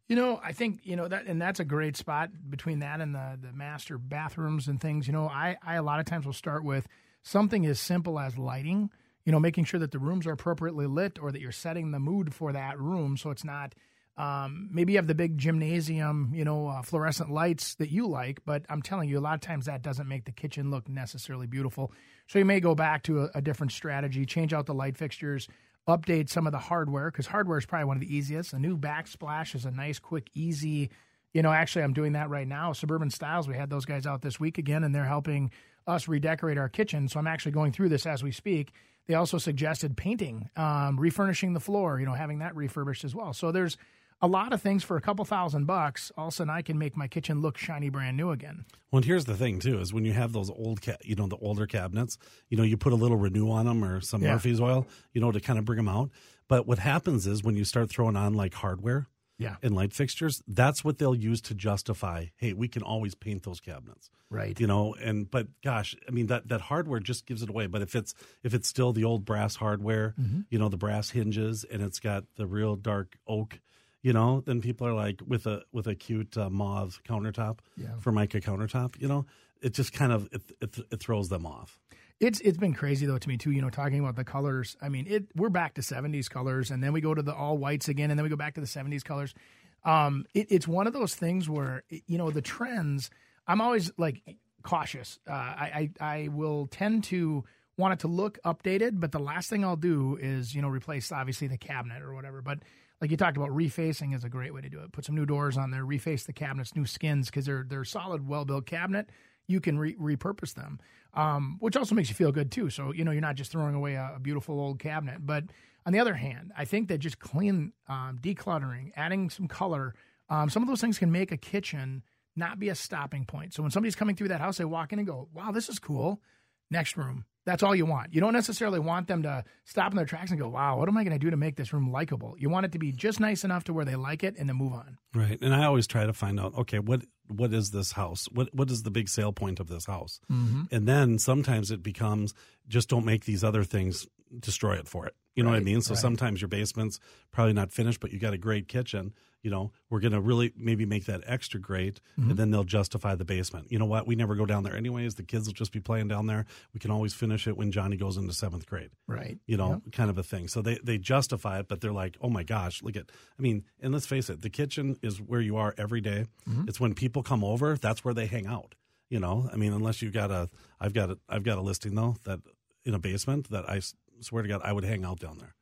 You 0.08 0.16
know, 0.16 0.40
I 0.42 0.54
think 0.54 0.82
you 0.84 0.96
know 0.96 1.08
that, 1.08 1.26
and 1.26 1.42
that's 1.42 1.60
a 1.60 1.66
great 1.66 1.98
spot 1.98 2.30
between 2.50 2.80
that 2.80 3.02
and 3.02 3.14
the 3.14 3.38
the 3.42 3.52
master 3.52 3.98
bathrooms 3.98 4.68
and 4.68 4.80
things. 4.80 5.08
You 5.08 5.14
know, 5.14 5.28
I 5.28 5.58
I 5.62 5.76
a 5.76 5.84
lot 5.84 6.00
of 6.00 6.06
times 6.06 6.26
will 6.26 6.34
start 6.34 6.64
with 6.64 6.88
something 7.24 7.66
as 7.66 7.80
simple 7.80 8.20
as 8.20 8.38
lighting. 8.38 8.90
You 9.26 9.34
know, 9.34 9.40
making 9.42 9.66
sure 9.66 9.82
that 9.82 9.92
the 9.92 10.00
rooms 10.00 10.26
are 10.26 10.32
appropriately 10.32 10.88
lit, 10.88 11.20
or 11.22 11.34
that 11.34 11.42
you're 11.42 11.52
setting 11.52 11.92
the 11.92 12.00
mood 12.00 12.34
for 12.34 12.54
that 12.54 12.80
room, 12.80 13.18
so 13.18 13.32
it's 13.32 13.44
not. 13.44 13.76
Um, 14.18 14.70
maybe 14.72 14.94
you 14.94 14.98
have 14.98 15.08
the 15.08 15.14
big 15.14 15.38
gymnasium, 15.38 16.32
you 16.34 16.44
know, 16.44 16.68
uh, 16.68 16.82
fluorescent 16.82 17.30
lights 17.30 17.76
that 17.76 17.92
you 17.92 18.08
like, 18.08 18.40
but 18.46 18.66
I'm 18.68 18.82
telling 18.82 19.10
you, 19.10 19.20
a 19.20 19.22
lot 19.22 19.36
of 19.36 19.42
times 19.42 19.66
that 19.66 19.84
doesn't 19.84 20.08
make 20.08 20.26
the 20.26 20.32
kitchen 20.32 20.72
look 20.72 20.90
necessarily 20.90 21.46
beautiful. 21.46 21.92
So 22.26 22.40
you 22.40 22.46
may 22.46 22.60
go 22.60 22.74
back 22.74 23.04
to 23.04 23.26
a, 23.26 23.30
a 23.36 23.42
different 23.42 23.74
strategy, 23.74 24.26
change 24.26 24.54
out 24.54 24.66
the 24.66 24.74
light 24.74 24.98
fixtures, 24.98 25.48
update 25.88 26.30
some 26.30 26.48
of 26.48 26.52
the 26.52 26.58
hardware 26.58 27.12
because 27.12 27.28
hardware 27.28 27.60
is 27.60 27.66
probably 27.68 27.86
one 27.86 27.98
of 27.98 28.02
the 28.02 28.14
easiest. 28.16 28.54
A 28.54 28.60
new 28.60 28.76
backsplash 28.76 29.54
is 29.54 29.66
a 29.66 29.72
nice, 29.72 30.00
quick, 30.00 30.30
easy. 30.34 30.90
You 31.34 31.44
know, 31.44 31.52
actually, 31.52 31.84
I'm 31.84 31.94
doing 31.94 32.14
that 32.14 32.30
right 32.30 32.48
now. 32.48 32.74
Suburban 32.74 33.12
Styles, 33.12 33.48
we 33.48 33.56
had 33.56 33.70
those 33.70 33.86
guys 33.86 34.08
out 34.08 34.24
this 34.24 34.40
week 34.40 34.58
again, 34.58 34.84
and 34.84 34.96
they're 34.96 35.06
helping 35.06 35.52
us 35.86 36.08
redecorate 36.08 36.58
our 36.58 36.70
kitchen. 36.70 37.08
So 37.08 37.20
I'm 37.20 37.28
actually 37.28 37.52
going 37.52 37.72
through 37.72 37.90
this 37.90 38.08
as 38.08 38.24
we 38.24 38.32
speak. 38.32 38.72
They 39.08 39.14
also 39.14 39.38
suggested 39.38 39.96
painting, 39.96 40.50
um, 40.58 41.00
refurnishing 41.00 41.54
the 41.54 41.60
floor, 41.60 42.00
you 42.00 42.06
know, 42.06 42.14
having 42.14 42.40
that 42.40 42.56
refurbished 42.56 43.06
as 43.06 43.16
well. 43.16 43.32
So 43.32 43.52
there's 43.52 43.78
a 44.22 44.28
lot 44.28 44.52
of 44.54 44.62
things 44.62 44.84
for 44.84 44.98
a 44.98 45.02
couple 45.02 45.24
thousand 45.26 45.66
bucks. 45.66 46.12
All 46.18 46.28
of 46.28 46.34
a 46.34 46.36
sudden, 46.36 46.50
I 46.50 46.62
can 46.62 46.78
make 46.78 46.98
my 46.98 47.08
kitchen 47.08 47.42
look 47.42 47.58
shiny, 47.58 47.90
brand 47.90 48.18
new 48.18 48.32
again. 48.32 48.66
Well, 48.92 48.98
and 48.98 49.06
here's 49.06 49.26
the 49.26 49.36
thing 49.36 49.60
too: 49.60 49.80
is 49.80 49.94
when 49.94 50.06
you 50.06 50.14
have 50.14 50.34
those 50.34 50.50
old, 50.50 50.82
ca- 50.82 50.98
you 51.04 51.16
know, 51.16 51.28
the 51.28 51.38
older 51.38 51.68
cabinets, 51.68 52.18
you 52.50 52.58
know, 52.58 52.64
you 52.64 52.78
put 52.78 52.94
a 52.94 52.96
little 52.96 53.18
renew 53.18 53.50
on 53.52 53.66
them 53.66 53.84
or 53.84 54.02
some 54.02 54.22
Yeah. 54.24 54.34
Murphy's 54.34 54.60
oil, 54.62 54.88
you 55.14 55.22
know, 55.22 55.32
to 55.32 55.40
kind 55.40 55.60
of 55.60 55.66
bring 55.66 55.78
them 55.78 55.90
out. 55.90 56.10
But 56.48 56.66
what 56.68 56.80
happens 56.80 57.28
is 57.28 57.44
when 57.44 57.56
you 57.56 57.64
start 57.66 57.90
throwing 57.90 58.16
on 58.16 58.34
like 58.34 58.54
hardware, 58.56 59.08
Yeah. 59.38 59.58
and 59.62 59.76
light 59.76 59.94
fixtures, 59.94 60.42
that's 60.48 60.84
what 60.84 60.98
they'll 60.98 61.14
use 61.16 61.42
to 61.42 61.54
justify. 61.54 62.28
Hey, 62.38 62.54
we 62.54 62.68
can 62.68 62.82
always 62.82 63.14
paint 63.16 63.44
those 63.44 63.60
cabinets. 63.60 64.10
Right. 64.30 64.60
you 64.60 64.68
know 64.68 64.94
and 64.96 65.32
but 65.32 65.48
gosh 65.64 65.96
i 66.06 66.12
mean 66.12 66.28
that 66.28 66.50
that 66.50 66.60
hardware 66.60 67.00
just 67.00 67.26
gives 67.26 67.42
it 67.44 67.50
away 67.50 67.66
but 67.68 67.82
if 67.82 67.96
it's 67.96 68.14
if 68.44 68.54
it's 68.54 68.68
still 68.68 68.92
the 68.92 69.06
old 69.06 69.24
brass 69.24 69.56
hardware 69.56 70.16
Mm-hmm. 70.20 70.42
you 70.50 70.60
know 70.60 70.68
the 70.68 70.76
brass 70.76 71.12
hinges 71.12 71.64
and 71.64 71.82
it's 71.82 72.02
got 72.02 72.26
the 72.36 72.46
real 72.46 72.76
dark 72.76 73.18
oak 73.26 73.62
you 74.02 74.14
know 74.14 74.42
then 74.46 74.62
people 74.62 74.86
are 74.88 74.94
like 74.94 75.22
with 75.26 75.46
a 75.48 75.64
with 75.72 75.88
a 75.88 75.96
cute 75.96 76.38
uh, 76.38 76.50
mauve 76.50 77.02
countertop 77.08 77.60
Yeah. 77.76 77.88
formica 78.00 78.40
countertop 78.42 79.00
you 79.02 79.08
know 79.08 79.26
it 79.62 79.74
just 79.74 79.92
kind 79.94 80.12
of 80.12 80.28
it, 80.32 80.42
it, 80.62 80.78
it 80.92 81.00
throws 81.00 81.30
them 81.30 81.46
off 81.46 81.80
It's 82.20 82.40
it's 82.42 82.58
been 82.58 82.74
crazy 82.74 83.06
though 83.06 83.18
to 83.20 83.28
me 83.30 83.38
too. 83.38 83.52
You 83.52 83.62
know, 83.62 83.70
talking 83.70 84.00
about 84.00 84.16
the 84.16 84.24
colors. 84.24 84.76
I 84.82 84.90
mean, 84.90 85.06
it 85.08 85.26
we're 85.36 85.50
back 85.50 85.76
to 85.76 85.82
'70s 85.82 86.28
colors, 86.30 86.72
and 86.72 86.82
then 86.84 86.92
we 86.94 87.00
go 87.02 87.14
to 87.14 87.22
the 87.22 87.34
all 87.34 87.58
whites 87.60 87.90
again, 87.90 88.10
and 88.12 88.18
then 88.18 88.24
we 88.24 88.30
go 88.30 88.36
back 88.36 88.56
to 88.56 88.62
the 88.62 88.68
'70s 88.68 89.04
colors. 89.04 89.36
Um, 89.84 90.26
it, 90.34 90.48
it's 90.50 90.68
one 90.68 90.88
of 90.88 90.94
those 90.94 91.14
things 91.16 91.48
where 91.48 91.84
you 91.90 92.18
know 92.18 92.32
the 92.32 92.42
trends. 92.42 93.10
I'm 93.48 93.62
always 93.62 93.92
like 93.98 94.22
cautious. 94.64 95.20
Uh, 95.30 95.34
I, 95.34 95.90
I 96.02 96.06
I 96.16 96.28
will 96.30 96.66
tend 96.68 97.04
to 97.06 97.44
want 97.78 97.94
it 97.94 98.00
to 98.00 98.08
look 98.08 98.40
updated, 98.44 99.00
but 99.00 99.12
the 99.12 99.20
last 99.20 99.50
thing 99.52 99.64
I'll 99.64 99.76
do 99.76 100.18
is 100.20 100.56
you 100.56 100.62
know 100.64 100.70
replace 100.70 101.12
obviously 101.12 101.48
the 101.48 101.58
cabinet 101.60 102.02
or 102.02 102.14
whatever. 102.16 102.42
But 102.42 102.60
like 103.02 103.12
you 103.12 103.18
talked 103.18 103.38
about, 103.38 103.50
refacing 103.50 104.16
is 104.16 104.24
a 104.24 104.30
great 104.30 104.54
way 104.54 104.62
to 104.62 104.70
do 104.70 104.80
it. 104.80 104.92
Put 104.92 105.06
some 105.06 105.16
new 105.16 105.26
doors 105.26 105.58
on 105.58 105.72
there, 105.72 105.84
reface 105.84 106.26
the 106.26 106.34
cabinets, 106.34 106.76
new 106.76 106.86
skins 106.86 107.28
because 107.28 107.46
they're 107.46 107.66
they're 107.68 107.86
solid, 107.86 108.28
well 108.28 108.46
built 108.46 108.66
cabinet. 108.66 109.10
You 109.48 109.62
can 109.62 109.80
re- 109.80 109.96
repurpose 109.96 110.54
them, 110.54 110.80
um, 111.14 111.58
which 111.60 111.78
also 111.78 111.96
makes 111.96 112.10
you 112.10 112.16
feel 112.16 112.32
good 112.32 112.52
too. 112.52 112.70
So 112.70 112.92
you 112.92 113.04
know 113.04 113.12
you're 113.12 113.22
not 113.22 113.36
just 113.36 113.52
throwing 113.52 113.76
away 113.76 113.96
a, 113.96 114.14
a 114.16 114.20
beautiful 114.20 114.60
old 114.60 114.80
cabinet. 114.80 115.26
But 115.26 115.46
on 115.86 115.94
the 115.94 116.00
other 116.00 116.16
hand, 116.16 116.52
I 116.58 116.66
think 116.66 116.90
that 116.90 116.98
just 116.98 117.20
clean, 117.20 117.72
um, 117.88 118.20
decluttering, 118.22 118.92
adding 118.96 119.30
some 119.30 119.48
color, 119.48 119.94
um, 120.30 120.50
some 120.50 120.64
of 120.64 120.68
those 120.68 120.82
things 120.82 120.98
can 120.98 121.12
make 121.12 121.32
a 121.32 121.38
kitchen 121.38 122.04
not 122.36 122.60
be 122.60 122.70
a 122.70 122.76
stopping 122.76 123.26
point. 123.26 123.54
So 123.54 123.64
when 123.64 123.72
somebody's 123.72 123.96
coming 123.96 124.16
through 124.16 124.28
that 124.28 124.42
house, 124.42 124.58
they 124.58 124.66
walk 124.66 124.92
in 124.92 125.00
and 125.00 125.08
go, 125.08 125.30
"Wow, 125.34 125.52
this 125.52 125.70
is 125.70 125.80
cool." 125.80 126.22
Next 126.70 126.98
room. 126.98 127.26
That's 127.48 127.64
all 127.64 127.74
you 127.74 127.86
want. 127.86 128.14
You 128.14 128.20
don't 128.20 128.34
necessarily 128.34 128.80
want 128.80 129.08
them 129.08 129.24
to 129.24 129.44
stop 129.64 129.92
in 129.94 129.96
their 129.96 130.06
tracks 130.06 130.32
and 130.32 130.40
go, 130.40 130.50
"Wow, 130.50 130.78
what 130.78 130.90
am 130.90 130.98
I 130.98 131.04
going 131.06 131.18
to 131.18 131.26
do 131.26 131.32
to 131.32 131.38
make 131.38 131.56
this 131.56 131.72
room 131.72 131.92
likable?" 131.92 132.36
You 132.38 132.50
want 132.50 132.66
it 132.66 132.74
to 132.74 132.80
be 132.80 132.92
just 132.92 133.22
nice 133.22 133.46
enough 133.46 133.64
to 133.64 133.74
where 133.74 133.86
they 133.86 133.96
like 133.96 134.22
it 134.24 134.36
and 134.38 134.50
then 134.50 134.58
move 134.58 134.74
on. 134.74 134.98
right 135.16 135.40
and 135.42 135.56
i 135.56 135.64
always 135.64 135.88
try 135.88 136.06
to 136.06 136.14
find 136.14 136.40
out 136.40 136.54
okay 136.56 136.80
what 136.80 137.02
what 137.28 137.54
is 137.54 137.72
this 137.72 137.92
house? 137.94 138.28
What 138.32 138.54
what 138.54 138.72
is 138.72 138.84
the 138.84 138.92
big 138.92 139.10
sale 139.10 139.34
point 139.34 139.60
of 139.60 139.68
this 139.68 139.86
house? 139.86 140.20
Mm-hmm. 140.32 140.64
And 140.72 140.88
then 140.88 141.20
sometimes 141.20 141.72
it 141.72 141.84
becomes 141.84 142.34
just 142.68 142.90
don't 142.90 143.06
make 143.06 143.26
these 143.26 143.44
other 143.44 143.64
things 143.64 144.08
destroy 144.40 144.76
it 144.76 144.88
for 144.88 145.06
it. 145.06 145.16
You 145.38 145.44
know 145.44 145.52
what 145.52 145.58
I 145.58 145.64
mean? 145.64 145.82
So 145.82 145.94
right. 145.94 146.02
sometimes 146.02 146.42
your 146.42 146.48
basement's 146.50 147.00
probably 147.32 147.54
not 147.54 147.72
finished, 147.72 148.00
but 148.00 148.12
you 148.12 148.20
got 148.20 148.34
a 148.34 148.38
great 148.38 148.68
kitchen. 148.68 149.14
You 149.44 149.52
know, 149.52 149.72
we're 149.90 150.00
going 150.02 150.12
to 150.14 150.20
really 150.20 150.52
maybe 150.58 150.86
make 150.86 151.06
that 151.06 151.22
extra 151.26 151.60
great, 151.60 152.02
Mm-hmm. 152.20 152.32
and 152.32 152.40
then 152.40 152.52
they'll 152.52 152.64
justify 152.64 153.14
the 153.16 153.24
basement. 153.24 153.72
You 153.72 153.78
know 153.80 153.86
what? 153.86 154.08
We 154.08 154.16
never 154.16 154.36
go 154.36 154.46
down 154.48 154.64
there 154.64 154.76
anyways. 154.76 155.16
The 155.16 155.24
kids 155.24 155.46
will 155.48 155.54
just 155.54 155.72
be 155.72 155.80
playing 155.80 156.08
down 156.10 156.26
there. 156.26 156.46
We 156.74 156.80
can 156.80 156.90
always 156.92 157.14
finish 157.14 157.48
it 157.48 157.56
when 157.56 157.72
Johnny 157.72 157.96
goes 157.98 158.18
into 158.18 158.34
seventh 158.34 158.66
grade 158.66 158.90
Right. 159.08 159.38
you 159.46 159.56
know, 159.56 159.70
Yep. 159.86 159.94
kind 159.94 160.10
of 160.10 160.18
a 160.18 160.24
thing. 160.24 160.48
So 160.48 160.62
they 160.64 160.80
they 160.84 160.98
justify 160.98 161.60
it, 161.60 161.68
but 161.70 161.82
they're 161.82 161.94
like, 161.94 162.18
oh 162.20 162.30
my 162.30 162.44
gosh, 162.44 162.82
look 162.84 162.96
at. 162.98 163.06
I 163.38 163.42
mean, 163.42 163.64
and 163.80 163.94
let's 163.94 164.08
face 164.08 164.30
it, 164.30 164.42
the 164.42 164.50
kitchen 164.50 164.98
is 165.04 165.22
where 165.22 165.40
you 165.42 165.56
are 165.56 165.74
every 165.78 166.02
day. 166.02 166.26
Mm-hmm. 166.50 166.68
It's 166.68 166.80
when 166.80 166.94
people 166.96 167.22
come 167.24 167.44
over, 167.44 167.78
that's 167.78 168.04
where 168.04 168.16
they 168.16 168.26
hang 168.26 168.48
out. 168.48 168.74
You 169.10 169.20
know, 169.20 169.50
I 169.54 169.56
mean, 169.56 169.72
unless 169.72 170.02
you've 170.02 170.14
got 170.14 170.32
a, 170.32 170.50
I've 170.82 170.94
got 170.94 171.12
a, 171.12 171.18
I've 171.30 171.44
got 171.44 171.58
a 171.60 171.62
listing 171.62 171.94
though 171.96 172.16
that 172.26 172.40
in 172.84 172.94
a 172.96 173.00
basement 173.00 173.50
that 173.52 173.70
I 173.70 173.82
swear 174.22 174.44
to 174.44 174.50
God 174.50 174.62
I 174.64 174.72
would 174.74 174.84
hang 174.84 175.04
out 175.06 175.20
down 175.20 175.38
there 175.38 175.54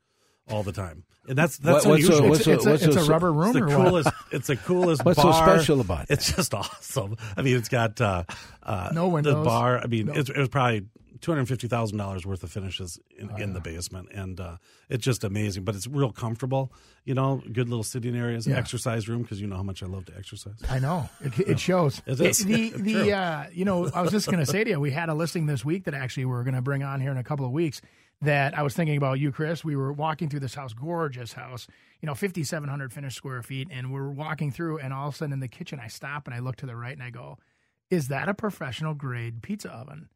all 0.49 0.61
the 0.63 0.71
time, 0.71 1.03
and 1.27 1.37
that's 1.37 1.57
that's 1.57 1.85
What- 1.85 1.91
what's 1.99 2.05
so- 2.07 2.13
unusual. 2.17 2.29
what's 2.29 2.47
It's, 2.47 2.63
so- 2.63 2.73
it's, 2.73 2.83
a, 2.85 2.87
it's 2.89 3.07
a 3.07 3.11
rubber 3.11 3.29
It's 3.29 3.37
room 3.37 3.53
the 3.53 3.73
or 3.73 3.77
what? 3.79 3.87
coolest. 3.87 4.09
It's 4.31 4.47
the 4.47 4.55
coolest. 4.57 5.03
What's 5.05 5.21
so 5.21 5.31
special 5.31 5.81
about 5.81 6.03
it? 6.03 6.11
It's 6.11 6.35
just 6.35 6.53
awesome. 6.53 7.15
I 7.37 7.41
mean, 7.41 7.57
it's 7.57 7.69
got 7.69 7.99
uh, 8.01 8.23
uh, 8.63 8.89
No 8.93 9.19
The 9.21 9.33
bar. 9.35 9.79
I 9.79 9.87
mean, 9.87 10.07
No. 10.07 10.13
it's, 10.13 10.29
it 10.29 10.37
was 10.37 10.49
probably 10.49 10.85
two 11.21 11.31
hundred 11.31 11.47
fifty 11.47 11.67
thousand 11.67 11.97
dollars 11.97 12.25
worth 12.25 12.43
of 12.43 12.51
finishes 12.51 12.99
in, 13.17 13.29
in 13.41 13.53
the 13.53 13.59
basement, 13.61 14.09
and 14.13 14.39
uh, 14.39 14.57
it's 14.89 15.03
just 15.03 15.23
amazing. 15.23 15.63
But 15.63 15.73
it's 15.75 15.87
real 15.87 16.11
comfortable. 16.11 16.71
You 17.05 17.13
know, 17.15 17.41
good 17.51 17.69
little 17.69 17.83
sitting 17.83 18.15
areas, 18.15 18.45
Yeah. 18.45 18.57
exercise 18.57 19.07
room 19.07 19.21
because 19.23 19.39
you 19.41 19.47
know 19.47 19.55
how 19.55 19.63
much 19.63 19.81
I 19.81 19.85
love 19.87 20.05
to 20.05 20.17
exercise. 20.17 20.55
I 20.69 20.77
know 20.79 21.09
it, 21.21 21.39
it 21.39 21.59
shows. 21.59 22.01
It 22.05 22.19
is. 22.19 22.39
the 22.45 22.69
True. 22.71 22.81
the 22.81 23.13
uh, 23.13 23.45
you 23.53 23.65
know 23.65 23.89
I 23.95 24.01
was 24.01 24.11
just 24.11 24.27
going 24.27 24.39
to 24.39 24.45
say 24.45 24.63
to 24.63 24.69
you, 24.69 24.79
we 24.79 24.91
had 24.91 25.09
a 25.09 25.13
listing 25.15 25.45
this 25.47 25.63
week 25.65 25.85
that 25.85 25.93
actually 25.95 26.25
we're 26.25 26.43
going 26.43 26.55
to 26.55 26.61
bring 26.61 26.83
on 26.83 26.99
here 27.01 27.11
in 27.11 27.17
a 27.17 27.23
couple 27.23 27.45
of 27.45 27.51
weeks. 27.51 27.81
That 28.21 28.57
I 28.57 28.63
was 28.63 28.73
thinking 28.73 28.97
about 28.97 29.19
you, 29.19 29.31
Chris. 29.31 29.63
We 29.63 29.75
were 29.75 29.91
walking 29.93 30.29
through 30.29 30.39
this 30.39 30.55
house, 30.55 30.73
gorgeous 30.73 31.33
house, 31.33 31.67
you 32.01 32.07
know, 32.07 32.15
fifty 32.15 32.43
seven 32.43 32.69
hundred 32.69 32.91
finished 32.93 33.17
square 33.17 33.43
feet, 33.43 33.67
and 33.71 33.91
we're 33.91 34.09
walking 34.09 34.51
through, 34.51 34.79
and 34.79 34.93
all 34.93 35.09
of 35.09 35.13
a 35.13 35.17
sudden 35.17 35.33
in 35.33 35.41
the 35.41 35.47
kitchen, 35.49 35.79
I 35.83 35.87
stop 35.89 36.25
and 36.25 36.33
I 36.33 36.39
look 36.39 36.55
to 36.57 36.65
the 36.65 36.75
right 36.75 36.93
and 36.93 37.03
I 37.03 37.09
go, 37.11 37.37
"Is 37.91 38.07
that 38.07 38.29
a 38.29 38.33
professional 38.33 38.93
grade 38.93 39.41
pizza 39.43 39.69
oven?" 39.69 40.07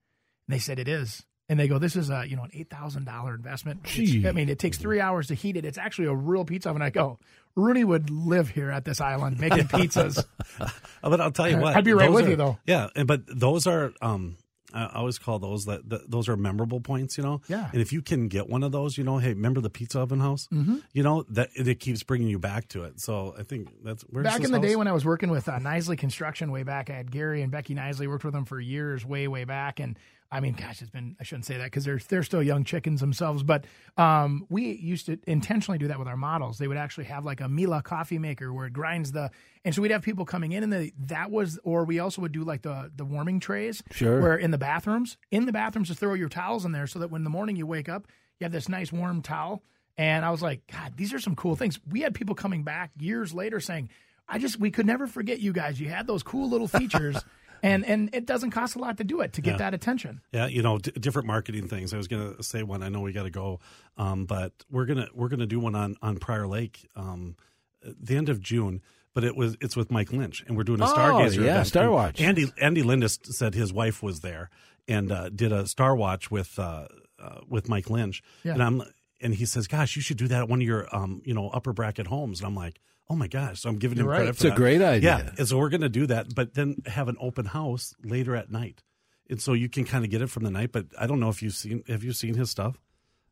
And 0.48 0.56
they 0.56 0.60
said 0.60 0.80
it 0.80 0.88
is. 0.88 1.26
And 1.52 1.60
they 1.60 1.68
go, 1.68 1.80
this 1.80 1.96
is 1.96 2.12
a 2.12 2.26
you 2.28 2.36
know 2.36 2.44
an 2.44 2.52
eight 2.54 2.70
thousand 2.70 3.06
dollar 3.06 3.34
investment. 3.36 3.80
It's- 3.84 3.96
Gee. 4.10 4.28
I 4.28 4.32
mean, 4.34 4.50
it 4.50 4.60
takes 4.60 4.78
three 4.78 5.02
hours 5.02 5.28
to 5.28 5.34
heat 5.34 5.58
it. 5.58 5.66
It's 5.66 5.80
actually 5.80 6.08
a 6.08 6.14
real 6.14 6.46
pizza 6.46 6.70
oven. 6.70 6.82
I 6.84 6.92
go, 6.92 7.18
Rooney 7.56 7.84
would 7.84 8.12
live 8.12 8.50
here 8.50 8.70
at 8.70 8.86
this 8.86 9.02
island 9.02 9.40
making 9.40 9.64
pizzas. 9.68 10.24
Uh, 10.60 10.70
But 11.02 11.20
I'll 11.20 11.32
tell 11.32 11.50
you 11.50 11.58
what, 11.58 11.76
I'd 11.76 11.84
be 11.84 11.94
right 11.94 12.12
with 12.12 12.28
are- 12.28 12.30
you, 12.30 12.36
though. 12.36 12.60
Yeah, 12.68 12.90
but 13.04 13.24
those 13.28 13.66
are 13.66 13.94
um, 14.00 14.38
I 14.74 14.88
always 14.96 15.18
call 15.18 15.40
those 15.40 15.66
that, 15.66 15.90
that 15.90 16.10
those 16.10 16.30
are 16.30 16.38
memorable 16.38 16.80
points, 16.80 17.18
you 17.18 17.24
know. 17.24 17.42
Yeah. 17.48 17.70
And 17.72 17.82
if 17.82 17.92
you 17.92 18.02
can 18.02 18.28
get 18.28 18.50
one 18.50 18.64
of 18.64 18.72
those, 18.72 18.98
you 18.98 19.04
know, 19.04 19.18
hey, 19.18 19.30
remember 19.30 19.62
the 19.62 19.70
pizza 19.70 20.00
oven 20.00 20.20
house? 20.20 20.48
Mm-hmm. 20.54 20.78
You 20.94 21.04
know 21.04 21.26
that 21.30 21.50
it, 21.56 21.80
keeps 21.80 22.04
bringing 22.04 22.28
you 22.28 22.40
back 22.40 22.68
to 22.70 22.84
it. 22.84 23.00
So 23.00 23.36
I 23.38 23.44
think 23.44 23.70
that's 23.84 24.04
back 24.04 24.44
in 24.44 24.52
the 24.52 24.60
day 24.60 24.76
when 24.76 24.88
I 24.88 24.92
was 24.92 25.06
working 25.06 25.30
with 25.30 25.48
uh, 25.48 25.60
Nisley 25.60 25.98
Construction 25.98 26.52
way 26.52 26.64
back, 26.64 26.90
I 26.90 26.94
had 26.94 27.12
Gary 27.12 27.42
and 27.42 27.52
Becky 27.52 27.74
Nisley 27.74 28.08
worked 28.08 28.26
with 28.26 28.34
them 28.34 28.46
for 28.46 28.60
years, 28.60 29.06
way 29.06 29.28
way 29.28 29.44
back, 29.46 29.80
and 29.80 29.98
I 30.32 30.42
mean, 30.42 30.54
gosh, 30.54 30.82
it's 30.82 30.92
been 30.92 31.16
I 31.20 31.24
shouldn't 31.24 31.46
say 31.46 31.58
that 31.58 31.64
because 31.66 31.86
they're 31.86 32.00
they're 32.08 32.22
still 32.24 32.44
young 32.44 32.64
chickens 32.64 33.00
themselves, 33.00 33.42
but 33.42 33.66
um, 33.98 34.46
we 34.50 34.74
used 34.74 35.08
to 35.08 35.18
intentionally 35.26 35.80
do 35.80 35.88
that 35.88 35.98
with 35.98 36.08
our 36.08 36.18
models. 36.18 36.58
They 36.60 36.68
would 36.68 36.78
actually 36.78 37.06
have 37.06 37.26
like 37.26 37.42
a 37.42 37.50
Miele 37.50 37.82
coffee 37.82 38.20
maker 38.20 38.54
where 38.54 38.68
it 38.68 38.74
grinds 38.74 39.12
the, 39.12 39.32
and 39.66 39.74
so 39.74 39.82
we'd 39.82 39.90
have 39.92 40.04
people 40.04 40.26
coming 40.26 40.52
in, 40.52 40.62
and 40.64 40.72
the, 40.72 40.94
that 41.08 41.32
was, 41.32 41.60
or 41.64 41.84
we 41.84 41.98
also 42.00 42.22
would 42.22 42.32
do 42.32 42.44
like 42.44 42.62
the 42.62 42.92
the 42.96 43.06
warming 43.06 43.40
trays, 43.40 43.82
Sure. 43.92 44.22
where 44.22 44.38
in 44.38 44.52
the 44.52 44.60
bathrooms, 44.60 45.18
in 45.32 45.48
the 45.48 45.52
bathrooms, 45.52 45.88
just 45.88 46.00
throw 46.00 46.14
your 46.14 46.30
towels 46.30 46.64
in 46.64 46.74
there 46.74 46.86
so 46.86 47.00
that 47.00 47.10
when 47.10 47.24
the 47.24 47.30
morning 47.32 47.56
you 47.56 47.66
wake 47.66 47.90
up, 47.90 48.06
you 48.40 48.46
have 48.46 48.52
this 48.52 48.70
nice 48.70 48.92
warm 48.92 49.22
towel. 49.24 49.64
And 49.98 50.24
I 50.24 50.30
was 50.30 50.42
like, 50.42 50.62
God, 50.72 50.94
these 50.96 51.14
are 51.14 51.20
some 51.20 51.36
cool 51.36 51.56
things. 51.58 51.78
We 51.90 52.02
had 52.02 52.14
people 52.16 52.34
coming 52.34 52.64
back 52.64 52.92
years 53.00 53.34
later 53.34 53.60
saying, 53.60 53.90
I 54.30 54.38
just 54.38 54.60
we 54.60 54.70
could 54.72 54.86
never 54.86 55.08
forget 55.08 55.40
you 55.40 55.52
guys. 55.54 55.80
You 55.82 55.90
had 55.90 56.06
those 56.08 56.22
cool 56.24 56.50
little 56.50 56.68
features, 56.68 57.18
and 57.64 57.86
and 57.86 58.10
it 58.14 58.26
doesn't 58.26 58.52
cost 58.52 58.76
a 58.76 58.80
lot 58.80 58.98
to 58.98 59.04
do 59.04 59.22
it 59.22 59.34
to 59.34 59.42
get 59.42 59.52
Yeah. 59.52 59.58
that 59.58 59.74
attention. 59.74 60.22
Yeah, 60.32 60.48
you 60.48 60.62
know, 60.62 60.78
d- 60.78 60.92
different 60.92 61.28
marketing 61.28 61.68
things. 61.68 61.94
I 61.94 61.98
was 61.98 62.08
going 62.08 62.36
to 62.36 62.44
say 62.44 62.64
one. 62.64 62.84
I 62.84 62.90
know 62.90 63.02
we 63.02 63.12
got 63.14 63.24
to 63.24 63.30
go, 63.30 63.60
um, 63.98 64.26
but 64.26 64.52
we're 64.70 64.86
gonna 64.86 65.08
we're 65.14 65.30
gonna 65.30 65.46
do 65.48 65.60
one 65.60 65.76
on 65.76 65.96
on 66.02 66.18
Prior 66.18 66.48
Lake, 66.48 66.88
um, 66.96 67.36
the 67.84 68.16
end 68.18 68.30
of 68.30 68.40
June. 68.42 68.82
But 69.16 69.24
it 69.24 69.36
was 69.36 69.58
it's 69.60 69.76
with 69.76 69.90
Mike 69.92 70.12
Lynch, 70.14 70.44
and 70.48 70.56
we're 70.56 70.64
doing 70.64 70.82
a 70.82 70.86
Oh, 70.86 70.96
Stargazer. 70.96 71.38
yeah, 71.44 71.52
event. 71.54 71.68
Star 71.68 71.84
And 71.86 71.94
Watch. 71.94 72.22
Andy 72.22 72.52
Andy 72.62 72.84
Lindis 72.84 73.20
said 73.36 73.56
his 73.56 73.74
wife 73.74 74.04
was 74.04 74.20
there 74.22 74.50
and 74.88 75.12
uh, 75.12 75.30
did 75.30 75.52
a 75.52 75.66
Star 75.68 75.96
Watch 75.96 76.30
with 76.30 76.58
uh, 76.60 76.88
uh, 77.20 77.40
with 77.48 77.68
Mike 77.68 77.90
Lynch, 77.90 78.22
Yeah. 78.44 78.54
and 78.54 78.64
I'm 78.64 78.84
and 79.20 79.34
he 79.34 79.46
says, 79.46 79.68
"Gosh, 79.68 79.96
you 79.96 80.02
should 80.02 80.18
do 80.18 80.28
that 80.30 80.42
at 80.44 80.48
one 80.50 80.62
of 80.62 80.68
your 80.68 80.88
um, 80.96 81.22
you 81.26 81.34
know 81.34 81.50
upper 81.50 81.74
bracket 81.74 82.08
homes." 82.08 82.40
And 82.40 82.48
I'm 82.48 82.56
like. 82.56 82.80
Oh 83.10 83.16
my 83.16 83.28
gosh! 83.28 83.62
So 83.62 83.70
I'm 83.70 83.78
giving 83.78 83.98
him 83.98 84.06
You're 84.06 84.12
right. 84.12 84.18
credit 84.18 84.32
It's 84.32 84.42
for 84.44 84.50
a 84.50 84.56
great 84.56 84.82
idea. 84.82 85.18
Yeah, 85.18 85.32
and 85.38 85.48
so 85.48 85.58
we're 85.58 85.70
going 85.70 85.82
to 85.82 85.90
do 85.90 86.06
that, 86.08 86.36
but 86.36 86.54
then 86.54 86.78
have 86.86 87.08
an 87.08 87.18
open 87.20 87.46
house 87.46 87.94
later 88.04 88.36
at 88.36 88.52
night, 88.52 88.84
and 89.30 89.42
so 89.42 89.54
you 89.54 89.68
can 89.68 89.86
kind 89.86 90.06
of 90.06 90.12
get 90.12 90.22
it 90.22 90.30
from 90.30 90.44
the 90.44 90.52
night. 90.52 90.72
But 90.72 90.88
I 90.98 91.08
don't 91.08 91.20
know 91.20 91.30
if 91.30 91.42
you've 91.42 91.56
seen 91.56 91.84
have 91.88 92.04
you 92.04 92.14
seen 92.14 92.36
his 92.36 92.52
stuff? 92.52 92.80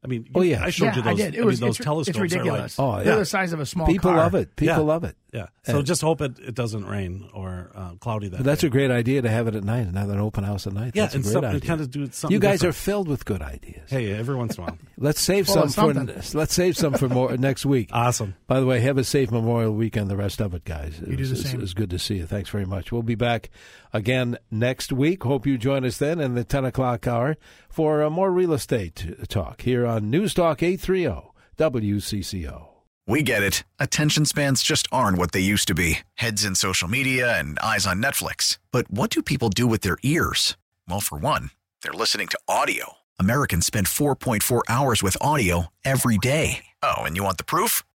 I 0.03 0.07
mean, 0.07 0.29
Oh, 0.35 0.41
yeah. 0.41 0.63
I 0.63 0.69
showed 0.69 0.85
yeah, 0.85 0.95
you 0.97 1.01
those. 1.01 1.13
I 1.13 1.15
did. 1.15 1.35
It 1.35 1.41
I 1.41 1.45
was 1.45 1.59
mean, 1.59 1.67
those 1.69 1.77
it's, 1.77 1.83
telescopes 1.85 2.09
it's 2.09 2.17
are 2.17 2.21
ridiculous. 2.21 2.77
like, 2.79 3.01
Oh, 3.01 3.03
They're 3.03 3.17
the 3.17 3.25
size 3.25 3.51
of 3.51 3.59
a 3.59 3.65
small 3.65 3.87
People 3.87 4.11
car. 4.11 4.17
love 4.19 4.35
it. 4.35 4.55
People 4.55 4.75
Yeah. 4.75 4.81
love 4.81 5.03
it. 5.03 5.15
yeah. 5.33 5.47
So 5.63 5.77
And- 5.79 5.87
just 5.87 6.01
hope 6.01 6.21
it, 6.21 6.37
it 6.39 6.53
doesn't 6.55 6.85
rain 6.85 7.27
or 7.33 7.71
uh, 7.75 7.89
cloudy 7.99 8.27
that. 8.29 8.43
That's 8.43 8.61
day. 8.61 8.67
a 8.67 8.69
great 8.69 8.91
idea 8.91 9.23
to 9.23 9.29
have 9.29 9.47
it 9.47 9.55
at 9.55 9.63
night 9.63 9.87
and 9.87 9.97
have 9.97 10.09
an 10.09 10.19
open 10.19 10.43
house 10.43 10.67
at 10.67 10.73
night. 10.73 10.91
Yeah, 10.93 11.03
That's 11.03 11.15
a 11.15 11.17
and 11.17 11.23
great 11.25 11.33
some- 11.33 11.45
idea. 11.45 11.59
kinda 11.61 11.87
do 11.87 12.07
something 12.11 12.33
you 12.33 12.39
guys 12.39 12.59
different. 12.59 12.75
are 12.75 12.79
filled 12.79 13.07
with 13.07 13.25
good 13.25 13.41
ideas. 13.41 13.89
hey 13.89 14.11
every 14.13 14.35
once 14.35 14.55
in 14.55 14.63
a 14.63 14.67
while. 14.67 14.77
Let's 14.99 15.19
save 15.19 15.47
Full 15.47 15.55
some 15.55 15.69
for 15.69 15.93
something. 15.93 16.21
let's 16.39 16.53
save 16.53 16.75
some 16.77 16.93
for 16.93 17.09
more 17.09 17.35
next 17.37 17.65
week. 17.65 17.89
awesome. 17.91 18.35
By 18.47 18.59
the 18.59 18.65
way, 18.67 18.79
have 18.81 18.97
a 18.97 19.03
safe 19.03 19.31
Memorial 19.31 19.73
Weekend. 19.73 20.09
The 20.09 20.15
rest 20.17 20.41
of 20.41 20.53
it, 20.53 20.63
guys. 20.63 20.99
You 20.99 21.17
do 21.17 21.25
the 21.25 21.33
it's- 21.33 21.51
same. 21.51 21.61
It's 21.61 21.73
good 21.73 21.89
to 21.89 21.99
see 21.99 22.15
you. 22.17 22.25
Thanks 22.27 22.49
very 22.49 22.65
much. 22.65 22.91
We'll 22.91 23.01
be 23.03 23.15
back 23.15 23.49
again 23.97 24.37
next 24.49 24.93
week. 24.93 25.23
Hope 25.23 25.45
you 25.45 25.57
join 25.57 25.83
us 25.83 25.97
then 25.97 26.21
in 26.21 26.35
the 26.35 26.43
ten 26.43 26.63
o'clock 26.63 27.07
hour 27.07 27.35
for 27.69 28.03
uh, 28.03 28.09
more 28.09 28.31
real 28.31 28.53
estate 28.53 29.27
talk 29.27 29.63
here 29.63 29.85
on 29.85 30.09
News 30.09 30.33
Talk 30.33 30.63
eight 30.63 30.79
three 30.79 31.01
zero 31.01 31.33
WCCO. 31.57 32.67
We 33.07 33.23
get 33.23 33.41
it. 33.41 33.63
Attention 33.79 34.25
spans 34.25 34.61
just 34.61 34.87
aren't 34.91 35.17
what 35.17 35.31
they 35.31 35.39
used 35.39 35.67
to 35.69 35.73
be 35.73 35.99
heads 36.15 36.45
in 36.45 36.55
social 36.55 36.87
media 36.87 37.39
and 37.39 37.57
eyes 37.59 37.87
on 37.87 38.01
Netflix. 38.01 38.59
But 38.71 38.91
what 38.91 39.09
do 39.09 39.21
people 39.21 39.49
do 39.49 39.65
with 39.65 39.81
their 39.81 39.97
ears? 40.03 40.57
Well, 40.87 40.99
for 40.99 41.17
one, 41.17 41.51
they're 41.81 41.93
listening 41.93 42.27
to 42.27 42.39
audio. 42.47 42.93
Americans 43.17 43.65
spend 43.65 43.87
4.4 43.87 44.61
hours 44.67 45.01
with 45.01 45.17
audio 45.21 45.67
every 45.85 46.17
day. 46.17 46.65
Oh, 46.83 46.97
and 46.97 47.15
you 47.15 47.23
want 47.23 47.37
the 47.37 47.45
proof? 47.45 47.83